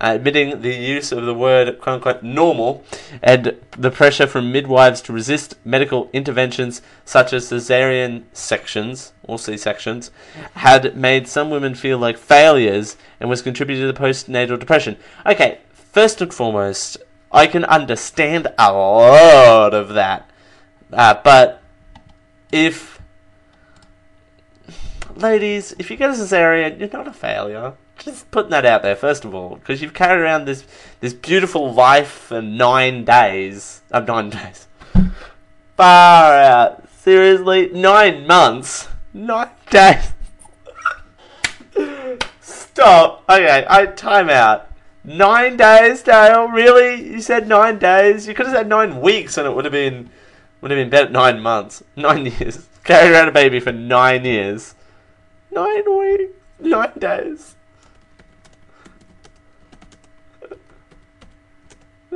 admitting 0.00 0.60
the 0.60 0.74
use 0.74 1.12
of 1.12 1.24
the 1.24 1.32
word 1.32 1.80
quote 1.80 1.94
unquote 1.94 2.22
normal 2.22 2.84
and 3.22 3.58
the 3.70 3.90
pressure 3.90 4.26
from 4.26 4.52
midwives 4.52 5.00
to 5.00 5.14
resist 5.14 5.54
medical 5.64 6.10
interventions 6.12 6.82
such 7.06 7.32
as 7.32 7.48
cesarean 7.50 8.24
sections 8.34 9.14
or 9.22 9.38
C 9.38 9.56
sections 9.56 10.10
had 10.56 10.94
made 10.94 11.26
some 11.26 11.48
women 11.48 11.74
feel 11.74 11.96
like 11.96 12.18
failures 12.18 12.96
and 13.18 13.30
was 13.30 13.40
contributing 13.40 13.86
to 13.86 13.92
the 13.92 13.98
postnatal 13.98 14.58
depression. 14.58 14.98
Okay, 15.24 15.60
first 15.72 16.20
and 16.20 16.34
foremost, 16.34 16.98
I 17.34 17.48
can 17.48 17.64
understand 17.64 18.46
a 18.56 18.72
lot 18.72 19.74
of 19.74 19.88
that. 19.94 20.30
Uh, 20.92 21.14
but 21.24 21.60
if 22.52 23.00
ladies, 25.16 25.74
if 25.78 25.90
you 25.90 25.96
get 25.96 26.10
a 26.10 26.12
cesarean, 26.12 26.78
you're 26.78 26.88
not 26.90 27.08
a 27.08 27.12
failure. 27.12 27.74
Just 27.98 28.30
putting 28.30 28.50
that 28.50 28.64
out 28.64 28.82
there 28.82 28.94
first 28.94 29.24
of 29.24 29.34
all, 29.34 29.56
because 29.56 29.82
you've 29.82 29.94
carried 29.94 30.20
around 30.20 30.44
this 30.44 30.64
this 31.00 31.12
beautiful 31.12 31.74
life 31.74 32.08
for 32.08 32.40
nine 32.40 33.04
days. 33.04 33.82
Uh, 33.90 34.00
nine 34.00 34.30
days. 34.30 34.68
Far 35.76 36.38
out. 36.38 36.88
Seriously, 37.00 37.68
nine 37.72 38.28
months, 38.28 38.88
nine 39.12 39.50
days. 39.70 40.12
Stop. 42.40 43.24
Okay, 43.28 43.66
I 43.68 43.86
time 43.86 44.30
out. 44.30 44.70
Nine 45.04 45.58
days, 45.58 46.02
Dale. 46.02 46.48
Really? 46.48 47.10
You 47.12 47.20
said 47.20 47.46
nine 47.46 47.78
days? 47.78 48.26
You 48.26 48.32
could 48.32 48.46
have 48.46 48.54
said 48.54 48.68
nine 48.68 49.02
weeks, 49.02 49.36
and 49.36 49.46
it 49.46 49.54
would 49.54 49.66
have 49.66 49.72
been 49.72 50.08
would 50.62 50.70
have 50.70 50.78
been 50.78 50.88
better. 50.88 51.10
Nine 51.10 51.40
months, 51.40 51.82
nine 51.94 52.24
years. 52.40 52.66
Carry 52.84 53.12
around 53.12 53.28
a 53.28 53.32
baby 53.32 53.60
for 53.60 53.70
nine 53.70 54.24
years. 54.24 54.74
Nine 55.50 55.84
weeks, 55.98 56.32
nine 56.58 56.92
days. 56.98 57.54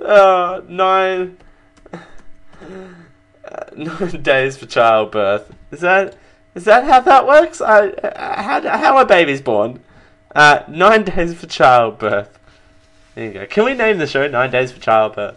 Uh, 0.03 0.63
nine, 0.67 1.37
nine 3.77 4.23
days 4.23 4.57
for 4.57 4.65
childbirth. 4.65 5.53
Is 5.71 5.81
that 5.81 6.17
is 6.55 6.65
that 6.65 6.85
how 6.85 7.01
that 7.01 7.27
works? 7.27 7.61
I, 7.61 7.89
uh, 7.89 8.43
how 8.43 8.79
how 8.79 8.97
are 8.97 9.05
babies 9.05 9.43
born? 9.43 9.81
Uh, 10.35 10.63
nine 10.69 11.05
days 11.05 11.35
for 11.35 11.47
childbirth. 11.47 12.38
There 13.19 13.27
you 13.27 13.33
go. 13.33 13.47
Can 13.47 13.65
we 13.65 13.75
name 13.75 13.99
the 13.99 14.07
show 14.07 14.29
Nine 14.29 14.53
Days 14.53 14.71
for 14.71 14.79
Childbirth? 14.79 15.37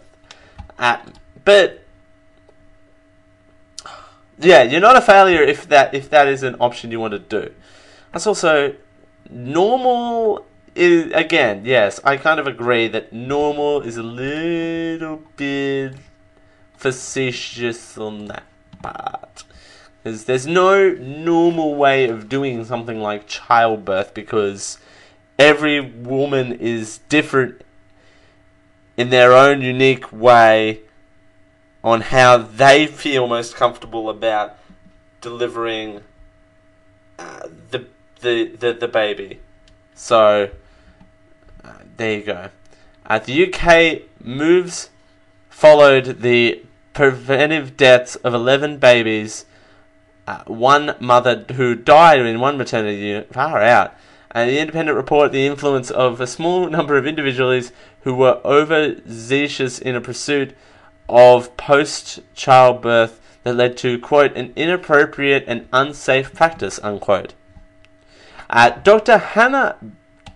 Uh, 0.78 0.98
but 1.44 1.82
yeah, 4.38 4.62
you're 4.62 4.80
not 4.80 4.94
a 4.94 5.00
failure 5.00 5.42
if 5.42 5.66
that 5.66 5.92
if 5.92 6.08
that 6.10 6.28
is 6.28 6.44
an 6.44 6.54
option 6.60 6.92
you 6.92 7.00
want 7.00 7.10
to 7.10 7.18
do. 7.18 7.52
That's 8.12 8.24
also 8.24 8.76
normal. 9.28 10.46
Is 10.76 11.10
again, 11.12 11.62
yes, 11.64 11.98
I 12.04 12.18
kind 12.18 12.38
of 12.38 12.46
agree 12.46 12.86
that 12.86 13.12
normal 13.12 13.80
is 13.80 13.96
a 13.96 14.04
little 14.04 15.20
bit 15.34 15.94
facetious 16.76 17.98
on 17.98 18.26
that 18.26 18.44
part. 18.80 19.42
Because 20.04 20.26
there's 20.26 20.46
no 20.46 20.90
normal 20.92 21.74
way 21.74 22.08
of 22.08 22.28
doing 22.28 22.64
something 22.64 23.00
like 23.00 23.26
childbirth 23.26 24.14
because 24.14 24.78
every 25.36 25.80
woman 25.80 26.52
is 26.52 26.98
different 27.08 27.60
in 28.96 29.10
their 29.10 29.32
own 29.32 29.62
unique 29.62 30.12
way 30.12 30.80
on 31.82 32.00
how 32.00 32.36
they 32.36 32.86
feel 32.86 33.26
most 33.26 33.54
comfortable 33.56 34.08
about 34.08 34.56
delivering 35.20 36.00
uh, 37.18 37.48
the, 37.70 37.86
the 38.20 38.44
the 38.56 38.72
the 38.72 38.88
baby. 38.88 39.40
So 39.94 40.50
uh, 41.64 41.72
there 41.96 42.18
you 42.18 42.24
go. 42.24 42.48
Uh, 43.06 43.18
the 43.18 43.52
UK 43.52 44.02
moves 44.24 44.90
followed 45.50 46.20
the 46.22 46.62
preventive 46.92 47.76
deaths 47.76 48.16
of 48.16 48.34
11 48.34 48.78
babies, 48.78 49.46
uh, 50.26 50.42
one 50.46 50.94
mother 51.00 51.44
who 51.54 51.74
died 51.74 52.20
in 52.20 52.40
one 52.40 52.56
maternity 52.56 52.98
unit. 52.98 53.32
Far 53.32 53.60
out. 53.62 53.94
And 54.32 54.48
the 54.48 54.58
independent 54.58 54.96
report 54.96 55.30
the 55.30 55.46
influence 55.46 55.90
of 55.90 56.20
a 56.20 56.26
small 56.26 56.68
number 56.68 56.96
of 56.96 57.06
individuals 57.06 57.70
who 58.00 58.14
were 58.14 58.40
overzealous 58.44 59.78
in 59.78 59.94
a 59.94 60.00
pursuit 60.00 60.54
of 61.08 61.56
post 61.56 62.20
childbirth 62.34 63.20
that 63.42 63.54
led 63.54 63.76
to, 63.78 63.98
quote, 63.98 64.34
an 64.36 64.52
inappropriate 64.56 65.44
and 65.46 65.68
unsafe 65.72 66.32
practice, 66.34 66.80
unquote. 66.82 67.34
Uh, 68.48 68.70
Dr. 68.70 69.18
Hannah 69.18 69.76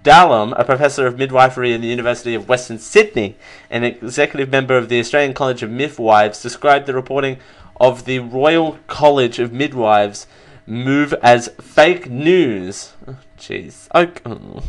Dahlen, 0.03 0.55
a 0.57 0.65
professor 0.65 1.07
of 1.07 1.19
midwifery 1.19 1.73
in 1.73 1.81
the 1.81 1.89
University 1.89 2.35
of 2.35 2.49
Western 2.49 2.79
Sydney 2.79 3.37
and 3.71 3.85
executive 3.85 4.51
member 4.51 4.77
of 4.77 4.89
the 4.89 5.01
Australian 5.01 5.35
College 5.35 5.63
of 5.63 5.71
Midwives, 5.71 6.43
described 6.43 6.87
the 6.87 6.95
reporting 6.95 7.39
of 7.81 8.05
the 8.05 8.21
Royal 8.21 8.79
College 8.87 9.39
of 9.39 9.53
Midwives 9.53 10.27
move 10.67 11.13
as 11.23 11.49
fake 11.61 12.11
news. 12.11 12.93
Jeez. 13.37 13.89
Oh, 13.95 14.63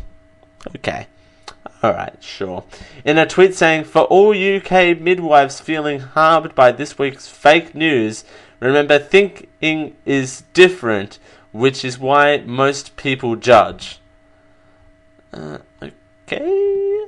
okay. 0.75 1.07
Alright, 1.83 2.23
sure. 2.23 2.63
In 3.05 3.17
a 3.17 3.25
tweet 3.25 3.53
saying, 3.53 3.85
For 3.85 4.01
all 4.03 4.31
UK 4.31 4.99
midwives 4.99 5.59
feeling 5.59 5.99
harmed 5.99 6.55
by 6.55 6.71
this 6.71 6.97
week's 6.97 7.27
fake 7.27 7.75
news, 7.75 8.23
remember 8.59 8.97
thinking 8.97 9.95
is 10.05 10.43
different, 10.53 11.19
which 11.51 11.85
is 11.85 11.99
why 11.99 12.37
most 12.45 12.95
people 12.95 13.35
judge. 13.35 13.99
Uh, 15.31 15.59
okay. 15.81 17.05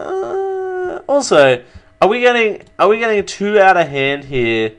Uh, 0.00 1.00
also, 1.08 1.62
are 2.00 2.08
we 2.08 2.20
getting 2.20 2.62
are 2.78 2.88
we 2.88 2.98
getting 2.98 3.24
too 3.24 3.58
out 3.58 3.76
of 3.76 3.88
hand 3.88 4.24
here 4.24 4.72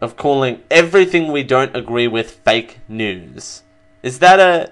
of 0.00 0.16
calling 0.16 0.62
everything 0.70 1.32
we 1.32 1.42
don't 1.42 1.74
agree 1.76 2.08
with 2.08 2.30
fake 2.30 2.78
news? 2.88 3.62
Is 4.02 4.18
that 4.20 4.40
a 4.40 4.70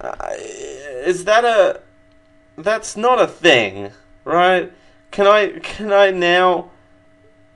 uh, 0.00 0.16
is 0.38 1.24
that 1.24 1.44
a 1.44 1.80
that's 2.56 2.96
not 2.96 3.20
a 3.20 3.26
thing, 3.26 3.92
right? 4.24 4.72
Can 5.10 5.26
I 5.26 5.58
can 5.60 5.92
I 5.92 6.10
now 6.10 6.70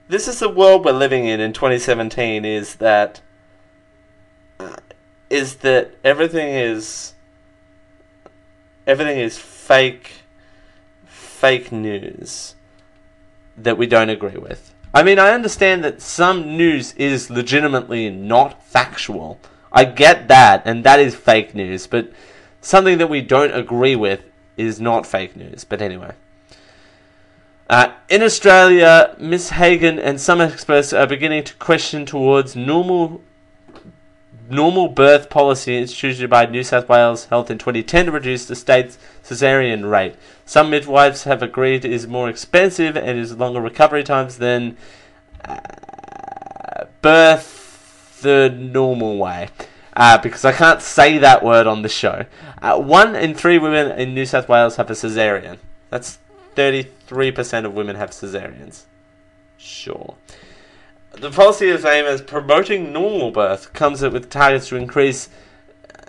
this 0.09 0.29
is 0.29 0.41
the 0.41 0.49
world 0.49 0.85
we're 0.85 0.93
living 0.93 1.27
in 1.27 1.41
in 1.41 1.53
2017 1.53 2.45
is 2.45 2.77
that 2.77 3.21
uh, 4.61 4.77
is 5.31 5.57
that 5.57 5.95
everything 6.05 6.49
is 6.49 7.15
everything 8.87 9.19
is 9.19 9.39
fake 9.39 10.13
fake 11.07 11.73
news 11.73 12.55
that 13.57 13.79
we 13.79 13.87
don't 13.87 14.11
agree 14.11 14.39
with. 14.39 14.75
I 14.95 15.03
mean, 15.03 15.19
I 15.19 15.31
understand 15.31 15.83
that 15.85 16.03
some 16.03 16.57
news 16.57 16.93
is 16.95 17.31
legitimately 17.31 18.11
not 18.11 18.63
factual. 18.63 19.41
I 19.73 19.85
get 19.85 20.29
that, 20.29 20.63
and 20.65 20.85
that 20.85 21.01
is 21.01 21.15
fake 21.15 21.55
news, 21.55 21.87
but 21.87 22.13
something 22.61 22.99
that 22.99 23.09
we 23.09 23.23
don't 23.23 23.53
agree 23.53 23.97
with 23.97 24.23
is 24.57 24.81
not 24.81 25.07
fake 25.07 25.35
news. 25.35 25.65
But 25.65 25.81
anyway. 25.81 26.13
Uh, 27.71 27.93
in 28.11 28.23
Australia, 28.23 29.17
Miss 29.19 29.51
Hagen 29.51 29.99
and 29.99 30.21
some 30.21 30.43
experts 30.43 30.93
are 30.93 31.07
beginning 31.07 31.45
to 31.45 31.55
question 31.55 32.05
towards 32.05 32.55
normal 32.55 33.23
normal 34.51 34.89
birth 34.89 35.31
policy 35.31 35.79
instituted 35.79 36.29
by 36.29 36.45
New 36.45 36.63
South 36.63 36.87
Wales 36.87 37.27
Health 37.27 37.51
in 37.51 37.57
2010 37.57 38.07
to 38.07 38.13
reduce 38.13 38.45
the 38.45 38.55
state's 38.55 38.99
caesarean 39.27 39.87
rate. 39.87 40.15
Some 40.45 40.69
midwives 40.69 41.25
have 41.25 41.43
agreed 41.43 41.87
it 41.87 41.93
is 41.93 42.07
more 42.07 42.29
expensive 42.29 42.95
and 42.95 43.19
is 43.19 43.35
longer 43.39 43.63
recovery 43.63 44.05
times 44.05 44.37
than 44.37 44.77
uh, 45.47 46.85
birth 47.01 47.62
the 48.23 48.49
normal 48.49 49.19
way 49.19 49.49
uh, 49.95 50.19
because 50.19 50.45
I 50.45 50.53
can't 50.53 50.81
say 50.81 51.19
that 51.19 51.45
word 51.45 51.67
on 51.67 51.83
the 51.83 51.89
show. 51.89 52.25
Uh, 52.61 52.81
one 52.81 53.15
in 53.15 53.35
three 53.35 53.59
women 53.59 53.99
in 53.99 54.15
New 54.15 54.27
South 54.27 54.49
Wales 54.49 54.77
have 54.77 54.91
a 54.91 54.95
cesarean. 54.95 55.59
That's 55.91 56.19
33% 56.57 57.65
of 57.65 57.75
women 57.75 57.97
have 57.97 58.11
cesareans. 58.11 58.85
Sure. 59.59 60.17
the 61.13 61.31
policy 61.31 61.69
is 61.69 61.85
aimed 61.85 62.09
at 62.09 62.27
promoting 62.27 62.93
normal 62.93 63.31
birth, 63.31 63.73
comes 63.73 64.03
up 64.03 64.13
with 64.13 64.29
targets 64.31 64.69
to 64.69 64.77
increase 64.77 65.29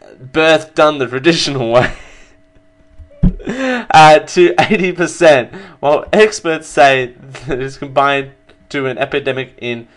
uh, 0.01 0.15
birth 0.15 0.73
done 0.73 0.97
the 0.97 1.05
traditional 1.07 1.71
way 1.73 1.93
uh, 3.23 4.19
to 4.19 4.55
80%, 4.55 5.53
while 5.81 6.05
experts 6.11 6.67
say 6.67 7.13
that 7.45 7.61
it's 7.61 7.77
combined 7.77 8.31
to 8.69 8.87
an 8.87 8.97
epidemic 8.97 9.53
in 9.59 9.87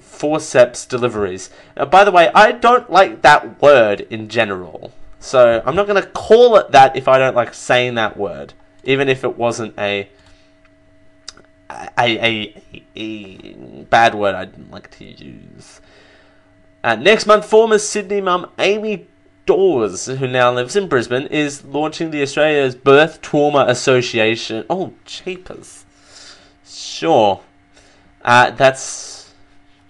forceps 0.00 0.86
deliveries. 0.86 1.50
Now, 1.76 1.86
by 1.86 2.04
the 2.04 2.10
way, 2.10 2.30
I 2.34 2.52
don't 2.52 2.90
like 2.90 3.22
that 3.22 3.60
word 3.60 4.02
in 4.10 4.28
general, 4.28 4.92
so 5.18 5.62
I'm 5.64 5.76
not 5.76 5.86
going 5.86 6.02
to 6.02 6.08
call 6.10 6.56
it 6.56 6.70
that 6.72 6.96
if 6.96 7.08
I 7.08 7.18
don't 7.18 7.36
like 7.36 7.54
saying 7.54 7.94
that 7.94 8.16
word, 8.16 8.54
even 8.84 9.08
if 9.08 9.24
it 9.24 9.36
wasn't 9.36 9.78
a 9.78 10.08
a, 11.98 11.98
a, 11.98 12.62
a 12.94 13.84
bad 13.84 14.14
word 14.14 14.34
I'd 14.34 14.70
like 14.70 14.90
to 14.98 15.04
use. 15.04 15.80
Uh, 16.82 16.96
next 16.96 17.26
month, 17.26 17.46
former 17.46 17.78
Sydney 17.78 18.20
mum 18.20 18.50
Amy 18.58 19.06
Dawes, 19.46 20.06
who 20.06 20.26
now 20.26 20.52
lives 20.52 20.76
in 20.76 20.88
Brisbane, 20.88 21.26
is 21.26 21.64
launching 21.64 22.10
the 22.10 22.22
Australasian 22.22 22.80
Birth 22.82 23.20
Trauma 23.22 23.64
Association. 23.68 24.64
Oh, 24.70 24.92
cheapers. 25.04 25.84
Sure. 26.66 27.40
Uh, 28.22 28.50
that's. 28.50 29.13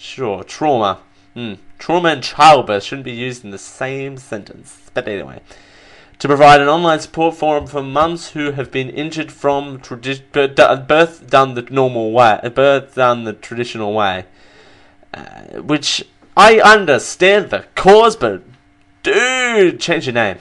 Sure, 0.04 0.44
trauma. 0.44 1.00
Hmm. 1.34 1.54
Trauma 1.78 2.10
and 2.10 2.22
childbirth 2.22 2.84
shouldn't 2.84 3.04
be 3.04 3.12
used 3.12 3.44
in 3.44 3.50
the 3.50 3.58
same 3.58 4.16
sentence. 4.16 4.90
But 4.92 5.08
anyway 5.08 5.40
to 6.18 6.28
provide 6.28 6.60
an 6.60 6.68
online 6.68 7.00
support 7.00 7.34
forum 7.34 7.66
for 7.66 7.82
mums 7.82 8.30
who 8.30 8.52
have 8.52 8.70
been 8.70 8.88
injured 8.88 9.32
from 9.32 9.78
tradi- 9.80 10.86
birth 10.86 11.28
done 11.28 11.54
the 11.54 11.62
normal 11.62 12.12
way, 12.12 12.40
birth 12.54 12.94
done 12.94 13.24
the 13.24 13.32
traditional 13.32 13.92
way, 13.92 14.24
uh, 15.12 15.60
which 15.60 16.04
I 16.36 16.60
understand 16.60 17.50
the 17.50 17.64
cause, 17.74 18.16
but 18.16 18.42
dude, 19.02 19.80
change 19.80 20.06
your 20.06 20.14
name. 20.14 20.38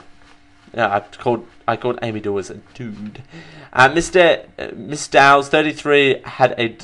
Yeah, 0.74 0.96
I 0.96 1.00
called 1.02 1.46
I 1.68 1.78
called 1.78 2.00
Amy 2.02 2.20
Dawes 2.20 2.50
a 2.50 2.56
dude. 2.74 3.22
Uh, 3.72 3.90
Mr. 3.90 4.46
Uh, 4.58 4.70
Miss 4.76 5.08
Dawes, 5.08 5.50
33, 5.50 6.22
had 6.26 6.60
a 6.60 6.76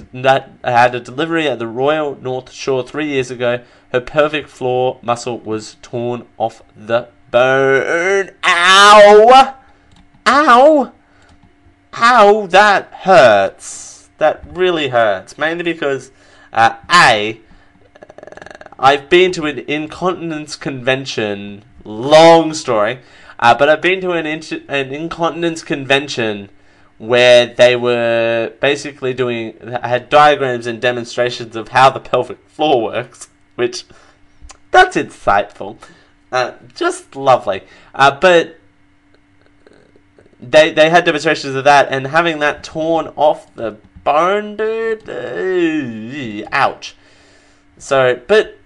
had 0.63 0.95
a 0.95 0.99
delivery 0.99 1.47
at 1.47 1.59
the 1.59 1.67
Royal 1.67 2.15
North 2.21 2.51
Shore 2.51 2.83
three 2.83 3.07
years 3.07 3.31
ago. 3.31 3.63
Her 3.91 4.01
pelvic 4.01 4.47
floor 4.47 4.99
muscle 5.01 5.39
was 5.39 5.77
torn 5.81 6.27
off 6.37 6.61
the 6.75 7.09
Burn. 7.31 8.31
Ow! 8.43 9.55
Ow! 10.25 10.91
Ow, 11.95 12.47
that 12.47 12.93
hurts. 12.93 14.09
That 14.17 14.43
really 14.51 14.89
hurts. 14.89 15.37
Mainly 15.37 15.63
because, 15.63 16.11
uh, 16.51 16.75
A, 16.91 17.39
uh, 17.95 18.69
I've 18.77 19.09
been 19.09 19.31
to 19.33 19.45
an 19.45 19.59
incontinence 19.59 20.55
convention. 20.55 21.63
Long 21.83 22.53
story. 22.53 22.99
Uh, 23.39 23.55
but 23.55 23.69
I've 23.69 23.81
been 23.81 24.01
to 24.01 24.11
an, 24.11 24.25
an 24.25 24.93
incontinence 24.93 25.63
convention 25.63 26.49
where 26.97 27.47
they 27.47 27.77
were 27.77 28.51
basically 28.59 29.13
doing 29.13 29.57
had 29.81 30.09
diagrams 30.09 30.67
and 30.67 30.81
demonstrations 30.81 31.55
of 31.55 31.69
how 31.69 31.89
the 31.89 32.01
pelvic 32.01 32.37
floor 32.49 32.83
works, 32.83 33.29
which 33.55 33.85
that's 34.71 34.97
insightful. 34.97 35.77
Uh, 36.31 36.53
just 36.75 37.15
lovely. 37.15 37.63
Uh, 37.95 38.11
but 38.19 38.59
they 40.39 40.71
they 40.71 40.89
had 40.89 41.05
demonstrations 41.05 41.55
of 41.55 41.63
that, 41.63 41.87
and 41.89 42.07
having 42.07 42.39
that 42.39 42.63
torn 42.63 43.07
off 43.15 43.53
the 43.55 43.77
bone, 44.03 44.57
dude, 44.57 45.09
uh, 45.09 46.49
ouch. 46.51 46.95
So, 47.77 48.21
but 48.27 48.58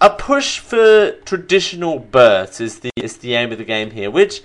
a 0.00 0.10
push 0.10 0.58
for 0.58 1.12
traditional 1.24 1.98
births 1.98 2.60
is 2.60 2.80
the 2.80 2.90
is 2.96 3.18
the 3.18 3.34
aim 3.34 3.52
of 3.52 3.58
the 3.58 3.64
game 3.64 3.90
here, 3.90 4.10
which. 4.10 4.42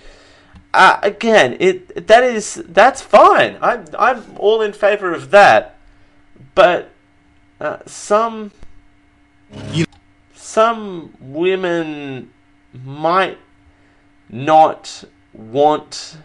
Uh, 0.77 0.99
again, 1.03 1.55
it 1.61 2.07
that 2.07 2.21
is 2.21 2.55
that's 2.67 3.01
fine. 3.01 3.57
I'm 3.61 3.85
I'm 3.97 4.25
all 4.35 4.61
in 4.61 4.73
favor 4.73 5.13
of 5.13 5.31
that, 5.31 5.77
but 6.53 6.91
uh, 7.61 7.77
some 7.85 8.51
you 9.71 9.85
some 10.33 11.13
women 11.21 12.31
might 12.83 13.37
not 14.29 15.05
want 15.33 16.17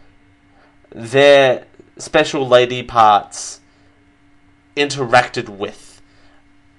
their 0.90 1.66
special 1.96 2.46
lady 2.46 2.82
parts 2.82 3.60
interacted 4.76 5.48
with, 5.48 6.02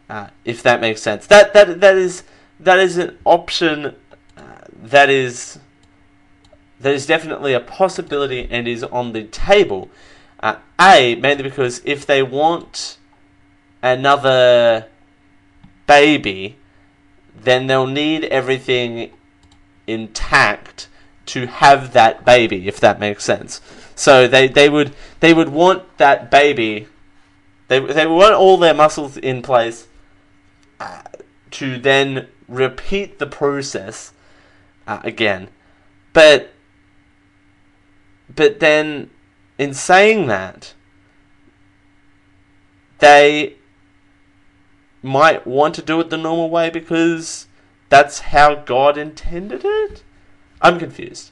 uh, 0.10 0.28
if 0.44 0.62
that 0.64 0.82
makes 0.82 1.02
sense. 1.02 1.28
That 1.28 1.54
that 1.54 1.80
that 1.82 1.96
is 1.96 2.24
that 2.62 2.80
is 2.80 2.98
an 2.98 3.18
option 3.26 3.96
uh, 4.38 4.42
that 4.84 5.10
is 5.10 5.60
that 6.80 6.94
is 6.94 7.06
definitely 7.06 7.54
a 7.54 7.60
possibility 7.60 8.48
and 8.50 8.68
is 8.68 8.84
on 8.84 9.14
the 9.14 9.24
table. 9.24 9.90
Uh, 10.40 10.56
a 10.80 11.16
mainly 11.16 11.44
because 11.44 11.82
if 11.86 12.06
they 12.06 12.24
want 12.24 12.98
another 13.84 14.88
baby, 15.86 16.58
then 17.36 17.68
they'll 17.68 17.86
need 17.86 18.24
everything 18.26 19.12
intact 19.86 20.88
to 21.28 21.46
have 21.48 21.94
that 21.94 22.26
baby, 22.26 22.68
if 22.68 22.80
that 22.80 23.00
makes 23.00 23.24
sense. 23.24 23.62
So 23.96 24.28
they, 24.28 24.48
they 24.48 24.70
would 24.70 24.94
they 25.20 25.34
would 25.34 25.50
want 25.50 25.98
that 25.98 26.32
baby. 26.32 26.88
They 27.68 27.80
they 27.80 28.08
want 28.08 28.34
all 28.34 28.58
their 28.58 28.74
muscles 28.74 29.18
in 29.18 29.42
place 29.42 29.88
uh, 30.80 31.04
to 31.52 31.78
then 31.78 32.28
repeat 32.52 33.20
the 33.20 33.26
process 33.26 34.14
uh, 34.86 35.00
again, 35.04 35.48
but 36.14 36.54
but 38.34 38.60
then 38.60 39.10
in 39.58 39.74
saying 39.74 40.28
that 40.28 40.74
they 43.00 43.56
might 45.02 45.46
want 45.48 45.76
to 45.76 45.82
do 45.82 46.00
it 46.00 46.10
the 46.10 46.18
normal 46.18 46.50
way 46.50 46.70
because 46.70 47.48
that's 47.90 48.20
how 48.20 48.56
God 48.56 48.98
intended 48.98 49.62
it? 49.64 50.04
I'm 50.62 50.80
confused. 50.80 51.32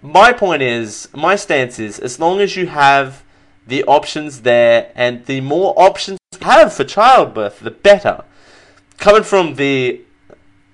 My 0.00 0.32
point 0.32 0.62
is, 0.62 1.08
my 1.12 1.34
stance 1.34 1.78
is, 1.78 1.98
as 1.98 2.20
long 2.20 2.40
as 2.40 2.56
you 2.56 2.68
have 2.68 3.24
the 3.66 3.84
options 3.84 4.42
there, 4.42 4.92
and 4.94 5.26
the 5.26 5.40
more 5.40 5.74
options 5.76 6.18
you 6.32 6.46
have 6.46 6.72
for 6.72 6.84
childbirth, 6.84 7.60
the 7.60 7.70
better. 7.70 8.24
Coming 8.96 9.24
from 9.24 9.56
the 9.56 10.00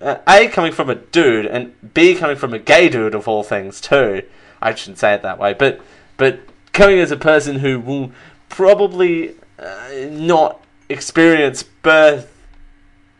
uh, 0.04 0.18
A, 0.28 0.48
coming 0.48 0.72
from 0.72 0.90
a 0.90 0.94
dude, 0.94 1.46
and 1.46 1.74
B, 1.94 2.14
coming 2.14 2.36
from 2.36 2.52
a 2.54 2.58
gay 2.58 2.88
dude 2.88 3.14
of 3.14 3.26
all 3.26 3.42
things 3.42 3.80
too. 3.80 4.22
I 4.60 4.74
shouldn't 4.74 4.98
say 4.98 5.14
it 5.14 5.22
that 5.22 5.38
way, 5.38 5.54
but 5.54 5.80
but 6.16 6.40
coming 6.72 6.98
as 6.98 7.10
a 7.10 7.16
person 7.16 7.60
who 7.60 7.80
will 7.80 8.12
probably 8.48 9.34
uh, 9.58 9.88
not 10.10 10.60
experience 10.88 11.62
birth 11.62 12.30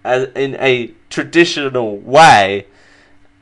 as 0.05 0.29
in 0.35 0.55
a 0.57 0.93
traditional 1.09 1.97
way, 1.97 2.67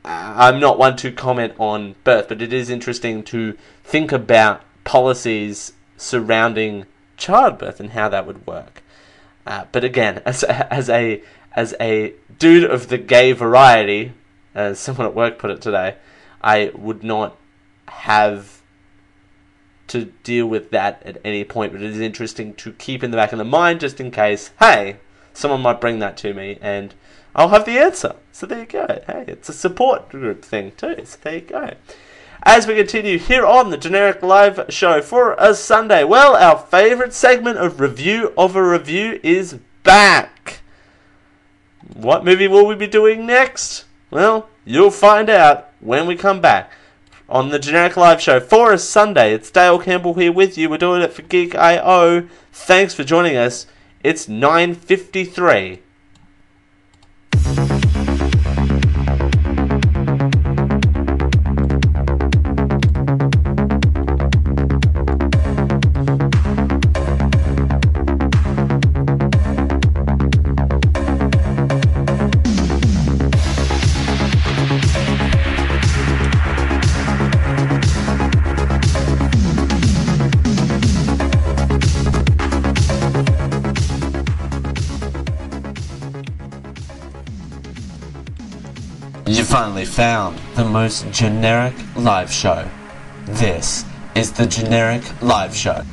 I'm 0.05 0.59
not 0.59 0.77
one 0.77 0.95
to 0.97 1.11
comment 1.11 1.53
on 1.59 1.95
birth, 2.03 2.29
but 2.29 2.41
it 2.41 2.53
is 2.53 2.69
interesting 2.69 3.23
to 3.23 3.57
think 3.83 4.11
about 4.11 4.61
policies 4.83 5.73
surrounding 5.97 6.85
childbirth 7.17 7.79
and 7.79 7.91
how 7.91 8.09
that 8.09 8.25
would 8.25 8.45
work. 8.47 8.81
Uh, 9.45 9.65
but 9.71 9.83
again, 9.83 10.21
as 10.25 10.43
as 10.43 10.89
a 10.89 11.21
as 11.55 11.75
a 11.79 12.13
dude 12.43 12.69
of 12.69 12.89
the 12.89 12.97
gay 12.97 13.31
variety, 13.31 14.11
as 14.53 14.77
someone 14.77 15.07
at 15.07 15.15
work 15.15 15.39
put 15.39 15.49
it 15.49 15.61
today, 15.61 15.95
I 16.41 16.71
would 16.75 17.01
not 17.01 17.37
have 17.87 18.61
to 19.87 20.11
deal 20.23 20.47
with 20.47 20.69
that 20.71 21.01
at 21.05 21.21
any 21.23 21.45
point. 21.45 21.71
But 21.71 21.81
it 21.81 21.91
is 21.91 22.01
interesting 22.01 22.53
to 22.55 22.73
keep 22.73 23.01
in 23.01 23.11
the 23.11 23.17
back 23.17 23.31
of 23.31 23.37
the 23.37 23.45
mind 23.45 23.79
just 23.79 24.01
in 24.01 24.11
case. 24.11 24.51
Hey, 24.59 24.97
someone 25.31 25.61
might 25.61 25.79
bring 25.79 25.99
that 25.99 26.17
to 26.17 26.33
me 26.33 26.57
and 26.61 26.93
I'll 27.33 27.47
have 27.47 27.63
the 27.63 27.79
answer. 27.79 28.17
So 28.33 28.45
there 28.45 28.59
you 28.59 28.65
go. 28.65 28.87
Hey, 29.07 29.23
it's 29.25 29.47
a 29.47 29.53
support 29.53 30.09
group 30.09 30.43
thing 30.43 30.73
too. 30.75 30.97
So 31.05 31.17
there 31.21 31.35
you 31.35 31.41
go. 31.41 31.75
As 32.43 32.67
we 32.67 32.75
continue 32.75 33.19
here 33.19 33.45
on 33.45 33.69
the 33.69 33.77
Generic 33.77 34.21
Live 34.21 34.65
Show 34.67 35.01
for 35.01 35.33
a 35.39 35.55
Sunday, 35.55 36.03
well, 36.03 36.35
our 36.35 36.57
favourite 36.59 37.13
segment 37.13 37.57
of 37.57 37.79
Review 37.79 38.33
of 38.37 38.57
a 38.57 38.61
Review 38.61 39.21
is 39.23 39.59
back. 39.83 40.32
What 41.93 42.25
movie 42.25 42.47
will 42.47 42.65
we 42.65 42.75
be 42.75 42.87
doing 42.87 43.25
next? 43.25 43.85
Well, 44.09 44.49
you'll 44.63 44.91
find 44.91 45.29
out 45.29 45.69
when 45.79 46.07
we 46.07 46.15
come 46.15 46.39
back 46.39 46.71
on 47.27 47.49
the 47.49 47.59
Generic 47.59 47.97
Live 47.97 48.21
Show 48.21 48.39
for 48.39 48.71
a 48.71 48.77
Sunday. 48.77 49.33
It's 49.33 49.51
Dale 49.51 49.79
Campbell 49.79 50.13
here 50.13 50.31
with 50.31 50.57
you. 50.57 50.69
We're 50.69 50.77
doing 50.77 51.01
it 51.01 51.13
for 51.13 51.23
Geek.io. 51.23 52.27
Thanks 52.51 52.93
for 52.93 53.03
joining 53.03 53.35
us. 53.35 53.67
It's 54.03 54.27
9.53. 54.27 55.79
found 89.93 90.39
the 90.55 90.65
most 90.65 91.07
generic 91.11 91.75
live 91.95 92.31
show. 92.31 92.67
This 93.27 93.85
is 94.15 94.31
the 94.31 94.47
Generic 94.47 95.03
Live 95.21 95.55
Show. 95.55 95.83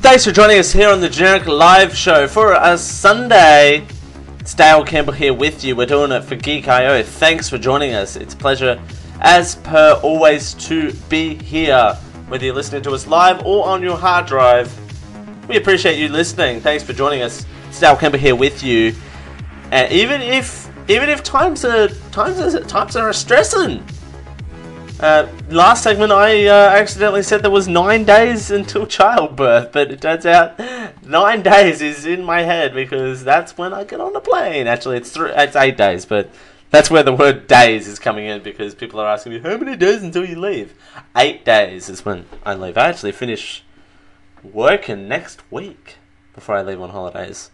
Thanks 0.00 0.24
for 0.24 0.32
joining 0.32 0.58
us 0.58 0.72
here 0.72 0.88
on 0.88 1.00
the 1.00 1.08
Generic 1.08 1.46
Live 1.46 1.96
Show 1.96 2.26
for 2.26 2.54
a 2.54 2.76
Sunday. 2.76 3.86
It's 4.40 4.54
Dale 4.54 4.84
Campbell 4.84 5.12
here 5.12 5.32
with 5.32 5.62
you. 5.62 5.76
We're 5.76 5.86
doing 5.86 6.10
it 6.10 6.24
for 6.24 6.34
Geek.io. 6.34 7.04
Thanks 7.04 7.48
for 7.48 7.58
joining 7.58 7.94
us. 7.94 8.16
It's 8.16 8.34
a 8.34 8.36
pleasure, 8.36 8.82
as 9.20 9.54
per 9.54 10.00
always, 10.02 10.54
to 10.66 10.92
be 11.08 11.36
here. 11.36 11.96
Whether 12.26 12.46
you're 12.46 12.54
listening 12.56 12.82
to 12.82 12.90
us 12.90 13.06
live 13.06 13.40
or 13.46 13.68
on 13.68 13.84
your 13.84 13.96
hard 13.96 14.26
drive, 14.26 14.68
we 15.48 15.56
appreciate 15.56 15.96
you 15.96 16.08
listening. 16.08 16.60
Thanks 16.60 16.82
for 16.82 16.92
joining 16.92 17.22
us. 17.22 17.46
It's 17.68 17.78
Dale 17.78 17.94
Campbell 17.94 18.18
here 18.18 18.34
with 18.34 18.64
you. 18.64 18.96
And 19.70 19.92
even 19.92 20.20
if 20.22 20.66
even 20.88 21.08
if 21.08 21.22
times 21.22 21.64
are 21.64 21.88
times 22.16 22.54
are 22.54 22.60
times 22.64 22.96
are 22.96 23.12
stressing. 23.12 23.84
Uh, 24.98 25.28
last 25.50 25.82
segment, 25.82 26.10
I 26.10 26.46
uh, 26.46 26.70
accidentally 26.70 27.22
said 27.22 27.42
there 27.42 27.50
was 27.50 27.68
nine 27.68 28.04
days 28.04 28.50
until 28.50 28.86
childbirth, 28.98 29.70
but 29.70 29.90
it 29.92 30.00
turns 30.00 30.24
out 30.24 30.58
nine 31.04 31.42
days 31.42 31.82
is 31.82 32.06
in 32.06 32.24
my 32.24 32.40
head 32.40 32.72
because 32.72 33.22
that's 33.22 33.58
when 33.58 33.74
I 33.74 33.84
get 33.84 34.00
on 34.00 34.16
a 34.16 34.20
plane. 34.20 34.66
Actually, 34.66 34.96
it's 34.96 35.14
it's 35.14 35.56
eight 35.56 35.76
days, 35.76 36.06
but 36.06 36.30
that's 36.70 36.90
where 36.90 37.02
the 37.02 37.12
word 37.12 37.46
days 37.46 37.86
is 37.86 37.98
coming 37.98 38.24
in 38.24 38.42
because 38.42 38.74
people 38.74 38.98
are 38.98 39.08
asking 39.08 39.32
me 39.32 39.38
how 39.40 39.58
many 39.58 39.76
days 39.76 40.02
until 40.02 40.24
you 40.24 40.40
leave. 40.40 40.72
Eight 41.14 41.44
days 41.44 41.90
is 41.90 42.02
when 42.02 42.24
I 42.46 42.54
leave. 42.54 42.78
I 42.78 42.88
actually 42.88 43.12
finish 43.12 43.62
working 44.42 45.06
next 45.06 45.42
week 45.52 45.96
before 46.34 46.56
I 46.56 46.62
leave 46.62 46.80
on 46.80 46.90
holidays. 46.90 47.50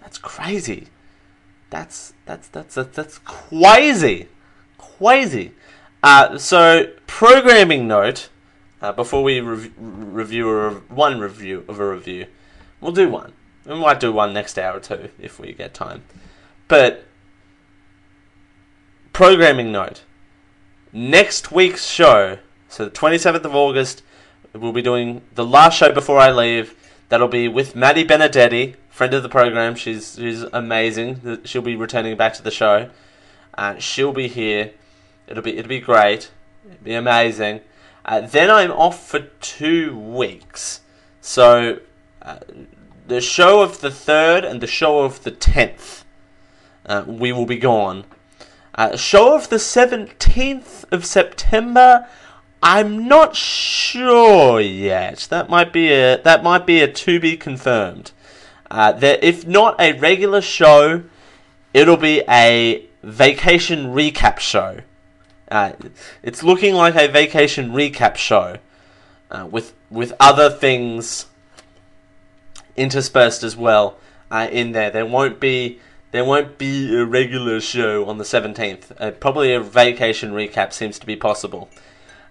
That's 0.00 0.18
crazy. 0.18 0.88
That's 1.76 2.14
that's 2.24 2.48
that's 2.48 2.74
that's, 2.74 2.96
that's 2.96 3.18
crazy, 3.18 4.28
crazy. 4.78 5.52
Uh, 6.02 6.38
so 6.38 6.90
programming 7.06 7.86
note 7.86 8.30
uh, 8.80 8.92
before 8.92 9.22
we 9.22 9.40
rev- 9.40 9.74
review 9.76 10.48
a 10.48 10.70
rev- 10.70 10.90
one 10.90 11.20
review 11.20 11.66
of 11.68 11.78
a 11.78 11.86
review, 11.86 12.28
we'll 12.80 12.92
do 12.92 13.10
one. 13.10 13.34
We 13.66 13.74
might 13.74 14.00
do 14.00 14.10
one 14.10 14.32
next 14.32 14.58
hour 14.58 14.78
or 14.78 14.80
two 14.80 15.10
if 15.20 15.38
we 15.38 15.52
get 15.52 15.74
time. 15.74 16.04
But 16.66 17.04
programming 19.12 19.70
note: 19.70 20.02
next 20.94 21.52
week's 21.52 21.86
show, 21.86 22.38
so 22.70 22.86
the 22.86 22.90
twenty 22.90 23.18
seventh 23.18 23.44
of 23.44 23.54
August, 23.54 24.02
we'll 24.54 24.72
be 24.72 24.80
doing 24.80 25.20
the 25.34 25.44
last 25.44 25.76
show 25.76 25.92
before 25.92 26.18
I 26.18 26.32
leave. 26.32 26.74
That'll 27.10 27.28
be 27.28 27.48
with 27.48 27.76
Maddie 27.76 28.02
Benedetti, 28.02 28.76
friend 28.96 29.12
of 29.12 29.22
the 29.22 29.28
program. 29.28 29.74
She's 29.74 30.16
she's 30.16 30.42
amazing. 30.42 31.40
She'll 31.44 31.60
be 31.60 31.76
returning 31.76 32.16
back 32.16 32.32
to 32.34 32.42
the 32.42 32.50
show. 32.50 32.88
Uh, 33.52 33.78
she'll 33.78 34.14
be 34.14 34.26
here. 34.26 34.72
It'll 35.28 35.42
be 35.42 35.58
it'll 35.58 35.68
be 35.68 35.80
great. 35.80 36.30
It'll 36.64 36.82
be 36.82 36.94
amazing. 36.94 37.60
Uh, 38.06 38.22
then 38.22 38.50
I'm 38.50 38.72
off 38.72 39.06
for 39.06 39.20
two 39.20 39.98
weeks. 39.98 40.80
So 41.20 41.80
uh, 42.22 42.38
the 43.06 43.20
show 43.20 43.60
of 43.60 43.82
the 43.82 43.90
third 43.90 44.46
and 44.46 44.62
the 44.62 44.66
show 44.66 45.00
of 45.00 45.24
the 45.24 45.30
tenth, 45.30 46.04
uh, 46.86 47.04
we 47.06 47.32
will 47.32 47.46
be 47.46 47.58
gone. 47.58 48.04
Uh, 48.74 48.96
show 48.96 49.36
of 49.36 49.50
the 49.50 49.58
seventeenth 49.58 50.86
of 50.90 51.04
September. 51.04 52.08
I'm 52.62 53.06
not 53.06 53.36
sure 53.36 54.58
yet. 54.58 55.26
That 55.28 55.50
might 55.50 55.70
be 55.70 55.92
a 55.92 56.16
that 56.22 56.42
might 56.42 56.64
be 56.64 56.80
a 56.80 56.90
to 56.90 57.20
be 57.20 57.36
confirmed. 57.36 58.12
Uh, 58.70 58.98
if 59.00 59.46
not 59.46 59.80
a 59.80 59.92
regular 59.92 60.40
show, 60.40 61.04
it'll 61.72 61.96
be 61.96 62.22
a 62.28 62.84
vacation 63.02 63.86
recap 63.86 64.38
show. 64.38 64.80
Uh, 65.50 65.72
it's 66.22 66.42
looking 66.42 66.74
like 66.74 66.96
a 66.96 67.06
vacation 67.06 67.70
recap 67.70 68.16
show 68.16 68.56
uh, 69.30 69.46
with 69.50 69.74
with 69.90 70.12
other 70.18 70.50
things 70.50 71.26
interspersed 72.76 73.42
as 73.42 73.56
well 73.56 73.96
uh, 74.30 74.48
in 74.50 74.72
there. 74.72 74.90
There 74.90 75.06
won't 75.06 75.38
be 75.38 75.78
there 76.10 76.24
won't 76.24 76.58
be 76.58 76.96
a 76.96 77.04
regular 77.04 77.60
show 77.60 78.06
on 78.06 78.18
the 78.18 78.24
seventeenth. 78.24 78.92
Uh, 78.98 79.12
probably 79.12 79.52
a 79.52 79.60
vacation 79.60 80.32
recap 80.32 80.72
seems 80.72 80.98
to 80.98 81.06
be 81.06 81.14
possible. 81.14 81.68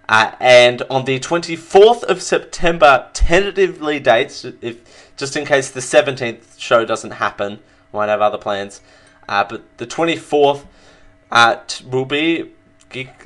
Uh, 0.08 0.32
and 0.38 0.82
on 0.88 1.04
the 1.04 1.18
24th 1.18 2.04
of 2.04 2.22
September, 2.22 3.08
tentatively 3.12 3.98
dates, 3.98 4.44
if 4.60 5.05
just 5.16 5.36
in 5.36 5.44
case 5.44 5.70
the 5.70 5.80
17th 5.80 6.58
show 6.58 6.84
doesn't 6.84 7.12
happen, 7.12 7.60
I 7.92 7.96
might 7.96 8.08
have 8.08 8.20
other 8.20 8.38
plans. 8.38 8.80
Uh, 9.28 9.44
but 9.44 9.64
the 9.78 9.86
24th 9.86 10.66
uh, 11.30 11.56
will 11.90 12.04
be 12.04 12.52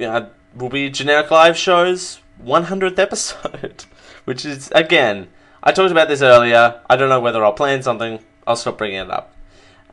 uh, 0.01 0.27
will 0.55 0.69
be 0.69 0.91
generic 0.91 1.31
live 1.31 1.57
shows 1.57 2.21
100th 2.45 2.99
episode, 2.99 3.85
which 4.25 4.45
is 4.45 4.71
again. 4.73 5.29
I 5.63 5.73
talked 5.73 5.91
about 5.91 6.09
this 6.09 6.23
earlier. 6.23 6.81
I 6.89 6.97
don't 6.97 7.11
know 7.11 7.21
whether 7.21 7.45
I'll 7.45 7.53
plan 7.53 7.83
something. 7.83 8.21
I'll 8.47 8.57
stop 8.57 8.79
bringing 8.79 8.99
it 8.99 9.11
up. 9.11 9.35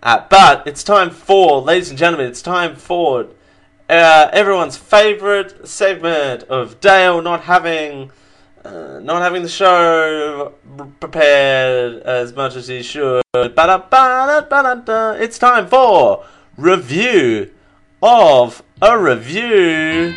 Uh, 0.01 0.23
but 0.29 0.65
it's 0.65 0.81
time 0.81 1.09
for, 1.09 1.61
ladies 1.61 1.89
and 1.89 1.97
gentlemen, 1.99 2.27
it's 2.27 2.41
time 2.41 2.77
for 2.77 3.27
uh, 3.89 4.29
everyone's 4.31 4.77
favorite 4.77 5.67
segment 5.67 6.43
of 6.43 6.79
Dale 6.79 7.21
not 7.21 7.41
having 7.41 8.11
uh, 8.63 8.99
not 9.01 9.21
having 9.21 9.43
the 9.43 9.49
show 9.49 10.53
prepared 10.99 12.01
as 12.03 12.33
much 12.33 12.55
as 12.55 12.67
he 12.67 12.83
should. 12.83 13.23
It's 13.33 13.55
time 15.39 15.67
for 15.67 16.25
review 16.57 17.51
of 18.01 18.63
a 18.81 18.97
review. 18.97 20.13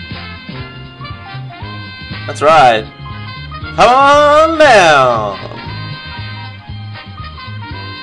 That's 2.26 2.40
right. 2.42 2.84
Come 3.76 3.88
on 3.88 4.58
down. 4.58 5.38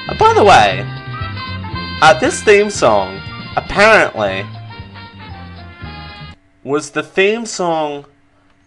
Uh, 0.10 0.18
by 0.18 0.34
the 0.34 0.44
way, 0.44 0.84
uh, 2.02 2.20
this 2.20 2.42
theme 2.44 2.70
song 2.70 3.22
apparently 3.56 4.46
was 6.64 6.92
the 6.92 7.04
theme 7.04 7.46
song 7.46 8.06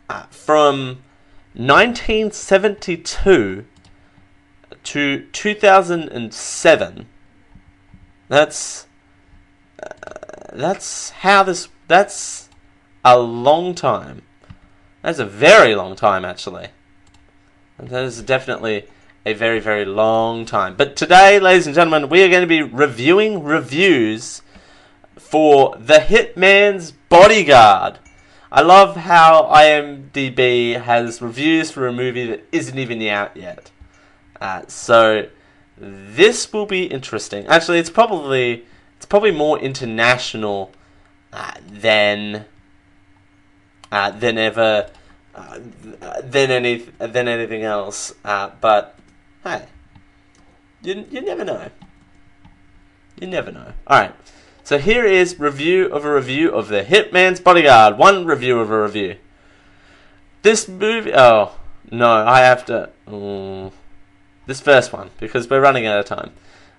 uh, 0.09 0.23
from 0.31 1.03
1972 1.55 3.67
to 4.85 5.27
2007. 5.33 7.07
That's 8.29 8.87
uh, 9.83 9.87
that's 10.53 11.11
how 11.11 11.43
this 11.43 11.69
that's 11.89 12.49
a 13.05 13.19
long 13.19 13.75
time. 13.75 14.23
That's 15.03 15.19
a 15.19 15.27
very 15.27 15.75
long 15.75 15.97
time 15.97 16.25
actually. 16.25 16.69
And 17.79 17.89
that 17.89 18.05
is 18.05 18.23
definitely 18.23 18.87
a 19.25 19.33
very 19.33 19.61
very 19.61 19.85
long 19.85 20.45
time. 20.45 20.77
But 20.77 20.97
today, 20.97 21.41
ladies 21.41 21.67
and 21.67 21.75
gentlemen, 21.75 22.09
we 22.09 22.23
are 22.23 22.29
going 22.29 22.43
to 22.43 22.47
be 22.47 22.63
reviewing 22.63 23.43
reviews 23.43 24.43
for 25.17 25.77
The 25.79 25.99
Hitman's 25.99 26.93
Bodyguard. 26.93 27.99
I 28.53 28.63
love 28.63 28.97
how 28.97 29.45
IMDb 29.45 30.81
has 30.81 31.23
reviews 31.23 31.71
for 31.71 31.87
a 31.87 31.93
movie 31.93 32.27
that 32.27 32.45
isn't 32.51 32.79
even 32.79 33.01
out 33.07 33.37
yet. 33.37 33.70
Uh, 34.41 34.63
so 34.67 35.29
this 35.77 36.53
will 36.53 36.67
be 36.67 36.85
interesting. 36.85 37.47
Actually, 37.47 37.79
it's 37.79 37.91
probably 37.91 38.65
it's 38.97 39.07
probably 39.07 39.31
more 39.31 39.59
international 39.59 40.73
uh, 41.33 41.55
than 41.67 42.45
uh, 43.93 44.11
than 44.11 44.39
ever 44.39 44.91
uh, 45.35 45.59
than 46.23 46.51
any 46.51 46.77
than 46.99 47.29
anything 47.29 47.63
else. 47.63 48.15
Uh, 48.25 48.51
but 48.61 48.99
hey, 49.45 49.67
you 50.83 51.07
you 51.11 51.21
never 51.21 51.45
know. 51.45 51.71
You 53.21 53.27
never 53.27 53.53
know. 53.53 53.73
All 53.87 54.01
right. 54.01 54.15
So 54.65 54.79
here 54.79 55.05
is 55.05 55.39
review 55.39 55.87
of 55.87 56.05
a 56.05 56.15
review 56.15 56.53
of 56.53 56.69
The 56.69 56.83
Hitman's 56.83 57.41
Bodyguard. 57.41 57.99
One 57.99 58.25
review 58.25 58.61
of 58.61 58.71
a 58.71 58.83
review. 58.83 59.17
This 60.43 60.69
movie. 60.69 61.13
Oh 61.13 61.53
no, 61.91 62.09
I 62.09 62.41
have 62.41 62.65
to. 62.67 62.91
Mm, 63.09 63.73
this 64.51 64.61
first 64.61 64.93
one 64.93 65.11
because 65.19 65.49
we're 65.49 65.61
running 65.61 65.87
out 65.87 66.01
of 66.01 66.07
time. 66.07 66.33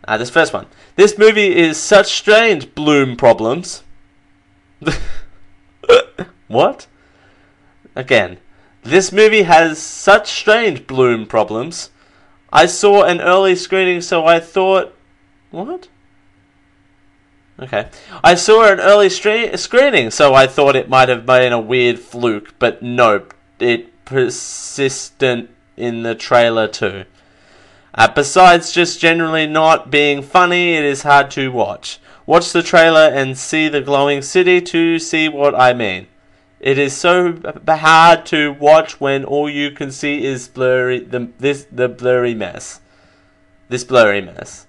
Uh, 0.05 0.17
this 0.17 0.29
first 0.29 0.51
one. 0.51 0.67
This 0.97 1.17
movie 1.17 1.55
is 1.55 1.77
such 1.77 2.11
strange 2.11 2.75
bloom 2.75 3.15
problems. 3.15 3.83
what? 6.47 6.87
Again. 7.95 8.39
This 8.83 9.13
movie 9.13 9.43
has 9.43 9.79
such 9.79 10.29
strange 10.29 10.85
bloom 10.85 11.25
problems. 11.25 11.91
I 12.51 12.65
saw 12.65 13.03
an 13.03 13.21
early 13.21 13.55
screening, 13.55 14.01
so 14.01 14.25
I 14.25 14.41
thought. 14.41 14.93
What? 15.51 15.87
Okay. 17.57 17.87
I 18.21 18.35
saw 18.35 18.69
an 18.69 18.81
early 18.81 19.07
stre- 19.07 19.57
screening, 19.57 20.11
so 20.11 20.33
I 20.33 20.45
thought 20.45 20.75
it 20.75 20.89
might 20.89 21.07
have 21.07 21.25
been 21.25 21.53
a 21.53 21.59
weird 21.59 21.99
fluke, 21.99 22.55
but 22.59 22.83
nope. 22.83 23.33
It 23.59 24.03
persistent 24.03 25.51
in 25.77 26.03
the 26.03 26.15
trailer 26.15 26.67
too. 26.67 27.05
Uh, 27.93 28.07
besides 28.07 28.71
just 28.71 28.99
generally 28.99 29.45
not 29.45 29.91
being 29.91 30.21
funny, 30.21 30.73
it 30.75 30.83
is 30.83 31.03
hard 31.03 31.29
to 31.31 31.51
watch. 31.51 31.99
Watch 32.25 32.53
the 32.53 32.63
trailer 32.63 33.09
and 33.09 33.37
see 33.37 33.67
the 33.67 33.81
glowing 33.81 34.21
city 34.21 34.61
to 34.61 34.97
see 34.99 35.27
what 35.27 35.53
I 35.53 35.73
mean. 35.73 36.07
It 36.61 36.77
is 36.77 36.95
so 36.95 37.31
b- 37.33 37.49
hard 37.67 38.25
to 38.27 38.53
watch 38.53 39.01
when 39.01 39.25
all 39.25 39.49
you 39.49 39.71
can 39.71 39.91
see 39.91 40.23
is 40.23 40.47
blurry 40.47 40.99
the 40.99 41.29
this 41.39 41.65
the 41.71 41.89
blurry 41.89 42.35
mess. 42.35 42.79
This 43.67 43.83
blurry 43.83 44.21
mess. 44.21 44.67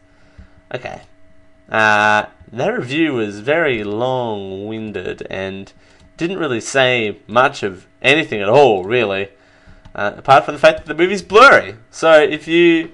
Okay. 0.75 1.03
Uh, 1.71 2.27
that 2.53 2.69
review 2.69 3.15
was 3.15 3.41
very 3.41 3.85
long-winded 3.85 5.27
and 5.31 5.73
didn't 6.17 6.39
really 6.39 6.61
say 6.61 7.19
much 7.27 7.63
of 7.63 7.87
anything 8.01 8.41
at 8.41 8.49
all, 8.49 8.85
really. 8.85 9.29
Uh, 9.95 10.13
apart 10.17 10.45
from 10.45 10.55
the 10.55 10.61
fact 10.61 10.79
that 10.79 10.87
the 10.87 11.03
movie's 11.03 11.23
blurry. 11.23 11.77
So 11.91 12.21
if 12.23 12.49
you 12.49 12.93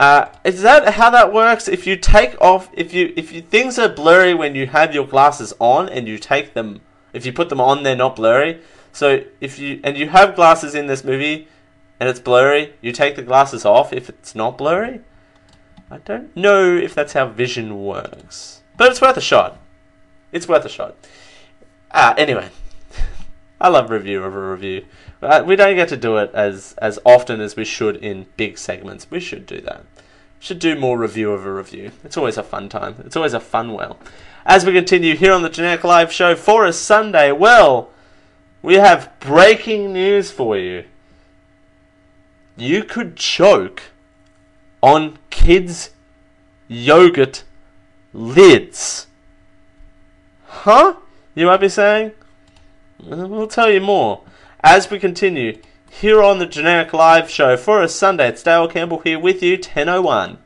uh, 0.00 0.32
is 0.44 0.62
that 0.62 0.94
how 0.94 1.10
that 1.10 1.30
works? 1.30 1.68
If 1.68 1.86
you 1.86 1.94
take 1.94 2.40
off, 2.40 2.70
if 2.72 2.94
you 2.94 3.12
if 3.18 3.32
you, 3.32 3.42
things 3.42 3.78
are 3.78 3.86
blurry 3.86 4.32
when 4.32 4.54
you 4.54 4.66
have 4.66 4.94
your 4.94 5.06
glasses 5.06 5.52
on 5.58 5.90
and 5.90 6.08
you 6.08 6.16
take 6.16 6.54
them, 6.54 6.80
if 7.12 7.26
you 7.26 7.34
put 7.34 7.50
them 7.50 7.60
on, 7.60 7.82
they're 7.82 7.94
not 7.94 8.16
blurry. 8.16 8.62
So 8.92 9.22
if 9.42 9.58
you 9.58 9.78
and 9.84 9.98
you 9.98 10.08
have 10.08 10.34
glasses 10.34 10.74
in 10.74 10.86
this 10.86 11.04
movie, 11.04 11.48
and 12.00 12.08
it's 12.08 12.18
blurry, 12.18 12.72
you 12.80 12.92
take 12.92 13.14
the 13.14 13.22
glasses 13.22 13.66
off 13.66 13.92
if 13.92 14.08
it's 14.08 14.34
not 14.34 14.56
blurry. 14.56 15.02
I 15.90 15.98
don't 15.98 16.34
know 16.34 16.74
if 16.74 16.94
that's 16.94 17.12
how 17.12 17.28
vision 17.28 17.84
works, 17.84 18.62
but 18.78 18.90
it's 18.90 19.02
worth 19.02 19.18
a 19.18 19.20
shot. 19.20 19.58
It's 20.32 20.48
worth 20.48 20.64
a 20.64 20.70
shot. 20.70 20.96
Ah, 21.90 22.14
anyway, 22.16 22.48
I 23.60 23.68
love 23.68 23.90
review 23.90 24.24
of 24.24 24.34
a 24.34 24.50
review. 24.50 24.86
Uh, 25.22 25.42
we 25.44 25.54
don't 25.54 25.76
get 25.76 25.88
to 25.88 25.96
do 25.96 26.16
it 26.16 26.30
as 26.32 26.74
as 26.78 26.98
often 27.04 27.40
as 27.40 27.54
we 27.54 27.64
should 27.64 27.96
in 27.96 28.26
big 28.36 28.56
segments. 28.56 29.10
We 29.10 29.20
should 29.20 29.46
do 29.46 29.60
that. 29.62 29.84
Should 30.38 30.58
do 30.58 30.78
more 30.78 30.98
review 30.98 31.32
of 31.32 31.44
a 31.44 31.52
review. 31.52 31.92
It's 32.02 32.16
always 32.16 32.38
a 32.38 32.42
fun 32.42 32.70
time. 32.70 32.96
It's 33.04 33.16
always 33.16 33.34
a 33.34 33.40
fun 33.40 33.74
well. 33.74 33.98
As 34.46 34.64
we 34.64 34.72
continue 34.72 35.14
here 35.14 35.34
on 35.34 35.42
the 35.42 35.50
Generic 35.50 35.84
Live 35.84 36.10
Show 36.10 36.34
for 36.34 36.64
a 36.64 36.72
Sunday, 36.72 37.30
well, 37.30 37.90
we 38.62 38.76
have 38.76 39.10
breaking 39.20 39.92
news 39.92 40.30
for 40.30 40.56
you. 40.56 40.84
You 42.56 42.84
could 42.84 43.16
choke 43.16 43.82
on 44.82 45.18
kids' 45.28 45.90
yogurt 46.68 47.44
lids. 48.14 49.08
Huh? 50.46 50.96
You 51.34 51.46
might 51.46 51.60
be 51.60 51.68
saying? 51.68 52.12
We'll 52.98 53.46
tell 53.46 53.70
you 53.70 53.82
more 53.82 54.22
as 54.62 54.90
we 54.90 54.98
continue 54.98 55.58
here 55.90 56.22
on 56.22 56.38
the 56.38 56.46
Generic 56.46 56.92
Live 56.92 57.30
Show 57.30 57.56
for 57.56 57.82
a 57.82 57.88
Sunday. 57.88 58.28
It's 58.28 58.42
Dale 58.42 58.68
Campbell 58.68 58.98
here 59.00 59.18
with 59.18 59.42
you, 59.42 59.54
1001. 59.54 60.38